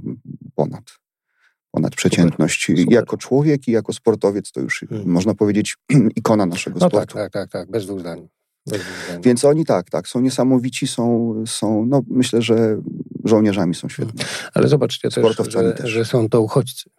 ponad 0.55 1.04
ponad 1.75 1.95
przeciętność. 1.95 2.65
Super, 2.65 2.79
super. 2.79 2.93
Jako 2.93 3.17
człowiek 3.17 3.67
i 3.67 3.71
jako 3.71 3.93
sportowiec 3.93 4.51
to 4.51 4.61
już 4.61 4.85
hmm. 4.89 5.07
można 5.07 5.33
powiedzieć 5.33 5.77
ikona 6.15 6.45
naszego 6.45 6.79
no 6.79 6.87
sportu. 6.87 7.13
Tak, 7.15 7.31
tak, 7.31 7.31
tak, 7.31 7.51
tak, 7.51 7.71
bez 7.71 7.85
dwóch 7.85 7.99
zdań. 7.99 8.27
Więc 9.23 9.45
oni 9.45 9.65
tak, 9.65 9.89
tak, 9.89 10.07
są 10.07 10.21
niesamowici, 10.21 10.87
są, 10.87 11.33
są 11.47 11.85
no 11.85 12.01
myślę, 12.09 12.41
że 12.41 12.77
żołnierzami 13.25 13.75
są 13.75 13.89
świetni. 13.89 14.21
Ale 14.53 14.67
zobaczcie 14.67 15.09
też, 15.09 15.37
że, 15.49 15.73
też. 15.73 15.89
że 15.89 16.05
są 16.05 16.29
to 16.29 16.41
uchodźcy. 16.41 16.89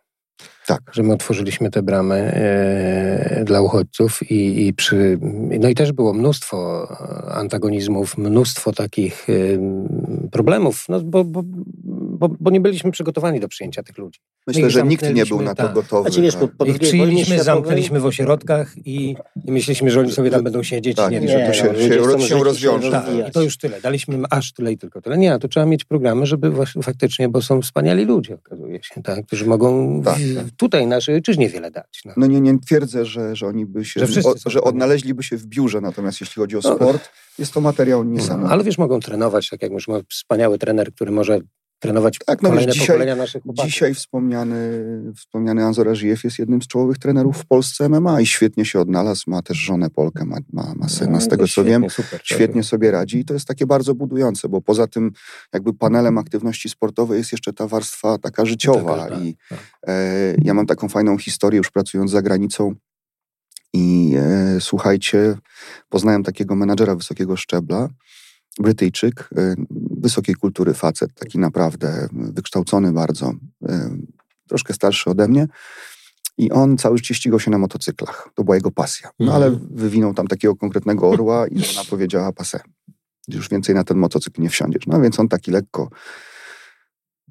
Tak. 0.66 0.80
Że 0.92 1.02
my 1.02 1.12
otworzyliśmy 1.12 1.70
te 1.70 1.82
bramy 1.82 2.14
e, 2.14 3.44
dla 3.44 3.60
uchodźców 3.60 4.30
i, 4.30 4.66
i, 4.66 4.74
przy, 4.74 5.18
no 5.60 5.68
i 5.68 5.74
też 5.74 5.92
było 5.92 6.12
mnóstwo 6.12 6.88
antagonizmów, 7.34 8.18
mnóstwo 8.18 8.72
takich 8.72 9.26
e, 9.30 9.32
problemów, 10.30 10.84
no 10.88 11.00
bo, 11.00 11.24
bo, 11.24 11.42
bo, 12.16 12.28
bo, 12.40 12.50
nie 12.50 12.60
byliśmy 12.60 12.90
przygotowani 12.90 13.40
do 13.40 13.48
przyjęcia 13.48 13.82
tych 13.82 13.98
ludzi. 13.98 14.20
Myślę, 14.46 14.70
że 14.70 14.82
nikt 14.82 15.14
nie 15.14 15.26
był 15.26 15.42
na 15.42 15.54
to 15.54 15.62
tak. 15.62 15.74
gotowy. 15.74 16.02
Znaczy, 16.02 16.22
wiesz, 16.22 16.34
tak. 16.34 16.40
po, 16.40 16.48
po 16.48 16.64
ich 16.64 16.78
przyjęliśmy, 16.78 17.42
zamknęliśmy 17.42 18.00
w 18.00 18.06
ośrodkach 18.06 18.74
i, 18.86 19.16
i 19.44 19.52
myśleliśmy, 19.52 19.90
że 19.90 20.00
oni 20.00 20.12
sobie 20.12 20.30
tam 20.30 20.44
będą 20.44 20.62
siedzieć. 20.62 20.96
Tak, 20.96 21.10
nie, 21.10 21.20
nie, 21.20 21.28
że 21.28 21.46
to 21.46 21.52
się, 21.52 21.64
no, 21.72 22.18
się, 22.18 22.28
się 22.28 22.44
rozwiąże. 22.44 22.90
Tak, 22.90 23.06
I 23.28 23.32
to 23.32 23.42
już 23.42 23.58
tyle. 23.58 23.80
Daliśmy 23.80 24.14
im 24.14 24.26
aż 24.30 24.52
tyle 24.52 24.72
i 24.72 24.78
tylko 24.78 25.00
tyle. 25.00 25.18
Nie, 25.18 25.38
to 25.38 25.48
trzeba 25.48 25.66
mieć 25.66 25.84
programy, 25.84 26.26
żeby 26.26 26.50
właśnie, 26.50 26.82
faktycznie, 26.82 27.28
bo 27.28 27.42
są 27.42 27.62
wspaniali 27.62 28.04
ludzie, 28.04 28.34
okazuje 28.34 28.82
się, 28.82 29.02
tak, 29.02 29.26
którzy 29.26 29.46
mogą 29.46 30.02
tak, 30.02 30.18
w, 30.18 30.36
tak. 30.36 30.44
tutaj 30.56 30.86
naszej 30.86 31.14
ojczyźnie 31.14 31.48
wiele 31.48 31.70
dać. 31.70 32.02
No, 32.04 32.12
no 32.16 32.26
nie, 32.26 32.40
nie 32.40 32.58
twierdzę, 32.58 33.04
że, 33.04 33.36
że 33.36 33.46
oni 33.46 33.66
by 33.66 33.84
się, 33.84 34.06
że, 34.06 34.20
o, 34.20 34.50
że 34.50 34.60
odnaleźliby 34.60 35.22
się 35.22 35.36
w 35.36 35.46
biurze, 35.46 35.80
natomiast 35.80 36.20
jeśli 36.20 36.40
chodzi 36.40 36.56
o 36.56 36.60
no. 36.64 36.76
sport, 36.76 37.10
jest 37.38 37.52
to 37.52 37.60
materiał 37.60 38.04
niesamowity. 38.04 38.52
ale 38.52 38.64
wiesz, 38.64 38.78
mogą 38.78 39.00
trenować, 39.00 39.48
tak 39.50 39.62
jak 39.62 39.72
już 39.72 39.88
ma 39.88 40.00
wspaniały 40.10 40.58
trener, 40.58 40.92
który 40.92 41.12
może 41.12 41.40
trenować 41.78 42.18
tak, 42.26 42.42
no 42.42 42.48
kolejne 42.48 42.72
dzisiaj, 42.72 42.86
pokolenia 42.86 43.16
naszych 43.16 43.42
chłopaków. 43.42 43.70
Dzisiaj 43.70 43.94
wspomniany, 43.94 44.56
wspomniany 45.16 45.64
Anzor 45.64 45.88
Ażijew 45.88 46.24
jest 46.24 46.38
jednym 46.38 46.62
z 46.62 46.66
czołowych 46.66 46.98
trenerów 46.98 47.38
w 47.38 47.46
Polsce 47.46 47.88
MMA 47.88 48.20
i 48.20 48.26
świetnie 48.26 48.64
się 48.64 48.80
odnalazł, 48.80 49.24
ma 49.26 49.42
też 49.42 49.56
żonę 49.56 49.90
Polkę, 49.90 50.24
ma, 50.24 50.36
ma, 50.52 50.74
ma 50.76 50.88
syna, 50.88 51.10
no, 51.10 51.20
z 51.20 51.28
tego 51.28 51.44
co 51.44 51.48
świetnie, 51.48 51.70
wiem, 51.70 51.90
super, 51.90 52.20
świetnie 52.24 52.62
sobie 52.62 52.90
radzi 52.90 53.18
i 53.18 53.24
to 53.24 53.34
jest 53.34 53.48
takie 53.48 53.66
bardzo 53.66 53.94
budujące, 53.94 54.48
bo 54.48 54.60
poza 54.60 54.86
tym 54.86 55.12
jakby 55.52 55.74
panelem 55.74 56.18
aktywności 56.18 56.68
sportowej 56.68 57.18
jest 57.18 57.32
jeszcze 57.32 57.52
ta 57.52 57.66
warstwa 57.66 58.18
taka 58.18 58.44
życiowa 58.44 58.96
tak, 58.96 59.10
tak, 59.10 59.20
i 59.20 59.36
tak. 59.48 59.58
E, 59.86 60.34
ja 60.42 60.54
mam 60.54 60.66
taką 60.66 60.88
fajną 60.88 61.18
historię 61.18 61.58
już 61.58 61.70
pracując 61.70 62.10
za 62.10 62.22
granicą 62.22 62.74
i 63.72 64.14
e, 64.18 64.60
słuchajcie, 64.60 65.34
poznałem 65.88 66.22
takiego 66.22 66.56
menadżera 66.56 66.94
wysokiego 66.94 67.36
szczebla, 67.36 67.88
Brytyjczyk, 68.58 69.28
y, 69.38 69.54
wysokiej 69.96 70.34
kultury 70.34 70.74
facet, 70.74 71.14
taki 71.14 71.38
naprawdę 71.38 72.08
wykształcony 72.12 72.92
bardzo, 72.92 73.30
y, 73.30 73.68
troszkę 74.48 74.74
starszy 74.74 75.10
ode 75.10 75.28
mnie. 75.28 75.46
I 76.38 76.50
on 76.50 76.78
cały 76.78 76.98
życie 76.98 77.14
ścigał 77.14 77.40
się 77.40 77.50
na 77.50 77.58
motocyklach. 77.58 78.28
To 78.34 78.44
była 78.44 78.56
jego 78.56 78.70
pasja. 78.70 79.10
No 79.18 79.34
ale 79.34 79.46
Mhm. 79.46 79.68
wywinął 79.70 80.14
tam 80.14 80.26
takiego 80.26 80.56
konkretnego 80.56 81.08
orła 81.08 81.46
i 81.46 81.58
żona 81.64 81.84
powiedziała 81.90 82.32
pasę. 82.32 82.60
Już 83.28 83.48
więcej 83.48 83.74
na 83.74 83.84
ten 83.84 83.96
motocykl 83.96 84.42
nie 84.42 84.48
wsiądziesz. 84.50 84.86
No 84.86 85.00
więc 85.00 85.20
on 85.20 85.28
taki 85.28 85.50
lekko 85.50 85.90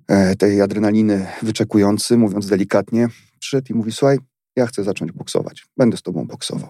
e, 0.07 0.35
tej 0.35 0.61
adrenaliny 0.61 1.27
wyczekujący, 1.41 2.17
mówiąc 2.17 2.47
delikatnie, 2.47 3.07
przyszedł 3.39 3.67
i 3.69 3.73
mówi, 3.73 3.91
słuchaj, 3.91 4.17
ja 4.55 4.65
chcę 4.67 4.83
zacząć 4.83 5.11
boksować. 5.11 5.65
Będę 5.77 5.97
z 5.97 6.01
tobą 6.01 6.27
boksował. 6.27 6.69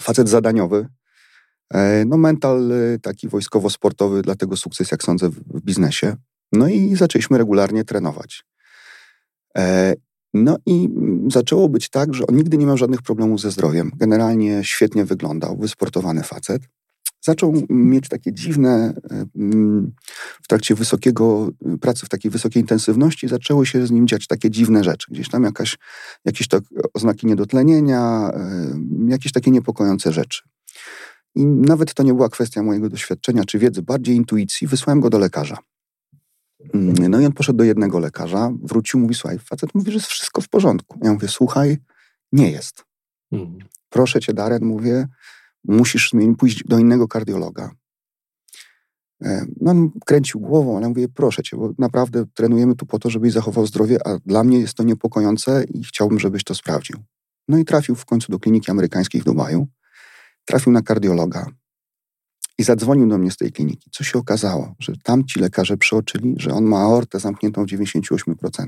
Facet 0.00 0.28
zadaniowy, 0.28 0.76
e, 0.76 0.88
no 2.06 2.16
mental 2.16 2.72
e, 2.72 2.98
taki 2.98 3.28
wojskowo-sportowy, 3.28 4.22
dlatego 4.22 4.56
sukces, 4.56 4.90
jak 4.90 5.02
sądzę, 5.02 5.28
w, 5.28 5.60
biznesie. 5.60 6.16
No 6.52 6.68
i 6.68 6.96
zaczęliśmy 6.96 7.38
regularnie 7.38 7.84
trenować. 7.84 8.44
E, 9.58 9.94
no 10.34 10.56
i 10.66 10.88
mm, 10.96 11.30
zaczęło 11.30 11.68
być 11.68 11.90
tak, 11.90 12.14
że 12.14 12.26
on 12.26 12.36
nigdy 12.36 12.58
nie 12.58 12.66
miał 12.66 12.76
żadnych 12.76 13.02
problemów 13.02 13.40
ze 13.40 13.50
zdrowiem. 13.50 13.90
Generalnie 13.96 14.64
świetnie 14.64 15.04
wyglądał, 15.04 15.56
wysportowany 15.56 16.22
facet. 16.22 16.62
Zaczął 17.20 17.52
mieć 17.68 18.08
takie 18.08 18.32
dziwne, 18.32 18.94
e, 19.10 19.24
mm, 19.36 19.92
w 20.42 20.48
trakcie 20.48 20.74
wysokiego, 20.74 21.50
pracy 21.80 22.06
w 22.06 22.08
takiej 22.08 22.30
wysokiej 22.30 22.60
intensywności, 22.60 23.28
zaczęły 23.28 23.66
się 23.66 23.86
z 23.86 23.90
nim 23.90 24.08
dziać 24.08 24.26
takie 24.26 24.50
dziwne 24.50 24.84
rzeczy. 24.84 25.12
Gdzieś 25.12 25.28
tam 25.28 25.44
jakaś, 25.44 25.78
jakieś 26.24 26.48
tak 26.48 26.62
oznaki 26.94 27.26
niedotlenienia, 27.26 28.30
e, 28.34 28.74
jakieś 29.08 29.32
takie 29.32 29.50
niepokojące 29.50 30.12
rzeczy. 30.12 30.42
I 31.34 31.46
nawet 31.46 31.94
to 31.94 32.02
nie 32.02 32.14
była 32.14 32.28
kwestia 32.28 32.62
mojego 32.62 32.88
doświadczenia 32.88 33.44
czy 33.44 33.58
wiedzy, 33.58 33.82
bardziej 33.82 34.16
intuicji. 34.16 34.66
Wysłałem 34.66 35.00
go 35.00 35.10
do 35.10 35.18
lekarza. 35.18 35.58
Mm, 36.74 36.94
No 37.10 37.20
i 37.20 37.26
on 37.26 37.32
poszedł 37.32 37.56
do 37.56 37.64
jednego 37.64 37.98
lekarza, 37.98 38.52
wrócił, 38.62 39.00
mówi, 39.00 39.14
słuchaj, 39.14 39.38
facet 39.38 39.74
mówi, 39.74 39.90
że 39.90 39.96
jest 39.96 40.06
wszystko 40.06 40.40
w 40.40 40.48
porządku. 40.48 40.98
Ja 41.02 41.12
mówię, 41.12 41.28
słuchaj, 41.28 41.78
nie 42.32 42.50
jest. 42.50 42.84
Mhm. 43.32 43.58
Proszę 43.88 44.20
cię, 44.20 44.34
Darren, 44.34 44.64
mówię, 44.64 45.08
musisz 45.64 46.12
pójść 46.38 46.64
do 46.64 46.78
innego 46.78 47.08
kardiologa. 47.08 47.70
E, 49.22 49.46
No 49.60 49.70
on 49.70 49.90
kręcił 50.06 50.40
głową, 50.40 50.76
ale 50.76 50.88
mówię, 50.88 51.08
proszę 51.08 51.42
cię, 51.42 51.56
bo 51.56 51.72
naprawdę 51.78 52.24
trenujemy 52.34 52.74
tu 52.74 52.86
po 52.86 52.98
to, 52.98 53.10
żebyś 53.10 53.32
zachował 53.32 53.66
zdrowie, 53.66 54.06
a 54.06 54.18
dla 54.26 54.44
mnie 54.44 54.60
jest 54.60 54.74
to 54.74 54.82
niepokojące 54.82 55.64
i 55.74 55.84
chciałbym, 55.84 56.20
żebyś 56.20 56.44
to 56.44 56.54
sprawdził. 56.54 56.96
No 57.48 57.58
i 57.58 57.64
trafił 57.64 57.94
w 57.94 58.04
końcu 58.04 58.32
do 58.32 58.38
kliniki 58.38 58.70
amerykańskiej 58.70 59.20
w 59.20 59.24
Dubaju. 59.24 59.66
Trafił 60.44 60.72
na 60.72 60.82
kardiologa 60.82 61.46
i 62.58 62.64
zadzwonił 62.64 63.08
do 63.08 63.18
mnie 63.18 63.30
z 63.30 63.36
tej 63.36 63.52
kliniki. 63.52 63.90
Co 63.92 64.04
się 64.04 64.18
okazało, 64.18 64.74
że 64.78 64.92
tam 65.02 65.24
ci 65.24 65.40
lekarze 65.40 65.76
przeoczyli, 65.76 66.34
że 66.38 66.50
on 66.52 66.64
ma 66.64 66.78
aortę 66.78 67.20
zamkniętą 67.20 67.64
w 67.64 67.68
98%. 67.68 68.66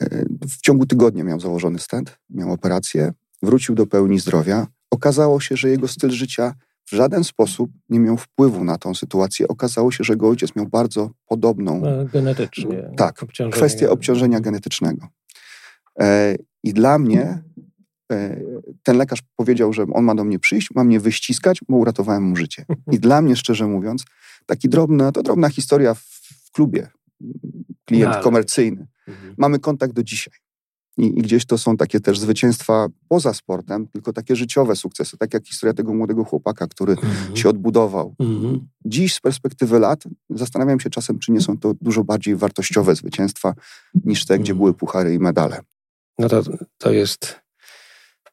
E, 0.00 0.24
W 0.48 0.60
ciągu 0.60 0.86
tygodnia 0.86 1.24
miał 1.24 1.40
założony 1.40 1.78
stent, 1.78 2.18
miał 2.30 2.52
operację, 2.52 3.12
wrócił 3.42 3.74
do 3.74 3.86
pełni 3.86 4.20
zdrowia. 4.20 4.66
Okazało 4.90 5.40
się, 5.40 5.56
że 5.56 5.68
jego 5.70 5.88
styl 5.88 6.10
życia 6.10 6.54
w 6.86 6.90
żaden 6.94 7.24
sposób 7.24 7.70
nie 7.88 8.00
miał 8.00 8.16
wpływu 8.16 8.64
na 8.64 8.78
tą 8.78 8.94
sytuację. 8.94 9.48
Okazało 9.48 9.92
się, 9.92 10.04
że 10.04 10.12
jego 10.12 10.28
ojciec 10.28 10.56
miał 10.56 10.66
bardzo 10.66 11.10
podobną 11.26 11.80
No, 11.80 12.04
genetycznie. 12.12 12.90
Tak, 12.96 13.22
obciążenie. 13.22 13.52
kwestię 13.52 13.90
obciążenia 13.90 14.40
genetycznego. 14.40 15.08
E, 16.00 16.34
I 16.62 16.72
dla 16.72 16.98
mnie 16.98 17.42
ten 18.82 18.96
lekarz 18.96 19.22
powiedział, 19.36 19.72
że 19.72 19.82
on 19.92 20.04
ma 20.04 20.14
do 20.14 20.24
mnie 20.24 20.38
przyjść, 20.38 20.68
ma 20.74 20.84
mnie 20.84 21.00
wyściskać, 21.00 21.60
bo 21.68 21.76
uratowałem 21.76 22.22
mu 22.22 22.36
życie. 22.36 22.64
I 22.92 22.98
dla 22.98 23.22
mnie, 23.22 23.36
szczerze 23.36 23.66
mówiąc, 23.66 24.04
taki 24.46 24.68
drobna, 24.68 25.12
to 25.12 25.22
drobna 25.22 25.48
historia 25.48 25.94
w, 25.94 26.00
w 26.46 26.50
klubie. 26.52 26.88
Klient 27.84 28.14
Ale- 28.14 28.22
komercyjny. 28.22 28.86
Mhm. 29.08 29.34
Mamy 29.38 29.58
kontakt 29.58 29.92
do 29.92 30.02
dzisiaj. 30.02 30.34
I, 30.98 31.06
I 31.18 31.22
gdzieś 31.22 31.46
to 31.46 31.58
są 31.58 31.76
takie 31.76 32.00
też 32.00 32.18
zwycięstwa 32.18 32.86
poza 33.08 33.34
sportem, 33.34 33.86
tylko 33.88 34.12
takie 34.12 34.36
życiowe 34.36 34.76
sukcesy, 34.76 35.16
tak 35.18 35.34
jak 35.34 35.46
historia 35.46 35.74
tego 35.74 35.94
młodego 35.94 36.24
chłopaka, 36.24 36.66
który 36.66 36.92
Mhm. 36.92 37.36
się 37.36 37.48
odbudował. 37.48 38.14
Mhm. 38.18 38.68
Dziś 38.84 39.14
z 39.14 39.20
perspektywy 39.20 39.78
lat 39.78 40.04
zastanawiam 40.30 40.80
się 40.80 40.90
czasem, 40.90 41.18
czy 41.18 41.32
nie 41.32 41.40
są 41.40 41.58
to 41.58 41.74
dużo 41.80 42.04
bardziej 42.04 42.36
wartościowe 42.36 42.94
zwycięstwa 42.94 43.54
niż 44.04 44.24
te, 44.26 44.34
gdzie 44.38 44.52
Mhm. 44.52 44.58
były 44.58 44.74
puchary 44.74 45.14
i 45.14 45.18
medale. 45.18 45.60
No 46.18 46.28
to, 46.28 46.42
to 46.78 46.92
jest, 46.92 47.40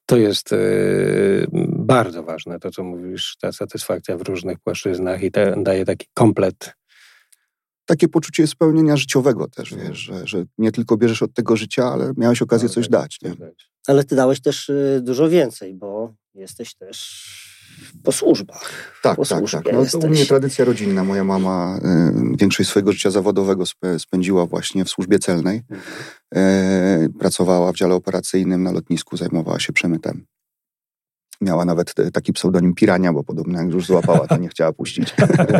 to 0.05 0.17
jest 0.17 0.53
e, 0.53 0.57
bardzo 1.67 2.23
ważne, 2.23 2.59
to 2.59 2.71
co 2.71 2.83
mówisz, 2.83 3.37
ta 3.41 3.51
satysfakcja 3.51 4.17
w 4.17 4.21
różnych 4.21 4.59
płaszczyznach 4.59 5.23
i 5.23 5.31
te, 5.31 5.55
daje 5.57 5.85
taki 5.85 6.07
komplet. 6.13 6.73
Takie 7.85 8.07
poczucie 8.07 8.47
spełnienia 8.47 8.97
życiowego 8.97 9.47
też, 9.47 9.73
wiesz, 9.75 9.97
że, 9.97 10.27
że 10.27 10.43
nie 10.57 10.71
tylko 10.71 10.97
bierzesz 10.97 11.21
od 11.21 11.33
tego 11.33 11.55
życia, 11.55 11.85
ale 11.85 12.11
miałeś 12.17 12.41
okazję 12.41 12.69
coś 12.69 12.89
dać. 12.89 13.21
Nie? 13.21 13.33
Ale 13.87 14.03
ty 14.03 14.15
dałeś 14.15 14.41
też 14.41 14.69
y, 14.69 14.99
dużo 15.03 15.29
więcej, 15.29 15.73
bo 15.73 16.13
jesteś 16.33 16.75
też 16.75 17.54
po 18.03 18.11
służbach. 18.11 18.71
Tak, 19.01 19.15
Po 19.15 19.25
tak, 19.25 19.43
tak. 19.51 19.63
No, 19.73 19.85
to 19.85 19.97
u 19.99 20.07
mnie 20.09 20.25
tradycja 20.25 20.65
rodzinna. 20.65 21.03
Moja 21.03 21.23
mama 21.23 21.79
y, 22.33 22.37
większość 22.37 22.69
swojego 22.69 22.91
życia 22.91 23.11
zawodowego 23.11 23.63
spe- 23.63 23.99
spędziła 23.99 24.45
właśnie 24.45 24.85
w 24.85 24.89
służbie 24.89 25.19
celnej. 25.19 25.61
E, 26.35 27.07
pracowała 27.19 27.71
w 27.71 27.75
dziale 27.75 27.95
operacyjnym 27.95 28.63
na 28.63 28.71
lotnisku, 28.71 29.17
zajmowała 29.17 29.59
się 29.59 29.73
przemytem. 29.73 30.25
Miała 31.41 31.65
nawet 31.65 31.93
taki 32.13 32.33
pseudonim 32.33 32.73
Pirania, 32.75 33.13
bo 33.13 33.23
podobno 33.23 33.59
jak 33.59 33.71
już 33.71 33.85
złapała, 33.85 34.27
to 34.27 34.37
nie 34.37 34.49
chciała 34.49 34.73
puścić. 34.73 35.13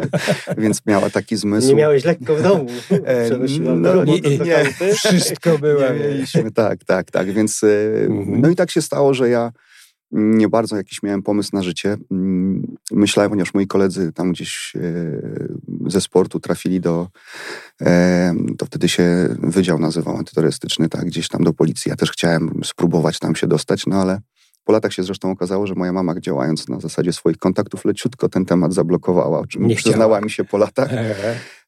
Więc 0.58 0.82
miała 0.86 1.10
taki 1.10 1.36
zmysł. 1.38 1.68
Nie 1.68 1.76
miałeś 1.76 2.06
lekko 2.06 2.36
w 2.36 2.42
domu. 2.42 2.66
E, 3.06 3.30
no, 3.60 4.04
nie, 4.06 4.20
nie. 4.22 4.66
Wszystko 4.94 5.58
było. 5.58 5.82
Nie 5.82 6.00
mieliśmy, 6.00 6.52
tak, 6.52 6.84
tak, 6.84 7.12
tak. 7.12 7.32
Więc 7.34 7.64
e, 7.64 7.68
Mhm. 8.06 8.42
no 8.42 8.50
i 8.50 8.56
tak 8.56 8.72
się 8.72 8.82
stało, 8.82 9.14
że 9.14 9.30
ja 9.30 9.52
nie 10.12 10.50
bardzo 10.50 10.78
jakiś 10.78 11.04
miałem 11.04 11.24
pomysł 11.24 11.50
na 11.54 11.64
życie. 11.64 11.98
Mm, 12.12 12.76
Myślałem, 12.92 13.30
ponieważ 13.30 13.54
moi 13.54 13.68
koledzy 13.68 14.12
tam 14.14 14.32
gdzieś 14.32 14.74
e, 14.76 14.82
ze 15.88 16.02
sportu 16.02 16.40
trafili 16.40 16.82
do, 16.82 17.08
e, 17.82 18.34
to 18.58 18.66
wtedy 18.66 18.90
się 18.90 19.36
wydział 19.40 19.80
nazywał 19.80 20.18
antyterrorystyczny, 20.18 20.90
tak, 20.90 21.06
gdzieś 21.06 21.28
tam 21.28 21.44
do 21.44 21.54
policji. 21.54 21.90
Ja 21.90 21.96
też 21.96 22.12
chciałem 22.12 22.62
spróbować 22.64 23.20
tam 23.20 23.36
się 23.36 23.48
dostać, 23.48 23.88
no 23.88 24.02
ale 24.02 24.20
po 24.64 24.72
latach 24.74 24.94
się 24.94 25.04
zresztą 25.04 25.32
okazało, 25.32 25.68
że 25.68 25.76
moja 25.76 25.94
mama 25.94 26.20
działając 26.20 26.68
na 26.68 26.80
zasadzie 26.80 27.14
swoich 27.14 27.38
kontaktów 27.38 27.86
leciutko 27.86 28.30
ten 28.30 28.46
temat 28.46 28.74
zablokowała, 28.74 29.40
o 29.40 29.48
czym 29.48 29.68
Nie 29.68 29.76
przyznała 29.76 30.06
chciała. 30.16 30.22
mi 30.22 30.30
się 30.32 30.44
po 30.44 30.58
latach. 30.58 30.90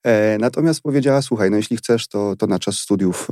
E, 0.04 0.38
natomiast 0.40 0.82
powiedziała, 0.82 1.22
słuchaj, 1.22 1.52
no 1.52 1.58
jeśli 1.58 1.78
chcesz, 1.78 2.08
to, 2.08 2.36
to 2.36 2.48
na 2.48 2.60
czas 2.60 2.78
studiów 2.78 3.28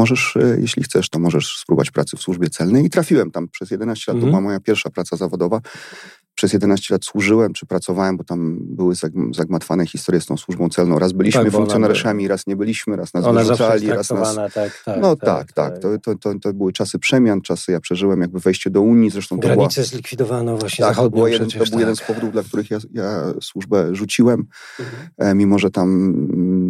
możesz, 0.00 0.36
e, 0.36 0.56
jeśli 0.60 0.82
chcesz, 0.82 1.08
to 1.08 1.18
możesz 1.18 1.56
spróbować 1.58 1.90
pracy 1.90 2.16
w 2.16 2.20
służbie 2.20 2.48
celnej. 2.50 2.84
I 2.84 2.90
trafiłem 2.90 3.30
tam 3.30 3.48
przez 3.48 3.70
11 3.70 4.04
lat, 4.12 4.16
Mhm. 4.16 4.20
to 4.20 4.30
była 4.30 4.40
moja 4.40 4.60
pierwsza 4.60 4.90
praca 4.90 5.16
zawodowa. 5.16 5.60
Przez 6.34 6.52
11 6.52 6.94
lat 6.94 7.04
służyłem, 7.04 7.52
czy 7.52 7.66
pracowałem, 7.66 8.16
bo 8.16 8.24
tam 8.24 8.58
były 8.60 8.94
zag- 8.94 9.34
zagmatwane 9.34 9.86
historie 9.86 10.20
z 10.20 10.26
tą 10.26 10.36
służbą 10.36 10.68
celną. 10.68 10.98
Raz 10.98 11.12
byliśmy 11.12 11.44
Tak, 11.44 11.52
funkcjonariuszami, 11.52 12.28
raz 12.28 12.46
nie 12.46 12.56
byliśmy, 12.56 12.96
raz 12.96 13.14
nas 13.14 13.24
wyrzucali, 13.34 13.88
raz 13.90 14.10
nas... 14.10 14.34
tak, 14.54 14.82
tak. 14.84 15.00
No 15.00 15.16
tak, 15.16 15.52
tak. 15.52 15.78
To, 15.78 15.98
to, 15.98 16.14
to, 16.14 16.34
to 16.42 16.52
były 16.52 16.72
czasy 16.72 16.98
przemian, 16.98 17.40
czasy 17.40 17.72
ja 17.72 17.80
przeżyłem 17.80 18.20
jakby 18.20 18.40
wejście 18.40 18.70
do 18.70 18.80
Unii, 18.82 19.10
zresztą 19.10 19.38
to 19.40 19.48
była... 19.48 19.68
Zlikwidowano 19.70 20.56
właśnie 20.56 20.84
Tak, 20.84 20.94
zachodnią 20.94 21.26
jeden, 21.26 21.48
przecież. 21.48 21.70
to 21.70 21.76
był 21.76 21.80
jeden 21.80 21.96
tak. 21.96 22.04
z 22.04 22.06
powodów, 22.08 22.32
dla 22.32 22.42
których 22.42 22.70
ja, 22.70 22.78
ja 22.92 23.22
służbę 23.42 23.94
rzuciłem, 23.94 24.46
e, 25.18 25.34
mimo 25.34 25.58
że 25.58 25.70
tam 25.70 25.88
mm, 25.88 26.69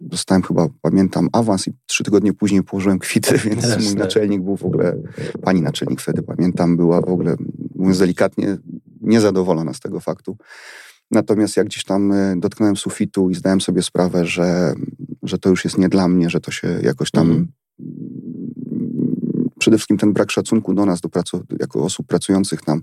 dostałem 0.00 0.42
chyba, 0.42 0.68
pamiętam, 0.82 1.28
awans 1.32 1.68
i 1.68 1.72
trzy 1.86 2.04
tygodnie 2.04 2.32
później 2.32 2.62
położyłem 2.62 2.98
kwity, 2.98 3.38
więc 3.48 3.62
mój 3.62 3.70
Jasne. 3.70 3.94
naczelnik 3.94 4.42
był 4.42 4.56
w 4.56 4.64
ogóle, 4.64 4.96
pani 5.42 5.62
naczelnik 5.62 6.00
wtedy, 6.00 6.22
pamiętam, 6.22 6.76
była 6.76 7.00
w 7.00 7.08
ogóle, 7.08 7.36
mówiąc 7.74 7.98
delikatnie, 7.98 8.58
niezadowolona 9.00 9.74
z 9.74 9.80
tego 9.80 10.00
faktu. 10.00 10.36
Natomiast 11.10 11.56
jak 11.56 11.66
gdzieś 11.66 11.84
tam 11.84 12.12
e, 12.12 12.34
dotknąłem 12.36 12.76
sufitu 12.76 13.30
i 13.30 13.34
zdałem 13.34 13.60
sobie 13.60 13.82
sprawę, 13.82 14.26
że, 14.26 14.74
że 15.22 15.38
to 15.38 15.48
już 15.48 15.64
jest 15.64 15.78
nie 15.78 15.88
dla 15.88 16.08
mnie, 16.08 16.30
że 16.30 16.40
to 16.40 16.50
się 16.50 16.78
jakoś 16.82 17.10
tam 17.10 17.30
Mhm. 17.30 17.48
Przede 19.68 19.78
wszystkim 19.78 19.98
ten 19.98 20.12
brak 20.12 20.30
szacunku 20.30 20.74
do 20.74 20.86
nas, 20.86 21.00
do 21.00 21.08
pracu, 21.08 21.44
jako 21.60 21.84
osób 21.84 22.06
pracujących 22.06 22.62
tam. 22.62 22.82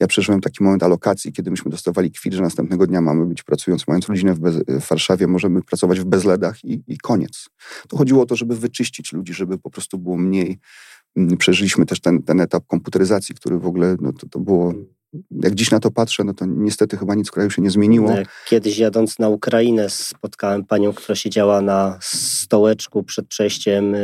Ja 0.00 0.06
przeżyłem 0.06 0.40
taki 0.40 0.64
moment 0.64 0.82
alokacji, 0.82 1.32
kiedy 1.32 1.50
myśmy 1.50 1.70
dostawali 1.70 2.10
kwit, 2.10 2.32
że 2.34 2.42
następnego 2.42 2.86
dnia 2.86 3.00
mamy 3.00 3.26
być 3.26 3.42
pracując, 3.42 3.88
mając 3.88 4.08
rodzinę 4.08 4.34
w, 4.34 4.38
bez, 4.38 4.56
w 4.56 4.88
Warszawie, 4.88 5.26
możemy 5.26 5.62
pracować 5.62 6.00
w 6.00 6.04
bezledach 6.04 6.64
i, 6.64 6.82
i 6.86 6.98
koniec. 6.98 7.48
To 7.88 7.96
chodziło 7.96 8.22
o 8.22 8.26
to, 8.26 8.36
żeby 8.36 8.56
wyczyścić 8.56 9.12
ludzi, 9.12 9.34
żeby 9.34 9.58
po 9.58 9.70
prostu 9.70 9.98
było 9.98 10.16
mniej. 10.16 10.58
Mm, 11.16 11.36
Przeżyliśmy 11.36 11.86
też 11.86 12.00
ten, 12.00 12.22
ten 12.22 12.40
etap 12.40 12.66
komputeryzacji, 12.66 13.34
który 13.34 13.58
w 13.58 13.66
ogóle, 13.66 13.96
no 14.00 14.12
to, 14.12 14.28
to 14.28 14.40
było, 14.40 14.74
jak 15.30 15.54
dziś 15.54 15.70
na 15.70 15.80
to 15.80 15.90
patrzę, 15.90 16.24
no 16.24 16.34
to 16.34 16.44
niestety 16.48 16.96
chyba 16.96 17.14
nic 17.14 17.28
w 17.28 17.32
kraju 17.32 17.50
się 17.50 17.62
nie 17.62 17.70
zmieniło. 17.70 18.12
E, 18.12 18.24
Kiedyś 18.46 18.78
jadąc 18.78 19.18
na 19.18 19.28
Ukrainę 19.28 19.90
spotkałem 19.90 20.64
panią, 20.64 20.92
która 20.92 21.16
siedziała 21.16 21.60
na 21.60 21.98
stołeczku 22.02 23.02
przed 23.02 23.26
przejściem 23.28 23.94
e, 23.94 23.98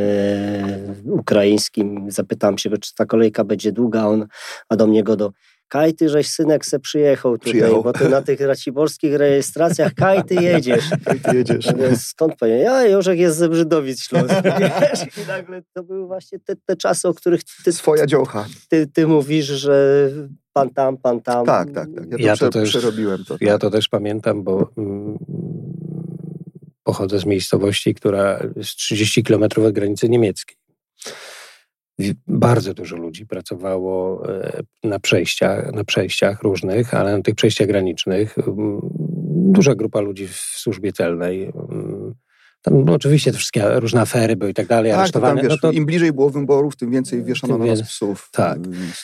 ukraińskim. 1.05 2.05
Zapytałem 2.11 2.57
się, 2.57 2.69
czy 2.77 2.95
ta 2.95 3.05
kolejka 3.05 3.43
będzie 3.43 3.71
długa, 3.71 4.01
a 4.01 4.07
on, 4.07 4.27
a 4.69 4.75
do 4.75 4.87
mnie 4.87 5.03
go 5.03 5.15
do 5.15 5.31
Kajty, 5.69 6.09
żeś 6.09 6.27
synek 6.29 6.65
se 6.65 6.79
przyjechał 6.79 7.37
tutaj, 7.37 7.53
Przyjechał. 7.53 7.83
bo 7.83 7.93
ty 7.93 8.09
na 8.09 8.21
tych 8.21 8.41
raciborskich 8.41 9.15
rejestracjach 9.15 9.93
Kajty 9.93 10.35
jedziesz. 10.35 10.85
Ty 11.23 11.35
jedziesz. 11.37 11.65
Mówię, 11.71 11.95
Skąd 11.95 12.35
panie? 12.35 12.57
Ja 12.57 12.83
Jorzek 12.87 13.19
jest 13.19 13.37
ze 13.37 13.49
Brzydowic 13.49 14.01
Śląskich. 14.01 14.43
I 15.25 15.27
nagle 15.27 15.61
to 15.73 15.83
były 15.83 16.07
właśnie 16.07 16.39
te, 16.39 16.55
te 16.65 16.75
czasy, 16.75 17.07
o 17.07 17.13
których 17.13 17.41
ty, 17.63 17.73
Swoja 17.73 18.05
dziołcha. 18.05 18.45
ty, 18.69 18.87
ty 18.87 19.07
mówisz, 19.07 19.45
że 19.45 20.09
pan 20.57 20.69
tam, 20.69 20.97
pan 20.97 21.21
tam. 21.21 21.45
Tak, 21.45 21.71
tak, 21.71 21.87
tak. 21.95 22.05
Ja 22.11 22.17
to, 22.17 22.23
Ja 22.23 22.33
prze, 22.33 22.45
to 22.45 22.51
też- 22.51 22.69
przerobiłem 22.69 23.23
to. 23.25 23.37
Ja 23.41 23.51
tak. 23.51 23.61
to 23.61 23.69
też 23.69 23.89
pamiętam, 23.89 24.43
bo 24.43 24.69
mm, 24.77 25.17
pochodzę 26.83 27.19
z 27.19 27.25
miejscowości, 27.25 27.93
która 27.93 28.39
jest 28.55 28.75
30 28.75 29.23
kilometrów 29.23 29.65
od 29.65 29.73
granicy 29.73 30.09
niemieckiej. 30.09 30.57
Bardzo 32.27 32.73
dużo 32.73 32.95
ludzi 32.95 33.25
pracowało 33.25 34.29
e, 34.29 34.61
na 34.83 34.99
przejściach, 34.99 35.73
na 35.73 35.83
przejściach 35.83 36.41
różnych, 36.41 36.93
ale 36.93 37.17
na 37.17 37.23
tych 37.23 37.35
przejściach 37.35 37.67
granicznych 37.67 38.37
mm, 38.37 38.79
duża 39.51 39.75
grupa 39.75 39.99
ludzi 40.01 40.27
w 40.27 40.35
służbie 40.35 40.93
celnej. 40.93 41.51
Tam 42.67 42.85
no, 42.85 42.93
oczywiście 42.93 43.31
te 43.31 43.37
wszystkie 43.37 43.79
różne 43.79 44.01
afery 44.01 44.35
były 44.35 44.51
i 44.51 44.53
tak 44.53 44.67
dalej, 44.67 44.91
Tak, 44.91 44.97
to 44.97 45.19
tam 45.19 45.23
aresztowane. 45.23 45.41
wiesz, 45.41 45.51
no 45.51 45.57
to, 45.57 45.71
im 45.71 45.85
bliżej 45.85 46.13
było 46.13 46.29
wyborów, 46.29 46.75
tym 46.75 46.91
więcej 46.91 47.23
wieszano 47.23 47.53
Tym 47.57 47.65
na 47.65 47.71
nas 47.71 47.81
psów. 47.81 48.29
tak. 48.31 48.59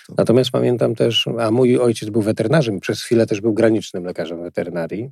To... 0.07 0.13
Natomiast 0.17 0.51
pamiętam 0.51 0.95
też, 0.95 1.25
a 1.39 1.51
mój 1.51 1.77
ojciec 1.77 2.09
był 2.09 2.21
weterynarzem, 2.21 2.79
przez 2.79 3.01
chwilę 3.01 3.25
też 3.27 3.41
był 3.41 3.53
granicznym 3.53 4.03
lekarzem 4.03 4.43
weterynarii. 4.43 5.09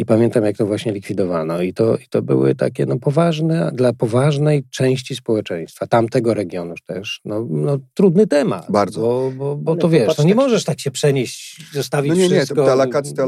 I 0.00 0.04
pamiętam, 0.04 0.44
jak 0.44 0.56
to 0.56 0.66
właśnie 0.66 0.92
likwidowano. 0.92 1.62
I 1.62 1.72
to, 1.74 1.96
i 1.96 2.06
to 2.10 2.22
były 2.22 2.54
takie 2.54 2.86
no, 2.86 2.98
poważne, 2.98 3.70
dla 3.74 3.92
poważnej 3.92 4.64
części 4.70 5.16
społeczeństwa, 5.16 5.86
tamtego 5.86 6.34
regionu 6.34 6.74
też, 6.86 7.20
no, 7.24 7.46
no, 7.50 7.78
trudny 7.94 8.26
temat. 8.26 8.66
Bardzo. 8.68 9.00
Bo, 9.00 9.30
bo, 9.36 9.56
bo 9.56 9.76
to 9.76 9.88
wiesz, 9.88 10.00
popatrz, 10.02 10.18
no, 10.18 10.24
nie 10.24 10.30
tak- 10.30 10.36
możesz 10.44 10.64
tak 10.64 10.80
się 10.80 10.90
przenieść, 10.90 11.66
zostawić 11.74 12.08
No 12.10 12.14
nie, 12.16 12.22
nie, 12.28 12.28
wszystko. 12.28 12.54
te, 12.54 12.64
te, 12.64 12.72
alokacje, 12.72 13.12
te 13.14 13.22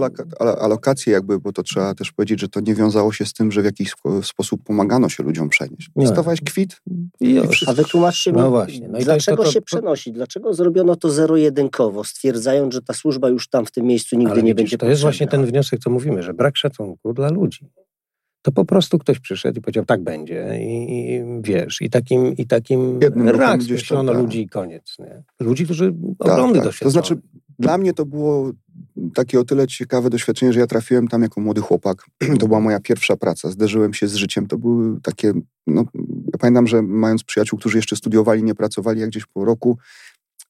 alokacje 0.61 1.13
jakby, 1.13 1.39
bo 1.39 1.53
to 1.53 1.63
trzeba 1.63 1.95
też 1.95 2.13
powiedzieć, 2.13 2.41
że 2.41 2.49
to 2.49 2.61
nie 2.61 2.75
wiązało 2.75 3.13
się 3.13 3.27
z 3.27 3.33
tym, 3.33 3.53
że 3.53 3.63
w 3.63 3.65
jakiś 3.65 3.91
spo- 3.91 4.23
sposób 4.23 4.63
pomagano 4.65 5.09
się 5.09 5.23
ludziom 5.23 5.49
przenieść. 5.49 5.91
Nie. 5.97 6.07
Dostawałeś 6.07 6.41
kwit, 6.41 6.81
I 7.21 7.35
już. 7.35 7.69
A 7.69 7.73
wytłumaczcie 7.73 8.33
mi, 8.33 8.39
No 8.39 8.51
właśnie. 8.51 8.81
No 8.81 8.87
i 8.89 8.91
to 8.91 8.97
jest 8.97 9.07
dlaczego 9.07 9.37
to- 9.37 9.43
to- 9.45 9.53
się 9.53 9.61
to- 9.61 9.67
przenosi? 9.67 10.13
Dlaczego 10.13 10.55
zrobiono 10.55 10.97
to 10.97 11.11
zero-jedynkowo, 11.11 12.05
stwierdzając, 12.05 12.75
że 12.75 12.83
ta 12.83 12.95
służba 12.95 13.29
już 13.29 13.49
tam 13.49 13.67
w 13.67 13.71
tym 13.71 13.87
miejscu 13.87 14.17
nigdy 14.17 14.33
Ale 14.33 14.43
nie 14.43 14.55
widzisz, 14.55 14.57
będzie 14.57 14.79
To 14.79 14.87
jest 14.89 15.03
właśnie 15.03 15.27
potrzebna? 15.27 15.45
ten 15.45 15.53
wniosek, 15.53 15.81
co 15.81 15.91
mówimy, 15.91 16.23
że 16.23 16.35
brak 16.35 16.57
szacunku 16.63 17.13
dla 17.13 17.31
ludzi. 17.31 17.71
To 18.43 18.53
po 18.53 18.65
prostu 18.65 18.99
ktoś 18.99 19.19
przyszedł 19.19 19.59
i 19.59 19.63
powiedział, 19.63 19.85
tak 19.85 20.03
będzie. 20.03 20.59
I, 20.61 21.15
i 21.15 21.23
wiesz, 21.43 21.83
i 21.83 21.91
takim, 21.91 22.37
i 22.37 22.47
takim 22.47 23.01
Jednym 23.03 23.29
rak 23.29 23.63
skreślono 23.63 24.13
tak. 24.13 24.23
ludzi 24.23 24.43
i 24.43 24.49
koniec. 24.49 24.97
Nie? 24.99 25.23
Ludzi, 25.41 25.65
którzy 25.65 25.95
Tak, 26.19 26.33
ogromny 26.33 26.55
tak. 26.55 26.65
doświadczenie. 26.65 26.87
To 26.87 26.91
znaczy, 26.91 27.17
dla 27.59 27.79
mnie 27.79 27.93
to 27.93 28.07
było 28.07 28.53
takie 29.15 29.41
o 29.41 29.45
tyle 29.45 29.67
ciekawe 29.67 30.11
doświadczenie, 30.11 30.53
że 30.53 30.61
ja 30.61 30.67
trafiłem 30.67 31.09
tam 31.09 31.23
jako 31.23 31.41
młody 31.41 31.61
chłopak. 31.61 32.07
To 32.41 32.49
była 32.49 32.61
moja 32.61 32.81
pierwsza 32.81 33.17
praca. 33.17 33.51
Zderzyłem 33.51 33.95
się 33.95 34.09
z 34.09 34.15
życiem. 34.15 34.47
To 34.47 34.59
były 34.59 35.01
takie, 35.01 35.33
no, 35.67 35.85
ja 36.33 36.39
pamiętam, 36.41 36.67
że 36.67 36.83
mając 36.83 37.25
przyjaciół, 37.25 37.59
którzy 37.59 37.79
jeszcze 37.79 37.97
studiowali, 37.97 38.43
nie 38.43 38.55
pracowali, 38.55 39.01
jak 39.01 39.11
gdzieś 39.11 39.27
po 39.27 39.45
roku, 39.45 39.79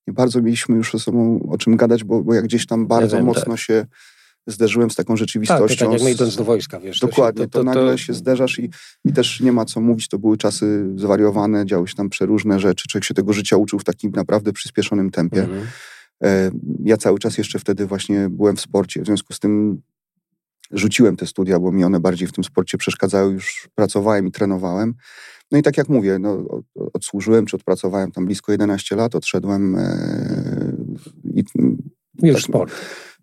nie 0.07 0.15
bardzo 0.15 0.43
mieliśmy 0.43 0.77
już 0.77 0.93
ze 0.93 0.99
sobą 0.99 1.47
o 1.51 1.59
czym 1.59 1.77
gadać, 1.77 2.05
bo, 2.05 2.23
bo 2.23 2.35
jak 2.35 2.45
gdzieś 2.45 2.67
tam 2.67 2.87
bardzo 2.87 3.17
wiem, 3.17 3.27
mocno 3.27 3.57
się 3.57 3.87
zderzyłem 4.47 4.91
z 4.91 4.95
taką 4.95 5.07
tak, 5.07 5.15
to 5.15 5.19
rzeczywistością. 5.19 5.77
tak 5.85 5.93
jak 5.93 6.03
my 6.03 6.11
z- 6.13 6.15
idąc 6.15 6.37
do 6.37 6.45
wojska, 6.45 6.81
wiesz. 6.81 7.01
to 7.01 7.07
się- 7.07 7.11
Dokładnie, 7.11 7.49
to, 7.49 7.63
nagle 7.63 7.99
się 7.99 8.15
zderzasz 8.15 8.59
i, 8.59 8.71
i 9.05 9.13
też 9.13 9.41
nie 9.41 9.53
ma 9.53 9.65
co 9.65 9.81
mówić, 9.81 10.09
to 10.09 10.19
były 10.19 10.37
czasy 10.37 10.85
zwariowane, 10.97 11.67
działy 11.67 11.89
się 11.89 11.95
tam 11.95 12.09
przeróżne 12.11 12.61
rzeczy, 12.61 12.89
człowiek 12.89 13.05
się 13.05 13.15
tego 13.15 13.33
życia 13.33 13.57
uczył 13.57 13.79
w 13.79 13.85
takim 13.85 14.11
naprawdę 14.11 14.53
przyspieszonym 14.53 15.11
tempie. 15.11 15.43
Mhm. 15.43 15.67
E, 16.25 16.51
Ja 16.85 16.97
cały 16.97 17.19
czas 17.19 17.39
jeszcze 17.39 17.59
wtedy 17.59 17.87
właśnie 17.87 18.29
byłem 18.31 18.57
w 18.57 18.61
sporcie, 18.61 19.03
w 19.03 19.07
związku 19.07 19.33
z 19.33 19.39
tym 19.39 19.83
rzuciłem 20.71 21.17
te 21.17 21.27
studia, 21.27 21.59
bo 21.59 21.73
mi 21.73 21.85
one 21.85 22.01
bardziej 22.01 22.29
w 22.29 22.33
tym 22.33 22.45
sporcie 22.45 22.79
przeszkadzały, 22.79 23.33
już 23.33 23.69
pracowałem 23.75 24.27
i 24.27 24.31
trenowałem. 24.33 24.95
No 25.51 25.59
i 25.59 25.63
tak 25.63 25.77
jak 25.77 25.89
mówię, 25.89 26.19
no, 26.19 26.45
odsłużyłem 26.93 27.47
czy 27.47 27.57
odpracowałem 27.57 28.13
tam 28.13 28.27
blisko 28.27 28.53
11 28.53 28.97
lat, 28.97 29.15
odszedłem 29.15 29.77
e, 29.77 30.73
i 31.35 31.45
Już 32.23 32.35
tak, 32.37 32.45
sport. 32.45 32.73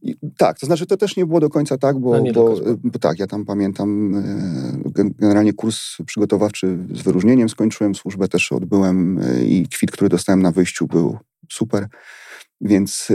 I, 0.02 0.16
tak, 0.38 0.60
to 0.60 0.66
znaczy 0.66 0.86
to 0.86 0.98
też 0.98 1.18
nie 1.18 1.26
było 1.26 1.40
do 1.40 1.50
końca 1.50 1.78
tak, 1.78 2.00
bo, 2.00 2.22
No 2.22 2.34
bo, 2.34 2.56
bo 2.84 3.00
tak, 3.00 3.20
ja 3.20 3.28
tam 3.28 3.46
pamiętam 3.46 4.16
e, 4.16 4.92
gen- 4.92 5.14
generalnie 5.20 5.54
kurs 5.54 5.98
przygotowawczy 6.06 6.78
z 6.94 7.02
wyróżnieniem 7.02 7.50
skończyłem, 7.50 7.96
służbę 7.96 8.28
też 8.28 8.52
odbyłem 8.52 9.20
e, 9.20 9.44
i 9.44 9.68
kwit, 9.68 9.92
który 9.92 10.10
dostałem 10.10 10.42
na 10.42 10.52
wyjściu 10.52 10.88
był 10.88 11.18
super. 11.52 11.88
Więc 12.62 13.08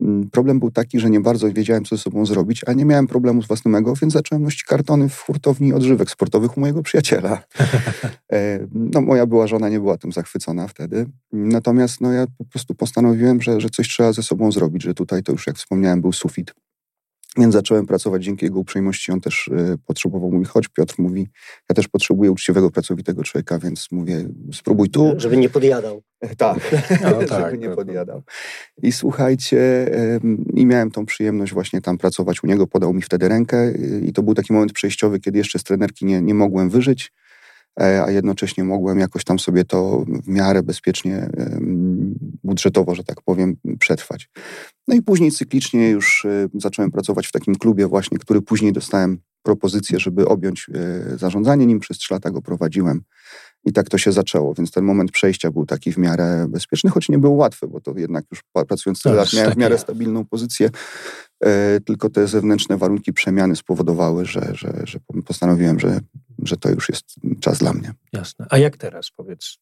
m, 0.00 0.28
problem 0.32 0.58
był 0.58 0.70
taki, 0.70 1.00
że 1.00 1.10
nie 1.10 1.20
bardzo 1.20 1.52
wiedziałem, 1.52 1.84
co 1.84 1.96
ze 1.96 2.02
sobą 2.02 2.26
zrobić, 2.26 2.62
a 2.66 2.72
nie 2.72 2.84
miałem 2.84 3.06
problemu 3.06 3.42
z 3.42 3.46
własnym 3.46 3.74
ego, 3.74 3.94
więc 4.02 4.12
zacząłem 4.12 4.42
nosić 4.42 4.64
kartony 4.64 5.08
w 5.08 5.20
hurtowni 5.20 5.72
odżywek 5.72 6.10
sportowych 6.10 6.56
u 6.56 6.60
mojego 6.60 6.82
przyjaciela. 6.82 7.38
E, 8.32 8.66
No, 8.72 9.00
moja 9.00 9.26
była 9.26 9.46
żona 9.46 9.68
nie 9.68 9.80
była 9.80 9.98
tym 9.98 10.12
zachwycona 10.12 10.68
wtedy. 10.68 11.06
Natomiast 11.32 12.00
no, 12.00 12.12
ja 12.12 12.26
po 12.38 12.44
prostu 12.44 12.74
postanowiłem, 12.74 13.42
że, 13.42 13.60
że 13.60 13.70
coś 13.70 13.88
trzeba 13.88 14.12
ze 14.12 14.22
sobą 14.22 14.52
zrobić, 14.52 14.82
że 14.82 14.94
tutaj 14.94 15.22
to 15.22 15.32
już, 15.32 15.46
jak 15.46 15.56
wspomniałem, 15.56 16.00
był 16.00 16.12
sufit. 16.12 16.54
Więc 17.38 17.54
zacząłem 17.54 17.86
pracować 17.86 18.24
dzięki 18.24 18.44
jego 18.44 18.58
uprzejmości. 18.58 19.12
On 19.12 19.20
też 19.20 19.48
e, 19.48 19.76
potrzebował, 19.86 20.30
mówi, 20.30 20.44
chodź 20.44 20.68
Piotr, 20.68 20.94
mówi, 20.98 21.28
ja 21.70 21.74
też 21.74 21.88
potrzebuję 21.88 22.30
uczciwego, 22.32 22.70
pracowitego 22.70 23.22
człowieka, 23.24 23.58
więc 23.58 23.88
mówię, 23.90 24.28
spróbuj 24.52 24.90
tu. 24.90 25.14
Żeby 25.16 25.36
nie 25.36 25.48
podjadał. 25.48 26.02
Tak, 26.36 26.58
No 27.02 27.08
żeby 27.20 27.26
tak, 27.26 27.58
nie 27.60 27.68
no 27.68 27.76
to- 27.76 27.84
podjadał. 27.84 28.22
I 28.82 28.92
słuchajcie, 28.92 29.88
em, 30.14 30.44
i 30.54 30.66
miałem 30.66 30.90
tą 30.90 31.06
przyjemność 31.06 31.52
właśnie 31.52 31.80
tam 31.80 31.98
pracować 31.98 32.44
u 32.44 32.46
niego, 32.46 32.66
podał 32.66 32.94
mi 32.94 33.02
wtedy 33.02 33.28
rękę 33.28 33.66
y, 33.68 34.02
i 34.06 34.12
to 34.12 34.22
był 34.22 34.34
taki 34.34 34.52
moment 34.52 34.72
przejściowy, 34.72 35.20
kiedy 35.20 35.38
jeszcze 35.38 35.58
z 35.58 35.64
trenerki 35.64 36.04
nie, 36.06 36.22
nie 36.22 36.34
mogłem 36.34 36.70
wyżyć, 36.70 37.12
e, 37.80 38.02
a 38.04 38.10
jednocześnie 38.10 38.64
mogłem 38.64 38.98
jakoś 38.98 39.24
tam 39.24 39.38
sobie 39.38 39.64
to 39.64 40.04
w 40.24 40.28
miarę 40.28 40.62
bezpiecznie, 40.62 41.30
budżetowo, 42.48 42.94
że 42.94 43.04
tak 43.04 43.22
powiem, 43.22 43.56
przetrwać. 43.78 44.30
No 44.88 44.94
i 44.94 45.02
później 45.02 45.32
cyklicznie 45.32 45.90
już 45.90 46.24
e, 46.24 46.48
zacząłem 46.54 46.90
pracować 46.90 47.26
w 47.26 47.32
takim 47.32 47.54
klubie 47.54 47.86
właśnie, 47.86 48.18
który 48.18 48.42
później 48.42 48.72
dostałem 48.72 49.18
propozycję, 49.42 49.98
żeby 50.00 50.28
objąć 50.28 50.66
e, 50.74 51.18
zarządzanie 51.18 51.66
nim. 51.66 51.80
Przez 51.80 51.98
trzy 51.98 52.14
lata 52.14 52.30
go 52.30 52.42
prowadziłem. 52.42 53.02
I 53.64 53.72
tak 53.72 53.88
to 53.88 53.98
się 53.98 54.12
zaczęło, 54.12 54.54
więc 54.54 54.70
ten 54.70 54.84
moment 54.84 55.10
przejścia 55.10 55.50
był 55.50 55.66
taki 55.66 55.92
w 55.92 55.98
miarę 55.98 56.46
bezpieczny, 56.48 56.90
choć 56.90 57.08
nie 57.08 57.18
był 57.18 57.36
łatwy, 57.36 57.68
bo 57.68 57.80
to 57.80 57.92
jednak 57.96 58.24
już 58.30 58.42
pracując 58.66 59.02
tyle 59.02 59.14
lat 59.14 59.32
miałem 59.32 59.52
w 59.52 59.56
miarę 59.56 59.78
stabilną 59.78 60.24
pozycję, 60.24 60.70
e, 61.44 61.80
tylko 61.80 62.10
te 62.10 62.26
zewnętrzne 62.26 62.76
warunki 62.76 63.12
przemiany 63.12 63.56
spowodowały, 63.56 64.26
że, 64.26 64.50
że, 64.52 64.72
że 64.84 64.98
postanowiłem, 65.26 65.80
że, 65.80 66.00
że 66.42 66.56
to 66.56 66.70
już 66.70 66.88
jest 66.88 67.04
czas 67.40 67.58
dla 67.58 67.72
mnie. 67.72 67.92
Jasne. 68.12 68.46
A 68.50 68.58
jak 68.58 68.76
teraz, 68.76 69.10
powiedz? 69.16 69.58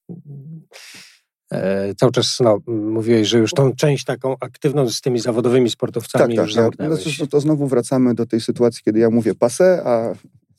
E, 1.53 1.95
cały 1.95 2.13
czas 2.13 2.39
no, 2.41 2.59
mówiłeś, 2.67 3.29
że 3.29 3.39
już 3.39 3.51
tą 3.53 3.73
część 3.73 4.05
taką 4.05 4.37
aktywną 4.41 4.89
z 4.91 5.01
tymi 5.01 5.19
zawodowymi 5.21 5.71
sportowcami 5.71 6.37
Tak, 6.37 6.47
już 6.47 6.55
tak. 6.55 6.65
Ja, 6.65 6.89
no, 6.89 6.97
zamknęłeś. 6.97 7.19
to, 7.19 7.27
to 7.27 7.41
znowu 7.41 7.67
wracamy 7.67 8.15
do 8.15 8.27
tej 8.27 8.41
sytuacji, 8.41 8.83
kiedy 8.85 8.99
ja 8.99 9.11
mówię 9.11 9.35
pase, 9.35 9.83
a 9.85 10.13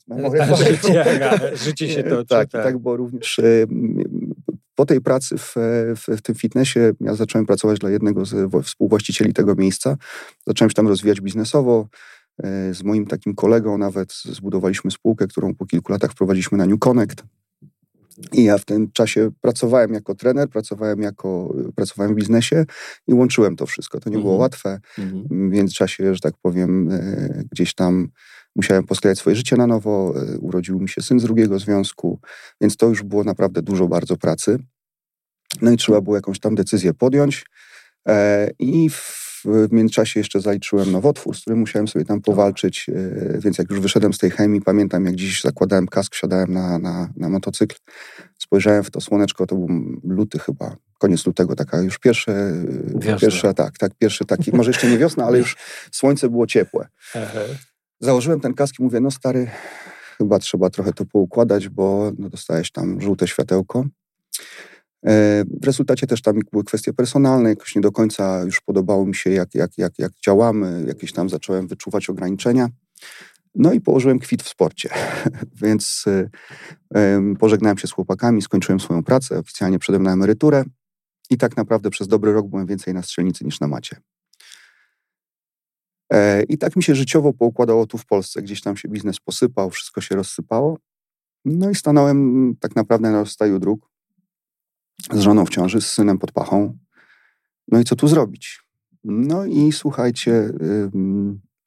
memoria 0.08 0.42
A 0.44 0.56
życie, 0.56 1.04
życie 1.54 1.88
się 1.88 2.02
toczy. 2.10 2.26
tak, 2.28 2.50
tak, 2.50 2.62
tak, 2.64 2.78
bo 2.78 2.96
również 2.96 3.38
m, 3.38 4.02
po 4.74 4.86
tej 4.86 5.00
pracy 5.00 5.38
w, 5.38 5.54
w, 5.96 6.16
w 6.18 6.22
tym 6.22 6.34
fitnessie 6.34 6.80
ja 7.00 7.14
zacząłem 7.14 7.46
pracować 7.46 7.78
dla 7.78 7.90
jednego 7.90 8.24
z 8.24 8.52
współwłaścicieli 8.64 9.32
tego 9.34 9.54
miejsca. 9.54 9.96
Zacząłem 10.46 10.70
się 10.70 10.74
tam 10.74 10.88
rozwijać 10.88 11.20
biznesowo. 11.20 11.88
E, 12.42 12.74
Z 12.74 12.82
moim 12.82 13.06
takim 13.06 13.34
kolegą 13.34 13.78
nawet 13.78 14.12
zbudowaliśmy 14.24 14.90
spółkę, 14.90 15.26
którą 15.26 15.54
po 15.54 15.66
kilku 15.66 15.92
latach 15.92 16.10
wprowadziliśmy 16.12 16.58
na 16.58 16.66
New 16.66 16.78
Connect. 16.78 17.22
I 18.32 18.44
ja 18.44 18.58
w 18.58 18.64
tym 18.64 18.90
czasie 18.92 19.30
pracowałem 19.40 19.92
jako 19.94 20.14
trener, 20.14 20.48
pracowałem, 20.48 21.02
jako, 21.02 21.54
pracowałem 21.76 22.12
w 22.12 22.16
biznesie 22.16 22.64
i 23.06 23.14
łączyłem 23.14 23.56
to 23.56 23.66
wszystko. 23.66 24.00
To 24.00 24.10
nie 24.10 24.16
było 24.18 24.32
Mhm. 24.32 24.40
łatwe. 24.40 24.80
Mhm. 24.98 25.24
W 25.28 25.30
międzyczasie, 25.30 26.14
że 26.14 26.20
tak 26.20 26.34
powiem, 26.42 26.90
e, 26.92 27.42
gdzieś 27.52 27.74
tam 27.74 28.08
musiałem 28.56 28.84
posklejać 28.84 29.18
swoje 29.18 29.36
życie 29.36 29.56
na 29.56 29.66
nowo. 29.66 30.14
e, 30.34 30.38
Urodził 30.38 30.80
mi 30.80 30.88
się 30.88 31.02
syn 31.02 31.20
z 31.20 31.22
drugiego 31.22 31.58
związku, 31.58 32.20
więc 32.60 32.76
to 32.76 32.86
już 32.88 33.02
było 33.02 33.24
naprawdę 33.24 33.62
dużo 33.62 33.88
bardzo 33.88 34.16
pracy. 34.16 34.58
No 35.62 35.70
i 35.70 35.76
trzeba 35.76 36.00
było 36.00 36.16
jakąś 36.16 36.40
tam 36.40 36.54
decyzję 36.54 36.94
podjąć. 36.94 37.46
E, 38.08 38.50
I 38.58 38.90
w 38.90 39.27
w 39.44 39.72
międzyczasie 39.72 40.20
jeszcze 40.20 40.40
zaliczyłem 40.40 40.92
nowotwór, 40.92 41.36
z 41.36 41.40
którym 41.40 41.58
musiałem 41.58 41.88
sobie 41.88 42.04
tam 42.04 42.20
powalczyć, 42.20 42.86
e, 42.88 43.38
więc 43.38 43.58
jak 43.58 43.70
już 43.70 43.80
wyszedłem 43.80 44.12
z 44.12 44.18
tej 44.18 44.30
chemii, 44.30 44.60
pamiętam 44.60 45.06
jak 45.06 45.14
dziś 45.14 45.42
zakładałem 45.42 45.88
kask, 45.88 46.14
siadałem 46.14 46.52
na, 46.52 46.78
na, 46.78 47.08
na 47.16 47.28
motocykl, 47.28 47.76
spojrzałem 48.38 48.84
w 48.84 48.90
to 48.90 49.00
słoneczko, 49.00 49.46
to 49.46 49.56
był 49.56 49.68
luty 50.04 50.38
chyba, 50.38 50.76
koniec 50.98 51.26
lutego, 51.26 51.56
taka 51.56 51.80
już 51.80 51.98
pierwsze, 51.98 52.52
Wiosna. 52.94 53.18
pierwsza, 53.18 53.54
tak, 53.54 53.78
tak, 53.78 53.92
pierwszy 53.98 54.24
taki, 54.24 54.52
może 54.52 54.70
jeszcze 54.70 54.90
nie 54.90 54.98
wiosna, 54.98 55.24
ale 55.24 55.38
już 55.38 55.56
słońce 55.92 56.28
było 56.28 56.46
ciepłe. 56.46 56.88
Aha. 57.14 57.40
Założyłem 58.00 58.40
ten 58.40 58.54
kask 58.54 58.80
i 58.80 58.82
mówię, 58.82 59.00
no 59.00 59.10
stary, 59.10 59.50
chyba 60.18 60.38
trzeba 60.38 60.70
trochę 60.70 60.92
to 60.92 61.04
poukładać, 61.04 61.68
bo 61.68 62.12
no, 62.18 62.28
dostałeś 62.28 62.72
tam 62.72 63.00
żółte 63.00 63.28
światełko. 63.28 63.84
E, 65.06 65.44
w 65.60 65.64
rezultacie 65.64 66.06
też 66.06 66.22
tam 66.22 66.40
były 66.52 66.64
kwestie 66.64 66.92
personalne, 66.92 67.48
jakoś 67.48 67.74
nie 67.74 67.82
do 67.82 67.92
końca 67.92 68.42
już 68.42 68.60
podobało 68.60 69.06
mi 69.06 69.14
się, 69.14 69.30
jak, 69.30 69.54
jak, 69.54 69.78
jak, 69.78 69.98
jak 69.98 70.12
działamy, 70.24 70.84
jakieś 70.88 71.12
tam 71.12 71.28
zacząłem 71.28 71.68
wyczuwać 71.68 72.10
ograniczenia. 72.10 72.68
No 73.54 73.72
i 73.72 73.80
położyłem 73.80 74.18
kwit 74.18 74.42
w 74.42 74.48
sporcie, 74.48 74.88
więc 75.62 76.04
y, 76.06 77.36
pożegnałem 77.38 77.78
się 77.78 77.86
z 77.86 77.92
chłopakami, 77.92 78.42
skończyłem 78.42 78.80
swoją 78.80 79.02
pracę, 79.02 79.38
oficjalnie 79.38 79.78
przedem 79.78 80.02
na 80.02 80.12
emeryturę 80.12 80.64
i 81.30 81.36
tak 81.36 81.56
naprawdę 81.56 81.90
przez 81.90 82.08
dobry 82.08 82.32
rok 82.32 82.46
byłem 82.46 82.66
więcej 82.66 82.94
na 82.94 83.02
strzelnicy 83.02 83.44
niż 83.44 83.60
na 83.60 83.68
macie. 83.68 83.96
E, 86.12 86.42
I 86.42 86.58
tak 86.58 86.76
mi 86.76 86.82
się 86.82 86.94
życiowo 86.94 87.32
poukładało 87.32 87.86
tu 87.86 87.98
w 87.98 88.06
Polsce. 88.06 88.42
Gdzieś 88.42 88.60
tam 88.60 88.76
się 88.76 88.88
biznes 88.88 89.20
posypał, 89.20 89.70
wszystko 89.70 90.00
się 90.00 90.14
rozsypało. 90.14 90.78
No 91.44 91.70
i 91.70 91.74
stanąłem 91.74 92.54
tak 92.60 92.76
naprawdę 92.76 93.10
na 93.10 93.18
rozstaju 93.18 93.58
dróg 93.58 93.88
z 95.12 95.20
żoną 95.20 95.44
w 95.44 95.50
ciąży, 95.50 95.80
z 95.80 95.90
synem 95.90 96.18
pod 96.18 96.32
pachą. 96.32 96.78
No 97.68 97.80
i 97.80 97.84
co 97.84 97.96
tu 97.96 98.08
zrobić? 98.08 98.62
No 99.04 99.44
i 99.44 99.72
słuchajcie, 99.72 100.30
yy, 100.30 100.90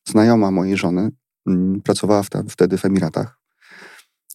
znajoma 0.09 0.51
mojej 0.51 0.77
żony 0.77 1.11
yy, 1.45 1.81
pracowała 1.83 2.23
wtedy 2.49 2.77
w 2.77 2.85
Emiratach 2.85 3.41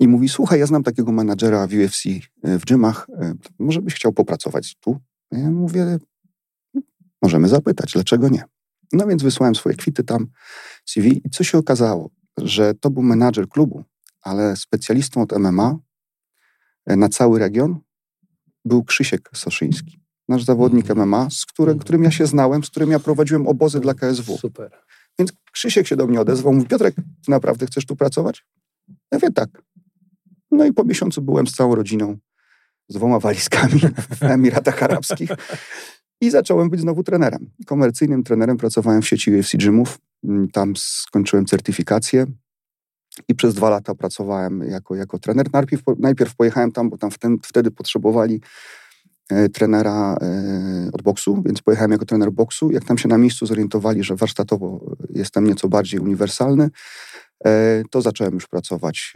i 0.01 0.09
mówi, 0.09 0.29
słuchaj, 0.29 0.61
ja 0.61 0.67
znam 0.67 0.83
takiego 0.83 1.13
menadżera 1.13 1.67
w 1.67 1.73
UFC 1.73 2.07
y, 2.07 2.23
w 2.45 2.65
gymach, 2.65 3.07
yy, 3.21 3.35
może 3.59 3.83
byś 3.83 3.95
chciał 3.95 4.13
popracować 4.13 4.77
tu? 4.81 5.01
Ja 5.33 5.51
mówię, 5.51 5.99
możemy 7.23 7.49
zapytać, 7.49 7.93
dlaczego 7.93 8.29
nie? 8.29 8.45
No 8.93 9.07
więc 9.07 9.23
wysłałem 9.23 9.55
swoje 9.55 9.77
kwity 9.77 10.05
tam, 10.05 10.27
CV 10.85 11.27
i 11.27 11.31
co 11.31 11.45
się 11.45 11.59
okazało, 11.59 12.11
że 12.39 12.75
to 12.75 12.91
był 12.91 13.03
menadżer 13.03 13.49
klubu, 13.49 13.85
ale 14.23 14.57
specjalistą 14.57 15.23
od 15.23 15.39
MMA 15.39 15.79
y, 16.91 16.97
na 16.97 17.09
cały 17.09 17.39
region 17.39 17.86
był 18.67 18.85
Krzysiek 18.85 19.31
Soszyński, 19.35 20.01
nasz 20.29 20.45
zawodnik 20.45 20.95
MMA, 20.95 21.31
z 21.31 21.47
którym, 21.47 21.73
mhm. 21.73 21.85
którym 21.85 22.05
ja 22.05 22.11
się 22.11 22.27
znałem, 22.27 22.65
z 22.65 22.71
którym 22.71 22.91
ja 22.91 22.99
prowadziłem 22.99 23.47
obozy 23.47 23.81
dla 23.81 23.95
KSW. 23.95 24.39
Super. 24.39 24.71
Więc 25.19 25.33
Krzysiek 25.53 25.87
się 25.87 25.97
do 25.97 26.07
mnie 26.07 26.21
odezwał, 26.21 26.53
mówi, 26.53 26.67
Piotrek, 26.67 26.95
ty 26.95 27.31
naprawdę 27.31 27.67
chcesz 27.67 27.87
tu 27.87 27.97
pracować? 27.97 28.47
Ja 29.13 29.19
wiem, 29.19 29.33
tak. 29.33 29.63
No 30.51 30.65
i 30.65 30.73
po 30.73 30.85
miesiącu 30.85 31.23
byłem 31.23 31.47
z 31.47 31.53
całą 31.53 31.75
rodziną, 31.75 32.19
z 32.89 32.95
dwoma 32.95 33.21
walizkami 33.21 33.81
w 34.21 34.23
Emiratach 34.23 34.83
Arabskich 34.83 35.31
i 36.21 36.31
zacząłem 36.31 36.71
być 36.71 36.81
znowu 36.81 37.03
trenerem. 37.03 37.51
Komercyjnym 37.67 38.23
trenerem 38.23 38.57
pracowałem 38.57 39.03
w 39.03 39.09
sieci 39.09 39.37
UFC 39.37 39.57
Gymów. 39.57 39.99
Tam 40.53 40.77
skończyłem 40.77 41.47
certyfikację 41.47 42.27
i 43.29 43.35
przez 43.35 43.55
dwa 43.55 43.71
lata 43.71 43.95
pracowałem 43.95 44.61
jako, 44.61 44.95
jako 44.95 45.19
trener. 45.19 45.47
Najpierw, 45.53 45.83
najpierw 45.99 46.37
pojechałem 46.37 46.73
tam, 46.73 46.91
bo 46.91 46.99
tam 46.99 47.11
wtedy, 47.11 47.37
wtedy 47.43 47.71
potrzebowali 47.71 48.41
e, 49.31 49.49
trenera 49.49 50.17
e, 50.21 50.91
od 50.93 51.03
boksu, 51.03 51.43
więc 51.47 51.63
pojechałem 51.63 51.93
jako 51.93 52.05
trener 52.05 52.33
boksu. 52.33 52.71
Jak 52.71 52.85
tam 52.85 52.99
się 52.99 53.09
na 53.09 53.19
miejscu 53.19 53.47
zorientowali, 53.47 54.05
że 54.05 54.17
warsztatowo 54.17 54.97
jestem 55.11 55.45
nieco 55.45 55.69
bardziej 55.69 56.01
uniwersalny, 56.01 56.71
e, 57.45 57.83
to 57.91 58.03
zacząłem 58.03 58.35
już 58.35 58.47
pracować, 58.47 59.15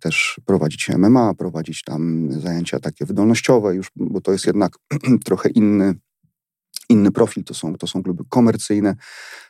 też 0.00 0.40
prowadzić 0.46 0.88
MMA, 0.88 1.34
prowadzić 1.34 1.82
tam 1.82 2.28
zajęcia 2.40 2.80
takie 2.80 3.06
wydolnościowe 3.06 3.74
już, 3.74 3.90
bo 3.96 4.20
to 4.20 4.32
jest 4.32 4.46
jednak 4.46 4.72
trochę 5.26 5.48
inny 5.48 5.94
inny 6.92 7.10
profil, 7.10 7.44
to 7.44 7.54
są, 7.54 7.74
to 7.74 7.86
są 7.86 8.02
kluby 8.02 8.24
komercyjne. 8.28 8.96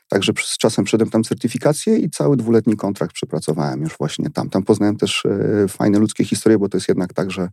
Także 0.09 0.33
z 0.43 0.57
czasem 0.57 0.85
przedem 0.85 1.09
tam 1.09 1.23
certyfikację 1.23 1.97
i 1.97 2.09
cały 2.09 2.37
dwuletni 2.37 2.75
kontrakt 2.75 3.13
przepracowałem 3.13 3.81
już 3.81 3.97
właśnie 3.97 4.29
tam. 4.29 4.49
Tam 4.49 4.63
poznałem 4.63 4.97
też 4.97 5.25
e, 5.25 5.67
fajne 5.67 5.99
ludzkie 5.99 6.25
historie, 6.25 6.59
bo 6.59 6.69
to 6.69 6.77
jest 6.77 6.87
jednak 6.87 7.13
tak, 7.13 7.31
że 7.31 7.49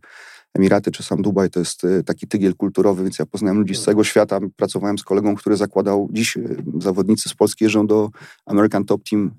Emiraty 0.53 0.91
czy 0.91 1.03
sam 1.03 1.21
Dubaj 1.21 1.49
to 1.49 1.59
jest 1.59 1.83
e, 1.83 2.03
taki 2.03 2.27
tygiel 2.27 2.55
kulturowy, 2.55 3.03
więc 3.03 3.19
ja 3.19 3.25
poznałem 3.25 3.59
ludzi 3.59 3.75
z 3.75 3.83
całego 3.83 4.03
świata. 4.03 4.39
Pracowałem 4.55 4.97
z 4.97 5.03
kolegą, 5.03 5.35
który 5.35 5.57
zakładał, 5.57 6.09
dziś 6.11 6.37
e, 6.37 6.41
zawodnicy 6.77 7.29
z 7.29 7.33
Polski 7.33 7.63
jeżdżą 7.63 7.87
do 7.87 8.09
American 8.45 8.85
Top 8.85 9.01
Team 9.09 9.31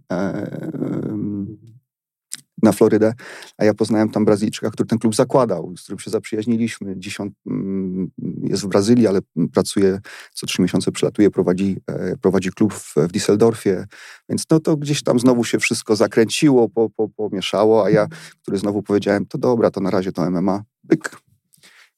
na 2.62 2.72
Florydę, 2.72 3.14
a 3.58 3.64
ja 3.64 3.74
poznałem 3.74 4.08
tam 4.08 4.24
Brazylijczyka, 4.24 4.70
który 4.70 4.86
ten 4.86 4.98
klub 4.98 5.14
zakładał, 5.14 5.74
z 5.76 5.82
którym 5.82 5.98
się 5.98 6.10
zaprzyjaźniliśmy. 6.10 6.94
Dziś 6.96 7.20
on 7.20 7.30
mm, 7.46 8.10
jest 8.42 8.62
w 8.62 8.66
Brazylii, 8.66 9.06
ale 9.06 9.20
pracuje, 9.52 10.00
co 10.34 10.46
trzy 10.46 10.62
miesiące 10.62 10.92
przylatuje, 10.92 11.30
prowadzi, 11.30 11.76
e, 11.86 12.16
prowadzi 12.16 12.50
klub 12.50 12.74
w, 12.74 12.94
w 12.96 13.12
Düsseldorfie, 13.12 13.84
więc 14.28 14.44
no 14.50 14.60
to 14.60 14.76
gdzieś 14.76 15.02
tam 15.02 15.18
znowu 15.18 15.44
się 15.44 15.58
wszystko 15.58 15.96
zakręciło, 15.96 16.68
po, 16.68 16.90
po, 16.90 17.08
pomieszało, 17.08 17.84
a 17.84 17.90
ja, 17.90 18.06
który 18.42 18.58
znowu 18.58 18.82
powiedziałem, 18.82 19.26
to 19.26 19.38
dobra, 19.38 19.70
to 19.70 19.80
na 19.80 19.90
razie 19.90 20.12
to 20.12 20.30
MMA, 20.30 20.62
byk, 20.84 21.16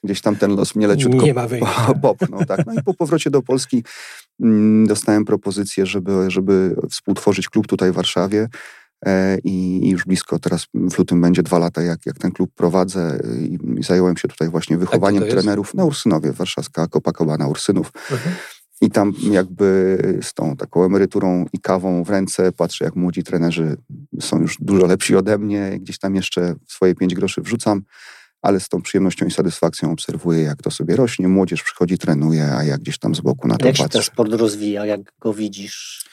gdzieś 0.04 0.20
tam 0.20 0.36
ten 0.36 0.56
los 0.56 0.74
mnie 0.74 0.86
leciutko 0.86 1.26
Nie 1.26 1.34
ma 1.34 1.46
popnął. 2.02 2.44
Tak. 2.44 2.66
No 2.66 2.74
i 2.74 2.82
po 2.82 2.94
powrocie 2.94 3.30
do 3.30 3.42
Polski 3.42 3.84
mm, 4.40 4.86
dostałem 4.86 5.24
propozycję, 5.24 5.86
żeby, 5.86 6.30
żeby 6.30 6.76
współtworzyć 6.90 7.48
klub 7.48 7.66
tutaj 7.66 7.92
w 7.92 7.94
Warszawie. 7.94 8.48
E, 9.06 9.38
i 9.44 9.88
już 9.88 10.04
blisko 10.04 10.38
teraz 10.38 10.66
w 10.74 10.98
lutym 10.98 11.20
będzie 11.20 11.42
dwa 11.42 11.58
lata, 11.58 11.82
jak, 11.82 12.06
jak 12.06 12.18
ten 12.18 12.32
klub 12.32 12.50
prowadzę 12.54 13.20
i 13.38 13.58
zająłem 13.82 14.16
się 14.16 14.28
tutaj 14.28 14.48
właśnie 14.48 14.78
wychowaniem 14.78 15.22
trenerów 15.22 15.74
na 15.74 15.84
Ursynowie, 15.84 16.32
warszawska 16.32 16.86
Kopakobana 16.86 17.46
Ursynów. 17.46 17.92
Mhm. 18.10 18.34
I 18.80 18.90
tam 18.90 19.12
jakby 19.30 19.98
z 20.22 20.34
tą 20.34 20.56
taką 20.56 20.84
emeryturą 20.84 21.46
i 21.52 21.60
kawą 21.60 22.04
w 22.04 22.10
ręce 22.10 22.52
patrzę, 22.52 22.84
jak 22.84 22.96
młodzi 22.96 23.22
trenerzy 23.22 23.76
są 24.20 24.40
już 24.40 24.56
dużo 24.60 24.86
lepsi 24.86 25.16
ode 25.16 25.38
mnie. 25.38 25.78
Gdzieś 25.80 25.98
tam 25.98 26.14
jeszcze 26.14 26.54
swoje 26.68 26.94
pięć 26.94 27.14
groszy 27.14 27.40
wrzucam, 27.40 27.82
ale 28.42 28.60
z 28.60 28.68
tą 28.68 28.82
przyjemnością 28.82 29.26
i 29.26 29.30
satysfakcją 29.30 29.92
obserwuję, 29.92 30.42
jak 30.42 30.62
to 30.62 30.70
sobie 30.70 30.96
rośnie. 30.96 31.28
Młodzież 31.28 31.62
przychodzi, 31.62 31.98
trenuje, 31.98 32.52
a 32.56 32.64
jak 32.64 32.80
gdzieś 32.80 32.98
tam 32.98 33.14
z 33.14 33.20
boku 33.20 33.48
na 33.48 33.56
to 33.56 33.66
jak 33.66 33.76
patrzę. 33.76 33.82
Jak 33.82 33.92
się 33.92 33.98
ten 33.98 34.14
sport 34.14 34.32
rozwija, 34.32 34.86
jak 34.86 35.00
go 35.20 35.34
widzisz? 35.34 36.04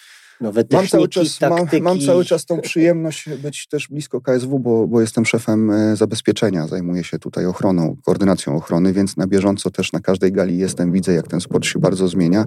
Nowe 0.41 0.63
techniki, 0.63 0.75
mam 0.75 0.87
cały 0.87 1.07
czas, 1.07 1.41
mam, 1.41 1.67
mam, 1.81 1.99
cały 1.99 2.25
czas 2.25 2.45
tą 2.45 2.61
przyjemność 2.61 3.29
być 3.29 3.67
też 3.67 3.87
blisko 3.87 4.21
KSW, 4.21 4.59
bo, 4.59 4.87
bo 4.87 5.01
jestem 5.01 5.25
szefem 5.25 5.71
e, 5.71 5.95
zabezpieczenia. 5.95 6.67
Zajmuję 6.67 7.03
się 7.03 7.19
tutaj 7.19 7.45
ochroną, 7.45 7.97
koordynacją 8.05 8.55
ochrony, 8.55 8.93
więc 8.93 9.17
na 9.17 9.27
bieżąco 9.27 9.71
też 9.71 9.91
na 9.91 9.99
każdej 9.99 10.31
gali 10.31 10.57
jestem, 10.57 10.91
widzę 10.91 11.13
jak 11.13 11.27
ten 11.27 11.41
sport 11.41 11.65
się 11.65 11.79
bardzo 11.79 12.07
zmienia. 12.07 12.45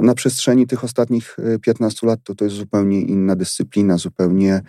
No 0.00 0.06
na 0.06 0.14
przestrzeni 0.14 0.66
tych 0.66 0.84
ostatnich 0.84 1.36
15 1.62 2.00
e, 2.02 2.10
lat 2.10 2.20
to, 2.24 2.34
to 2.34 2.44
jest 2.44 2.56
zupełnie 2.56 3.00
inna 3.00 3.36
dyscyplina, 3.36 3.96
zupełnie 3.96 4.62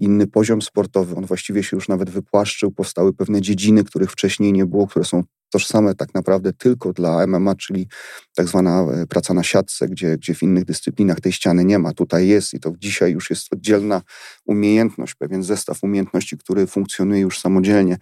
inny 0.00 0.26
poziom 0.26 0.62
sportowy. 0.62 1.16
On 1.16 1.26
właściwie 1.26 1.62
się 1.62 1.76
już 1.76 1.88
nawet 1.88 2.10
wypłaszczył. 2.10 2.70
Powstały 2.70 3.12
pewne 3.12 3.40
dziedziny, 3.40 3.84
których 3.84 4.12
wcześniej 4.12 4.52
nie 4.52 4.66
było, 4.66 4.86
które 4.86 5.04
są 5.04 5.22
tożsame 5.50 5.94
tak 5.94 6.14
naprawdę 6.14 6.52
tylko 6.52 6.92
dla 6.92 7.26
MMA, 7.26 7.54
czyli 7.54 7.88
tak 8.34 8.48
zwana 8.48 8.82
e, 8.82 9.06
praca 9.06 9.34
na 9.34 9.42
siatce, 9.42 9.88
gdzie, 9.88 10.16
gdzie 10.16 10.34
w 10.34 10.42
innych 10.42 10.64
dyscyplinach 10.64 11.20
tej 11.20 11.32
ściany 11.32 11.64
nie 11.64 11.78
ma. 11.78 11.92
Tutaj 11.92 12.28
jest 12.28 12.54
i 12.54 12.60
to 12.60 12.72
dzisiaj 12.78 13.12
już 13.12 13.30
jest 13.30 13.52
oddzielna 13.52 14.02
umiejętność, 14.44 15.14
pewien 15.14 15.42
zestaw 15.42 15.82
umiejętności, 15.82 16.38
który 16.38 16.66
funkcjonuje 16.66 17.20
już 17.20 17.40
samodzielnie. 17.40 17.96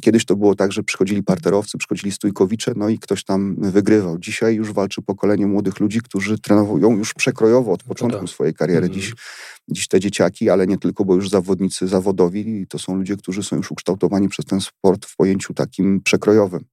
Kiedyś 0.00 0.24
to 0.24 0.36
było 0.36 0.54
tak, 0.54 0.72
że 0.72 0.82
przychodzili 0.82 1.22
parterowcy, 1.22 1.78
przychodzili 1.78 2.12
stójkowicze, 2.12 2.72
no 2.76 2.88
i 2.88 2.98
ktoś 2.98 3.24
tam 3.24 3.56
wygrywał. 3.58 4.18
Dzisiaj 4.18 4.54
już 4.54 4.72
walczy 4.72 5.02
pokolenie 5.02 5.46
młodych 5.46 5.80
ludzi, 5.80 6.00
którzy 6.00 6.38
trenują 6.38 6.96
już 6.96 7.14
przekrojowo 7.14 7.72
od 7.72 7.82
początku 7.82 8.20
tak. 8.20 8.28
swojej 8.28 8.54
kariery. 8.54 8.86
Mm. 8.86 8.92
Dziś, 8.92 9.14
dziś 9.68 9.88
te 9.88 10.00
dzieciaki, 10.00 10.50
ale 10.50 10.66
nie 10.66 10.78
tylko, 10.78 11.04
bo 11.04 11.14
już 11.14 11.30
zawodnicy 11.30 11.88
zawodowi, 11.88 12.66
to 12.68 12.78
są 12.78 12.96
ludzie, 12.96 13.16
którzy 13.16 13.42
są 13.42 13.56
już 13.56 13.70
ukształtowani 13.70 14.28
przez 14.28 14.44
ten 14.44 14.60
sport 14.60 15.06
w 15.06 15.16
pojęciu 15.16 15.54
takim 15.54 16.00
przekrojowym. 16.00 16.64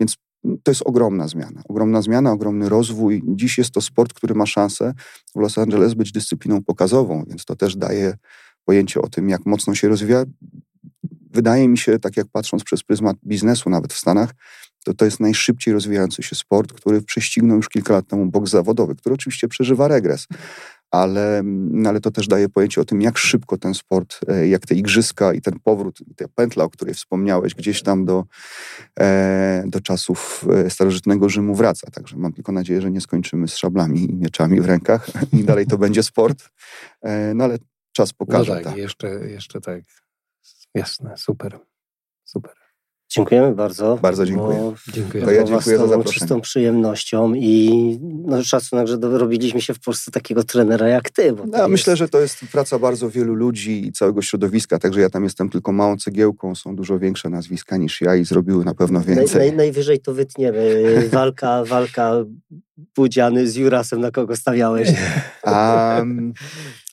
Więc 0.00 0.16
to 0.62 0.70
jest 0.70 0.82
ogromna 0.84 1.28
zmiana. 1.28 1.62
Ogromna 1.68 2.02
zmiana, 2.02 2.32
ogromny 2.32 2.68
rozwój. 2.68 3.22
Dziś 3.26 3.58
jest 3.58 3.70
to 3.70 3.80
sport, 3.80 4.12
który 4.12 4.34
ma 4.34 4.46
szansę 4.46 4.94
w 5.36 5.40
Los 5.40 5.58
Angeles 5.58 5.94
być 5.94 6.12
dyscypliną 6.12 6.64
pokazową, 6.64 7.24
więc 7.28 7.44
to 7.44 7.56
też 7.56 7.76
daje 7.76 8.14
pojęcie 8.64 9.00
o 9.00 9.08
tym, 9.08 9.28
jak 9.28 9.46
mocno 9.46 9.74
się 9.74 9.88
rozwija 9.88 10.24
wydaje 11.38 11.68
mi 11.68 11.78
się, 11.78 11.98
tak 11.98 12.16
jak 12.16 12.26
patrząc 12.32 12.64
przez 12.64 12.82
pryzmat 12.82 13.16
biznesu 13.26 13.70
nawet 13.70 13.92
w 13.92 13.98
Stanach, 13.98 14.30
to 14.84 14.94
to 14.94 15.04
jest 15.04 15.20
najszybciej 15.20 15.74
rozwijający 15.74 16.22
się 16.22 16.36
sport, 16.36 16.72
który 16.72 17.02
prześcignął 17.02 17.56
już 17.56 17.68
kilka 17.68 17.94
lat 17.94 18.06
temu 18.06 18.26
boks 18.26 18.50
zawodowy, 18.50 18.94
który 18.94 19.14
oczywiście 19.14 19.48
przeżywa 19.48 19.88
regres. 19.88 20.26
Ale, 20.90 21.40
no 21.44 21.88
ale 21.88 22.00
to 22.00 22.10
też 22.10 22.28
daje 22.28 22.48
pojęcie 22.48 22.80
o 22.80 22.84
tym, 22.84 23.02
jak 23.02 23.18
szybko 23.18 23.58
ten 23.58 23.74
sport, 23.74 24.20
e, 24.28 24.48
jak 24.48 24.66
te 24.66 24.74
igrzyska 24.74 25.32
i 25.32 25.40
ten 25.40 25.54
powrót, 25.64 26.00
i 26.00 26.14
ta 26.14 26.24
pętla, 26.34 26.64
o 26.64 26.70
której 26.70 26.94
wspomniałeś, 26.94 27.54
gdzieś 27.54 27.82
tam 27.82 28.04
do, 28.04 28.24
e, 29.00 29.64
do 29.66 29.80
czasów 29.80 30.44
e, 30.66 30.70
starożytnego 30.70 31.28
Rzymu 31.28 31.54
wraca. 31.54 31.90
Także 31.90 32.16
mam 32.16 32.32
tylko 32.32 32.52
nadzieję, 32.52 32.80
że 32.80 32.90
nie 32.90 33.00
skończymy 33.00 33.48
z 33.48 33.56
szablami 33.56 34.10
i 34.10 34.14
mieczami 34.14 34.60
w 34.60 34.66
rękach 34.66 35.06
i 35.32 35.44
dalej 35.44 35.66
to 35.66 35.78
będzie 35.78 36.02
sport. 36.02 36.48
No 37.34 37.44
ale 37.44 37.58
czas 37.92 38.12
pokaże. 38.12 38.52
No 38.52 38.56
tak, 38.56 38.64
tak. 38.64 38.76
Jeszcze, 38.76 39.08
jeszcze 39.08 39.60
tak 39.60 40.07
Jasne, 40.74 41.14
super, 41.16 41.58
super. 42.24 42.68
Dziękujemy 43.10 43.54
bardzo. 43.54 43.98
Bardzo 44.02 44.26
dziękuję. 44.26 44.72
Dziękuję. 44.92 45.24
To 45.24 45.30
ja 45.30 45.44
dziękuję 45.44 45.78
za 45.78 45.86
zaproszenie. 45.86 46.18
czystą 46.18 46.40
przyjemnością 46.40 47.34
i 47.34 47.98
no, 48.02 48.42
szacunek, 48.42 48.86
że 48.86 48.96
robiliśmy 49.00 49.60
się 49.60 49.74
w 49.74 49.80
Polsce 49.80 50.10
takiego 50.10 50.44
trenera 50.44 50.88
jak 50.88 51.10
ty. 51.10 51.32
Bo 51.32 51.46
no, 51.46 51.68
Myślę, 51.68 51.96
że 51.96 52.08
to 52.08 52.20
jest 52.20 52.40
praca 52.52 52.78
bardzo 52.78 53.10
wielu 53.10 53.34
ludzi 53.34 53.86
i 53.86 53.92
całego 53.92 54.22
środowiska, 54.22 54.78
także 54.78 55.00
ja 55.00 55.10
tam 55.10 55.24
jestem 55.24 55.50
tylko 55.50 55.72
małą 55.72 55.96
cegiełką, 55.96 56.54
są 56.54 56.76
dużo 56.76 56.98
większe 56.98 57.28
nazwiska 57.28 57.76
niż 57.76 58.00
ja 58.00 58.16
i 58.16 58.24
zrobiły 58.24 58.64
na 58.64 58.74
pewno 58.74 59.00
więcej. 59.00 59.38
Naj, 59.38 59.48
naj, 59.48 59.56
najwyżej 59.56 60.00
to 60.00 60.14
wytniemy. 60.14 60.84
Walka, 61.12 61.64
walka 61.64 62.12
Budziany 62.96 63.48
z 63.48 63.56
Jurasem, 63.56 64.00
na 64.00 64.10
kogo 64.10 64.36
stawiałeś? 64.36 64.88
Um, 65.44 66.32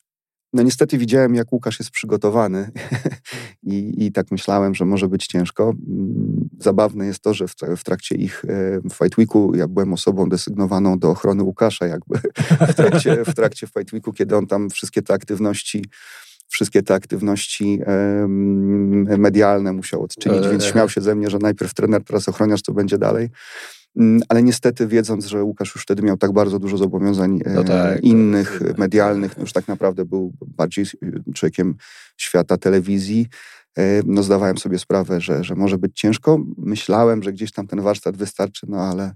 no 0.56 0.64
niestety 0.64 0.98
widziałem, 0.98 1.36
jak 1.36 1.54
Łukasz 1.54 1.80
jest 1.80 1.92
przygotowany 1.92 2.72
I, 3.64 4.06
i 4.06 4.12
tak 4.12 4.32
myślałem, 4.32 4.76
że 4.76 4.86
może 4.86 5.08
być 5.08 5.28
ciężko. 5.28 5.64
Mm, 5.64 6.50
zabawne 6.60 7.06
jest 7.06 7.20
to, 7.20 7.34
że 7.34 7.46
w, 7.78 7.84
trakcie 7.84 8.16
ich 8.16 8.46
e, 8.46 8.82
Fight 8.94 9.18
Weeku 9.18 9.56
ja 9.56 9.68
byłem 9.68 9.94
osobą 9.94 10.30
desygnowaną 10.30 11.00
do 11.00 11.10
ochrony 11.10 11.44
Łukasza 11.44 11.88
jakby 11.88 12.20
w 12.72 12.76
trakcie, 12.76 13.26
w 13.26 13.34
trakcie 13.34 13.68
Fight 13.68 13.94
Weeku, 13.94 14.14
kiedy 14.14 14.38
on 14.38 14.48
tam 14.48 14.70
wszystkie 14.70 15.02
te 15.02 15.14
aktywności 15.14 15.86
wszystkie 16.48 16.84
te 16.84 16.94
aktywności 16.94 17.80
medialne 19.18 19.74
musiał 19.74 20.04
odczynić, 20.04 20.48
więc 20.48 20.66
śmiał 20.66 20.90
się 20.90 21.02
ze 21.02 21.16
mnie, 21.16 21.30
że 21.30 21.38
najpierw 21.38 21.74
trener, 21.74 22.04
teraz 22.04 22.30
ochroniarz, 22.30 22.62
co 22.62 22.74
będzie 22.74 22.98
dalej. 22.98 23.30
Mm, 23.98 24.22
ale 24.30 24.44
niestety 24.44 24.88
wiedząc, 24.88 25.26
że 25.26 25.44
Łukasz 25.44 25.76
już 25.76 25.84
wtedy 25.84 26.04
miał 26.04 26.18
tak 26.18 26.32
bardzo 26.32 26.60
dużo 26.60 26.78
zobowiązań 26.78 27.40
no 27.46 27.62
e, 27.62 27.64
tak, 27.64 28.04
innych, 28.04 28.60
tak, 28.68 28.78
medialnych, 28.78 29.38
już 29.38 29.54
tak 29.54 29.68
naprawdę 29.68 30.06
był 30.06 30.34
bardziej 30.48 30.86
człowiekiem 31.36 31.76
świata 32.18 32.58
telewizji, 32.58 33.28
e, 33.78 34.02
no 34.06 34.24
zdawałem 34.24 34.58
sobie 34.58 34.80
sprawę, 34.80 35.22
że, 35.22 35.44
że 35.44 35.56
może 35.56 35.78
być 35.78 36.00
ciężko. 36.00 36.40
Myślałem, 36.58 37.24
że 37.24 37.34
gdzieś 37.34 37.52
tam 37.52 37.68
ten 37.68 37.82
warsztat 37.82 38.18
wystarczy, 38.18 38.66
no 38.70 38.78
ale 38.78 39.16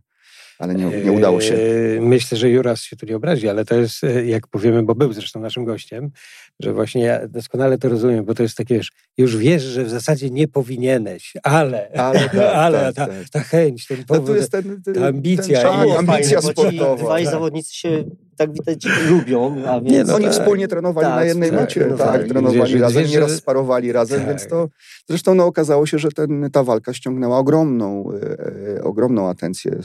ale 0.59 0.75
nie, 0.75 0.85
nie 0.85 1.11
udało 1.11 1.41
się. 1.41 1.55
Eee, 1.55 2.01
myślę, 2.01 2.37
że 2.37 2.49
Juras 2.49 2.81
się 2.81 2.95
tu 2.95 3.05
nie 3.05 3.15
obrazi, 3.15 3.49
ale 3.49 3.65
to 3.65 3.75
jest, 3.75 4.03
e, 4.03 4.25
jak 4.25 4.47
powiemy, 4.47 4.83
bo 4.83 4.95
był 4.95 5.13
zresztą 5.13 5.39
naszym 5.39 5.65
gościem, 5.65 6.11
że 6.59 6.73
właśnie 6.73 7.03
ja 7.03 7.27
doskonale 7.27 7.77
to 7.77 7.89
rozumiem, 7.89 8.25
bo 8.25 8.33
to 8.33 8.43
jest 8.43 8.57
takie, 8.57 8.75
wiesz, 8.75 8.91
już 9.17 9.37
wiesz, 9.37 9.63
że 9.63 9.83
w 9.83 9.89
zasadzie 9.89 10.29
nie 10.29 10.47
powinieneś, 10.47 11.33
ale, 11.43 11.91
ale, 11.95 12.19
tak, 12.29 12.35
ale 12.35 12.93
tak, 12.93 12.95
ta, 12.95 13.07
tak. 13.07 13.29
ta, 13.29 13.39
chęć, 13.39 13.87
ten 13.87 14.05
powód, 14.05 14.37
no 14.41 14.47
ten, 14.51 14.81
ten, 14.81 14.93
ta 14.93 15.07
ambicja. 15.07 15.61
Ten 15.61 15.87
czas, 15.87 15.97
ambicja 15.97 16.41
sportowa. 16.41 17.03
Dwaj 17.03 17.23
tak. 17.23 17.33
zawodnicy 17.33 17.75
się 17.75 18.03
tak 18.39 18.53
widać 18.53 18.87
lubią. 19.09 19.55
A 19.67 19.81
więc, 19.81 19.91
nie, 19.91 20.03
no, 20.03 20.15
oni 20.15 20.25
tak, 20.25 20.33
wspólnie 20.33 20.67
trenowali 20.67 21.07
tak, 21.07 21.15
na 21.15 21.23
jednej 21.23 21.49
tak, 21.49 21.59
macie, 21.59 21.85
tak, 21.97 22.27
trenowali 22.27 22.73
wiesz, 22.73 22.81
razem, 22.81 23.03
wiesz, 23.03 23.11
nieraz 23.11 23.31
sparowali 23.31 23.91
razem, 23.91 24.25
więc 24.25 24.47
to 24.47 24.69
zresztą 25.09 25.35
no, 25.35 25.45
okazało 25.45 25.85
się, 25.85 25.99
że 25.99 26.11
ten, 26.11 26.49
ta 26.51 26.63
walka 26.63 26.93
ściągnęła 26.93 27.37
ogromną, 27.37 28.11
e, 28.11 28.77
e 28.77 28.83
ogromną 28.83 29.29
atencję 29.29 29.71
e, 29.71 29.79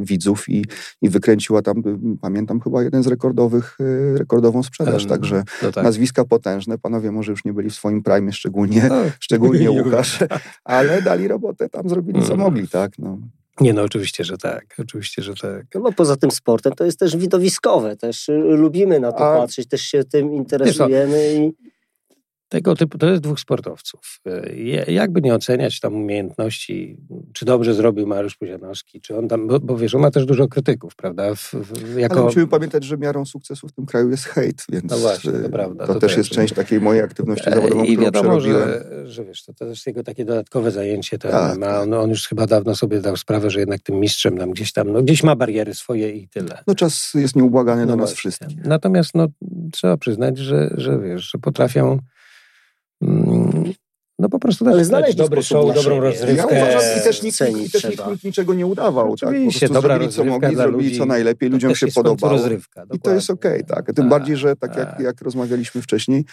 widzów 0.00 0.48
i, 0.48 0.64
i 1.02 1.08
wykręciła 1.08 1.62
tam, 1.62 1.82
pamiętam 2.20 2.60
chyba 2.60 2.82
jeden 2.82 3.02
z 3.02 3.06
rekordowych, 3.06 3.78
e, 3.80 4.18
rekordową 4.18 4.62
sprzedaż, 4.62 5.02
um, 5.02 5.10
także 5.10 5.42
no 5.62 5.72
tak. 5.72 5.84
nazwiska 5.84 6.24
potężne, 6.24 6.78
panowie 6.78 7.12
może 7.12 7.32
już 7.32 7.44
nie 7.44 7.52
byli 7.52 7.70
w 7.70 7.74
swoim 7.74 8.02
prime, 8.02 8.32
szczególnie, 8.32 8.86
no. 8.88 8.96
szczególnie 9.20 9.70
Łukasz, 9.76 10.18
ale 10.64 11.02
dali 11.02 11.28
robotę, 11.28 11.68
tam 11.68 11.88
zrobili 11.88 12.22
co 12.22 12.34
mm. 12.34 12.38
mogli, 12.38 12.68
tak, 12.68 12.98
no. 12.98 13.18
Nie, 13.60 13.72
no 13.72 13.82
oczywiście, 13.82 14.24
że 14.24 14.38
tak. 14.38 14.64
Oczywiście, 14.78 15.22
że 15.22 15.34
tak. 15.34 15.66
No 15.74 15.92
poza 15.92 16.16
tym 16.16 16.30
sportem 16.30 16.72
to 16.72 16.84
jest 16.84 16.98
też 16.98 17.16
widowiskowe. 17.16 17.96
Też 17.96 18.28
y, 18.28 18.32
lubimy 18.32 19.00
na 19.00 19.12
to 19.12 19.34
A... 19.34 19.38
patrzeć, 19.38 19.68
też 19.68 19.80
się 19.80 20.04
tym 20.04 20.34
interesujemy. 20.34 21.34
I 21.34 21.66
tego 22.48 22.76
typu, 22.76 22.98
to 22.98 23.06
jest 23.06 23.22
dwóch 23.22 23.40
sportowców. 23.40 24.20
E, 24.26 24.92
jakby 24.92 25.20
nie 25.22 25.34
oceniać 25.34 25.80
tam 25.80 25.94
umiejętności, 25.94 26.96
czy 27.32 27.44
dobrze 27.44 27.74
zrobił 27.74 28.06
Mariusz 28.06 28.36
Puzianowski, 28.36 29.00
czy 29.00 29.18
on 29.18 29.28
tam, 29.28 29.46
bo, 29.46 29.60
bo 29.60 29.76
wiesz, 29.76 29.94
on 29.94 30.00
ma 30.00 30.10
też 30.10 30.26
dużo 30.26 30.48
krytyków, 30.48 30.96
prawda? 30.96 31.34
W, 31.34 31.52
w, 31.54 31.98
jako... 31.98 32.14
Ale 32.14 32.24
musimy 32.24 32.46
pamiętać, 32.46 32.84
że 32.84 32.98
miarą 32.98 33.24
sukcesu 33.24 33.68
w 33.68 33.72
tym 33.72 33.86
kraju 33.86 34.10
jest 34.10 34.24
hejt, 34.24 34.64
więc 34.68 34.90
no 34.90 34.98
właśnie, 34.98 35.32
to, 35.32 35.48
prawda, 35.48 35.86
to, 35.86 35.94
to 35.94 36.00
też 36.00 36.10
tak. 36.10 36.18
jest 36.18 36.30
część 36.30 36.54
takiej 36.54 36.80
mojej 36.80 37.02
aktywności 37.02 37.50
zawodowej, 37.50 37.92
I 37.92 37.98
wiadomo, 37.98 38.40
że, 38.40 38.84
że 39.04 39.24
wiesz, 39.24 39.44
to, 39.44 39.54
to 39.54 39.64
jest 39.64 39.86
jego 39.86 40.02
takie 40.02 40.24
dodatkowe 40.24 40.70
zajęcie, 40.70 41.18
to 41.18 41.28
tak, 41.28 41.58
ma, 41.58 41.80
on, 41.80 41.94
on, 41.94 42.10
już 42.10 42.28
chyba 42.28 42.46
dawno 42.46 42.76
sobie 42.76 43.00
dał 43.00 43.16
sprawę, 43.16 43.50
że 43.50 43.60
jednak 43.60 43.80
tym 43.82 44.00
mistrzem 44.00 44.38
nam 44.38 44.50
gdzieś 44.50 44.72
tam, 44.72 44.92
no 44.92 45.02
gdzieś 45.02 45.22
ma 45.22 45.36
bariery 45.36 45.74
swoje 45.74 46.12
i 46.12 46.28
tyle. 46.28 46.62
No 46.66 46.74
czas 46.74 47.14
jest 47.14 47.36
nieubłagany 47.36 47.86
no 47.86 47.92
do 47.92 47.96
nas 47.96 48.12
wszystkich. 48.12 48.64
Natomiast 48.64 49.14
no, 49.14 49.28
trzeba 49.72 49.96
przyznać, 49.96 50.38
że, 50.38 50.74
że 50.76 50.98
wiesz, 50.98 51.30
że 51.30 51.38
potrafią 51.38 51.98
no 54.18 54.28
po 54.28 54.38
prostu 54.38 54.68
Ale 54.68 54.84
znaleźć 54.84 55.16
dobry 55.16 55.42
show, 55.42 55.74
dobrą 55.74 56.00
rozrywkę. 56.00 56.34
Ja 56.34 56.46
uważam, 56.46 56.82
i 57.00 57.04
też 57.04 57.22
nikt, 57.22 57.40
i 57.40 57.70
też 57.70 57.84
nikt, 57.84 58.06
nikt 58.06 58.24
niczego 58.24 58.54
nie 58.54 58.66
udawał. 58.66 59.12
Oczywiście, 59.12 59.68
tak? 59.68 59.74
dobra 59.74 59.94
zrobili, 59.94 60.12
co 60.12 60.24
mogli, 60.24 60.56
zrobili 60.56 60.84
ludzi. 60.84 60.98
co 60.98 61.06
najlepiej, 61.06 61.50
ludziom 61.50 61.74
się 61.74 61.86
podobało. 61.86 62.32
Rozrywka, 62.32 62.84
I 62.92 62.98
to 62.98 63.14
jest 63.14 63.30
okej, 63.30 63.62
okay, 63.62 63.76
tak. 63.76 63.94
Tym 63.94 64.06
a, 64.06 64.08
bardziej, 64.08 64.36
że 64.36 64.56
tak 64.56 64.76
jak, 64.76 65.00
jak 65.00 65.22
rozmawialiśmy 65.22 65.82
wcześniej, 65.82 66.24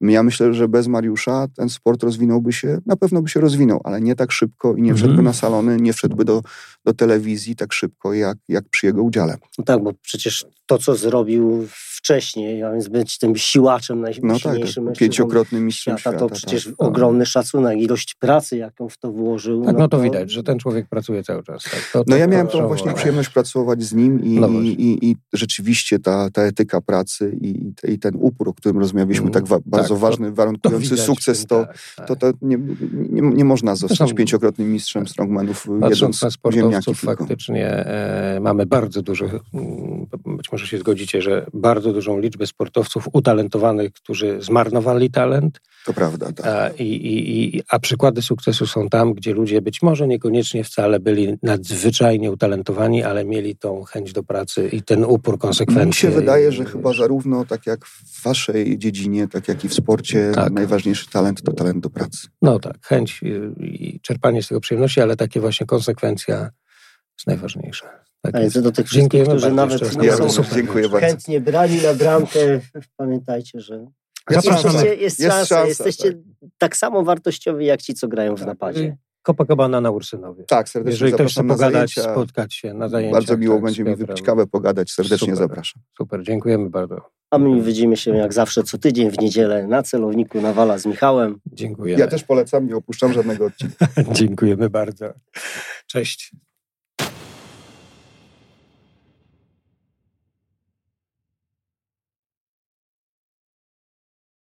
ja 0.00 0.22
myślę, 0.22 0.54
że 0.54 0.68
bez 0.68 0.86
Mariusza 0.86 1.46
ten 1.56 1.68
sport 1.68 2.02
rozwinąłby 2.02 2.52
się, 2.52 2.78
na 2.86 2.96
pewno 2.96 3.22
by 3.22 3.28
się 3.28 3.40
rozwinął, 3.40 3.80
ale 3.84 4.00
nie 4.00 4.14
tak 4.14 4.32
szybko 4.32 4.74
i 4.74 4.82
nie 4.82 4.94
wszedłby 4.94 5.12
mm. 5.12 5.24
na 5.24 5.32
salony, 5.32 5.76
nie 5.76 5.92
wszedłby 5.92 6.24
do, 6.24 6.42
do 6.84 6.94
telewizji 6.94 7.56
tak 7.56 7.72
szybko, 7.72 8.14
jak, 8.14 8.38
jak 8.48 8.64
przy 8.68 8.86
jego 8.86 9.02
udziale. 9.02 9.36
No 9.58 9.64
tak, 9.64 9.82
bo 9.82 9.92
przecież 10.02 10.46
to, 10.66 10.78
co 10.78 10.96
zrobił 10.96 11.66
wcześniej, 11.96 12.62
a 12.62 12.72
więc 12.72 12.88
być 12.88 13.18
tym 13.18 13.36
siłaczem 13.36 14.00
najsilniejszym 14.00 14.84
no 14.84 14.90
tak, 14.90 14.98
pięciokrotnym 14.98 15.66
mistrzem 15.66 15.98
świata, 15.98 16.18
to 16.18 16.28
przecież 16.28 16.64
tak. 16.64 16.74
ogromny 16.78 17.26
szacunek, 17.26 17.78
ilość 17.78 18.14
pracy, 18.14 18.56
jaką 18.56 18.88
w 18.88 18.98
to 18.98 19.12
włożył. 19.12 19.64
Tak, 19.64 19.72
no, 19.72 19.78
no 19.78 19.88
to, 19.88 20.00
widać, 20.00 20.30
że 20.30 20.42
ten 20.42 20.58
człowiek 20.58 20.88
pracuje 20.88 21.22
cały 21.22 21.42
czas. 21.42 21.62
Tak? 21.62 21.90
To, 21.92 21.98
to, 21.98 22.04
no 22.08 22.16
ja 22.16 22.26
miałem 22.26 22.46
tą 22.46 22.66
właśnie 22.66 22.92
przyjemność 22.92 23.28
pracować 23.28 23.82
z 23.82 23.94
nim 23.94 24.24
i, 24.24 24.40
no 24.40 24.48
i, 24.48 24.66
i, 24.66 25.10
i, 25.10 25.16
rzeczywiście 25.32 25.98
ta, 25.98 26.30
ta 26.30 26.42
etyka 26.42 26.80
pracy 26.80 27.36
i, 27.40 27.72
i 27.92 27.98
ten 27.98 28.12
upór, 28.18 28.48
o 28.48 28.54
którym 28.54 28.78
rozmawialiśmy, 28.78 29.30
mm, 29.30 29.32
tak 29.32 29.60
bardzo 29.66 29.94
tak, 29.94 29.98
ważny, 29.98 30.32
warunkujący 30.32 30.96
sukces, 30.96 31.46
to, 31.46 31.66
tak, 31.96 32.06
to, 32.06 32.16
to 32.16 32.32
nie, 32.42 32.58
nie, 32.92 33.22
nie 33.22 33.44
można 33.44 33.76
zostać 33.76 34.12
pięciokrotnym 34.12 34.72
mistrzem 34.72 35.04
tak. 35.04 35.12
strongmanów 35.12 35.66
na 35.68 36.30
sportowców 36.30 37.00
faktycznie 37.00 37.66
e, 37.68 38.40
mamy 38.40 38.66
bardzo 38.66 39.02
dużo, 39.02 39.26
mm, 39.26 40.06
być 40.26 40.52
może 40.52 40.66
się 40.66 40.78
zgodzicie, 40.78 41.22
że 41.22 41.46
bardzo 41.54 41.85
dużą 41.92 42.18
liczbę 42.18 42.46
sportowców 42.46 43.08
utalentowanych, 43.12 43.92
którzy 43.92 44.42
zmarnowali 44.42 45.10
talent. 45.10 45.60
To 45.86 45.92
prawda. 45.92 46.32
Tak. 46.32 46.46
A, 46.46 46.68
i, 46.68 46.84
i, 47.56 47.62
a 47.68 47.78
przykłady 47.78 48.22
sukcesu 48.22 48.66
są 48.66 48.88
tam, 48.88 49.14
gdzie 49.14 49.34
ludzie 49.34 49.62
być 49.62 49.82
może 49.82 50.08
niekoniecznie 50.08 50.64
wcale 50.64 51.00
byli 51.00 51.34
nadzwyczajnie 51.42 52.32
utalentowani, 52.32 53.02
ale 53.02 53.24
mieli 53.24 53.56
tą 53.56 53.82
chęć 53.84 54.12
do 54.12 54.22
pracy 54.22 54.68
i 54.72 54.82
ten 54.82 55.04
upór 55.04 55.38
konsekwentny. 55.38 55.86
Mi 55.86 55.94
się 55.94 56.10
wydaje, 56.10 56.52
że 56.52 56.64
chyba 56.64 56.92
zarówno 56.92 57.44
tak 57.44 57.66
jak 57.66 57.86
w 57.86 58.22
waszej 58.22 58.78
dziedzinie, 58.78 59.28
tak 59.28 59.48
jak 59.48 59.64
i 59.64 59.68
w 59.68 59.74
sporcie, 59.74 60.32
tak. 60.34 60.52
najważniejszy 60.52 61.10
talent 61.10 61.42
to 61.42 61.52
talent 61.52 61.82
do 61.82 61.90
pracy. 61.90 62.28
No 62.42 62.58
tak, 62.58 62.86
chęć 62.86 63.20
i 63.60 64.00
czerpanie 64.02 64.42
z 64.42 64.48
tego 64.48 64.60
przyjemności, 64.60 65.00
ale 65.00 65.16
takie 65.16 65.40
właśnie 65.40 65.66
konsekwencja 65.66 66.50
jest 67.18 67.26
najważniejsza. 67.26 68.05
Tak 68.32 68.42
A 68.56 68.60
do 68.60 68.72
tych 68.72 68.86
wszystkich, 68.86 69.22
którzy 69.22 69.52
nawet 69.52 70.02
ja 70.04 70.16
są 70.16 70.42
dziękuję 70.54 70.88
chętnie 70.88 71.40
brali 71.40 71.82
na 71.82 71.94
bramkę, 71.94 72.60
pamiętajcie, 72.96 73.60
że 73.60 73.86
jest, 74.30 74.46
jesteście, 74.46 74.86
jest, 74.86 75.00
jest 75.00 75.32
szansa, 75.32 75.46
szansa, 75.46 75.68
jesteście 75.68 76.12
tak. 76.12 76.50
tak 76.58 76.76
samo 76.76 77.02
wartościowi 77.02 77.66
jak 77.66 77.82
ci, 77.82 77.94
co 77.94 78.08
grają 78.08 78.34
w 78.34 78.38
tak. 78.38 78.48
napadzie. 78.48 78.96
Copacabana 79.26 79.80
na 79.80 79.90
Ursynowie. 79.90 80.44
Tak, 80.44 80.68
serdecznie 80.68 80.92
Jeżeli 80.92 81.12
ktoś 81.12 81.32
chce 81.32 81.44
pogadać, 81.44 81.92
spotkać 81.92 82.54
się 82.54 82.74
na 82.74 82.88
zajęciach. 82.88 83.20
Bardzo 83.20 83.36
miło 83.36 83.54
tak, 83.54 83.64
będzie 83.64 83.84
mi 83.84 83.96
wypić 83.96 84.22
kawę, 84.22 84.46
pogadać. 84.46 84.90
Serdecznie 84.90 85.18
super, 85.18 85.36
zapraszam. 85.36 85.82
Super, 85.98 86.22
dziękujemy 86.22 86.70
bardzo. 86.70 87.10
A 87.30 87.38
my 87.38 87.62
widzimy 87.62 87.96
się 87.96 88.16
jak 88.16 88.32
zawsze 88.32 88.62
co 88.62 88.78
tydzień 88.78 89.10
w 89.10 89.18
niedzielę 89.18 89.66
na 89.66 89.82
celowniku 89.82 90.40
Nawala 90.40 90.78
z 90.78 90.86
Michałem. 90.86 91.40
Dziękujemy. 91.46 92.00
Ja 92.00 92.06
też 92.06 92.24
polecam, 92.24 92.66
nie 92.66 92.76
opuszczam 92.76 93.12
żadnego 93.12 93.44
odcinka. 93.44 93.86
Dziękujemy 94.12 94.70
bardzo. 94.70 95.12
Cześć. 95.86 96.32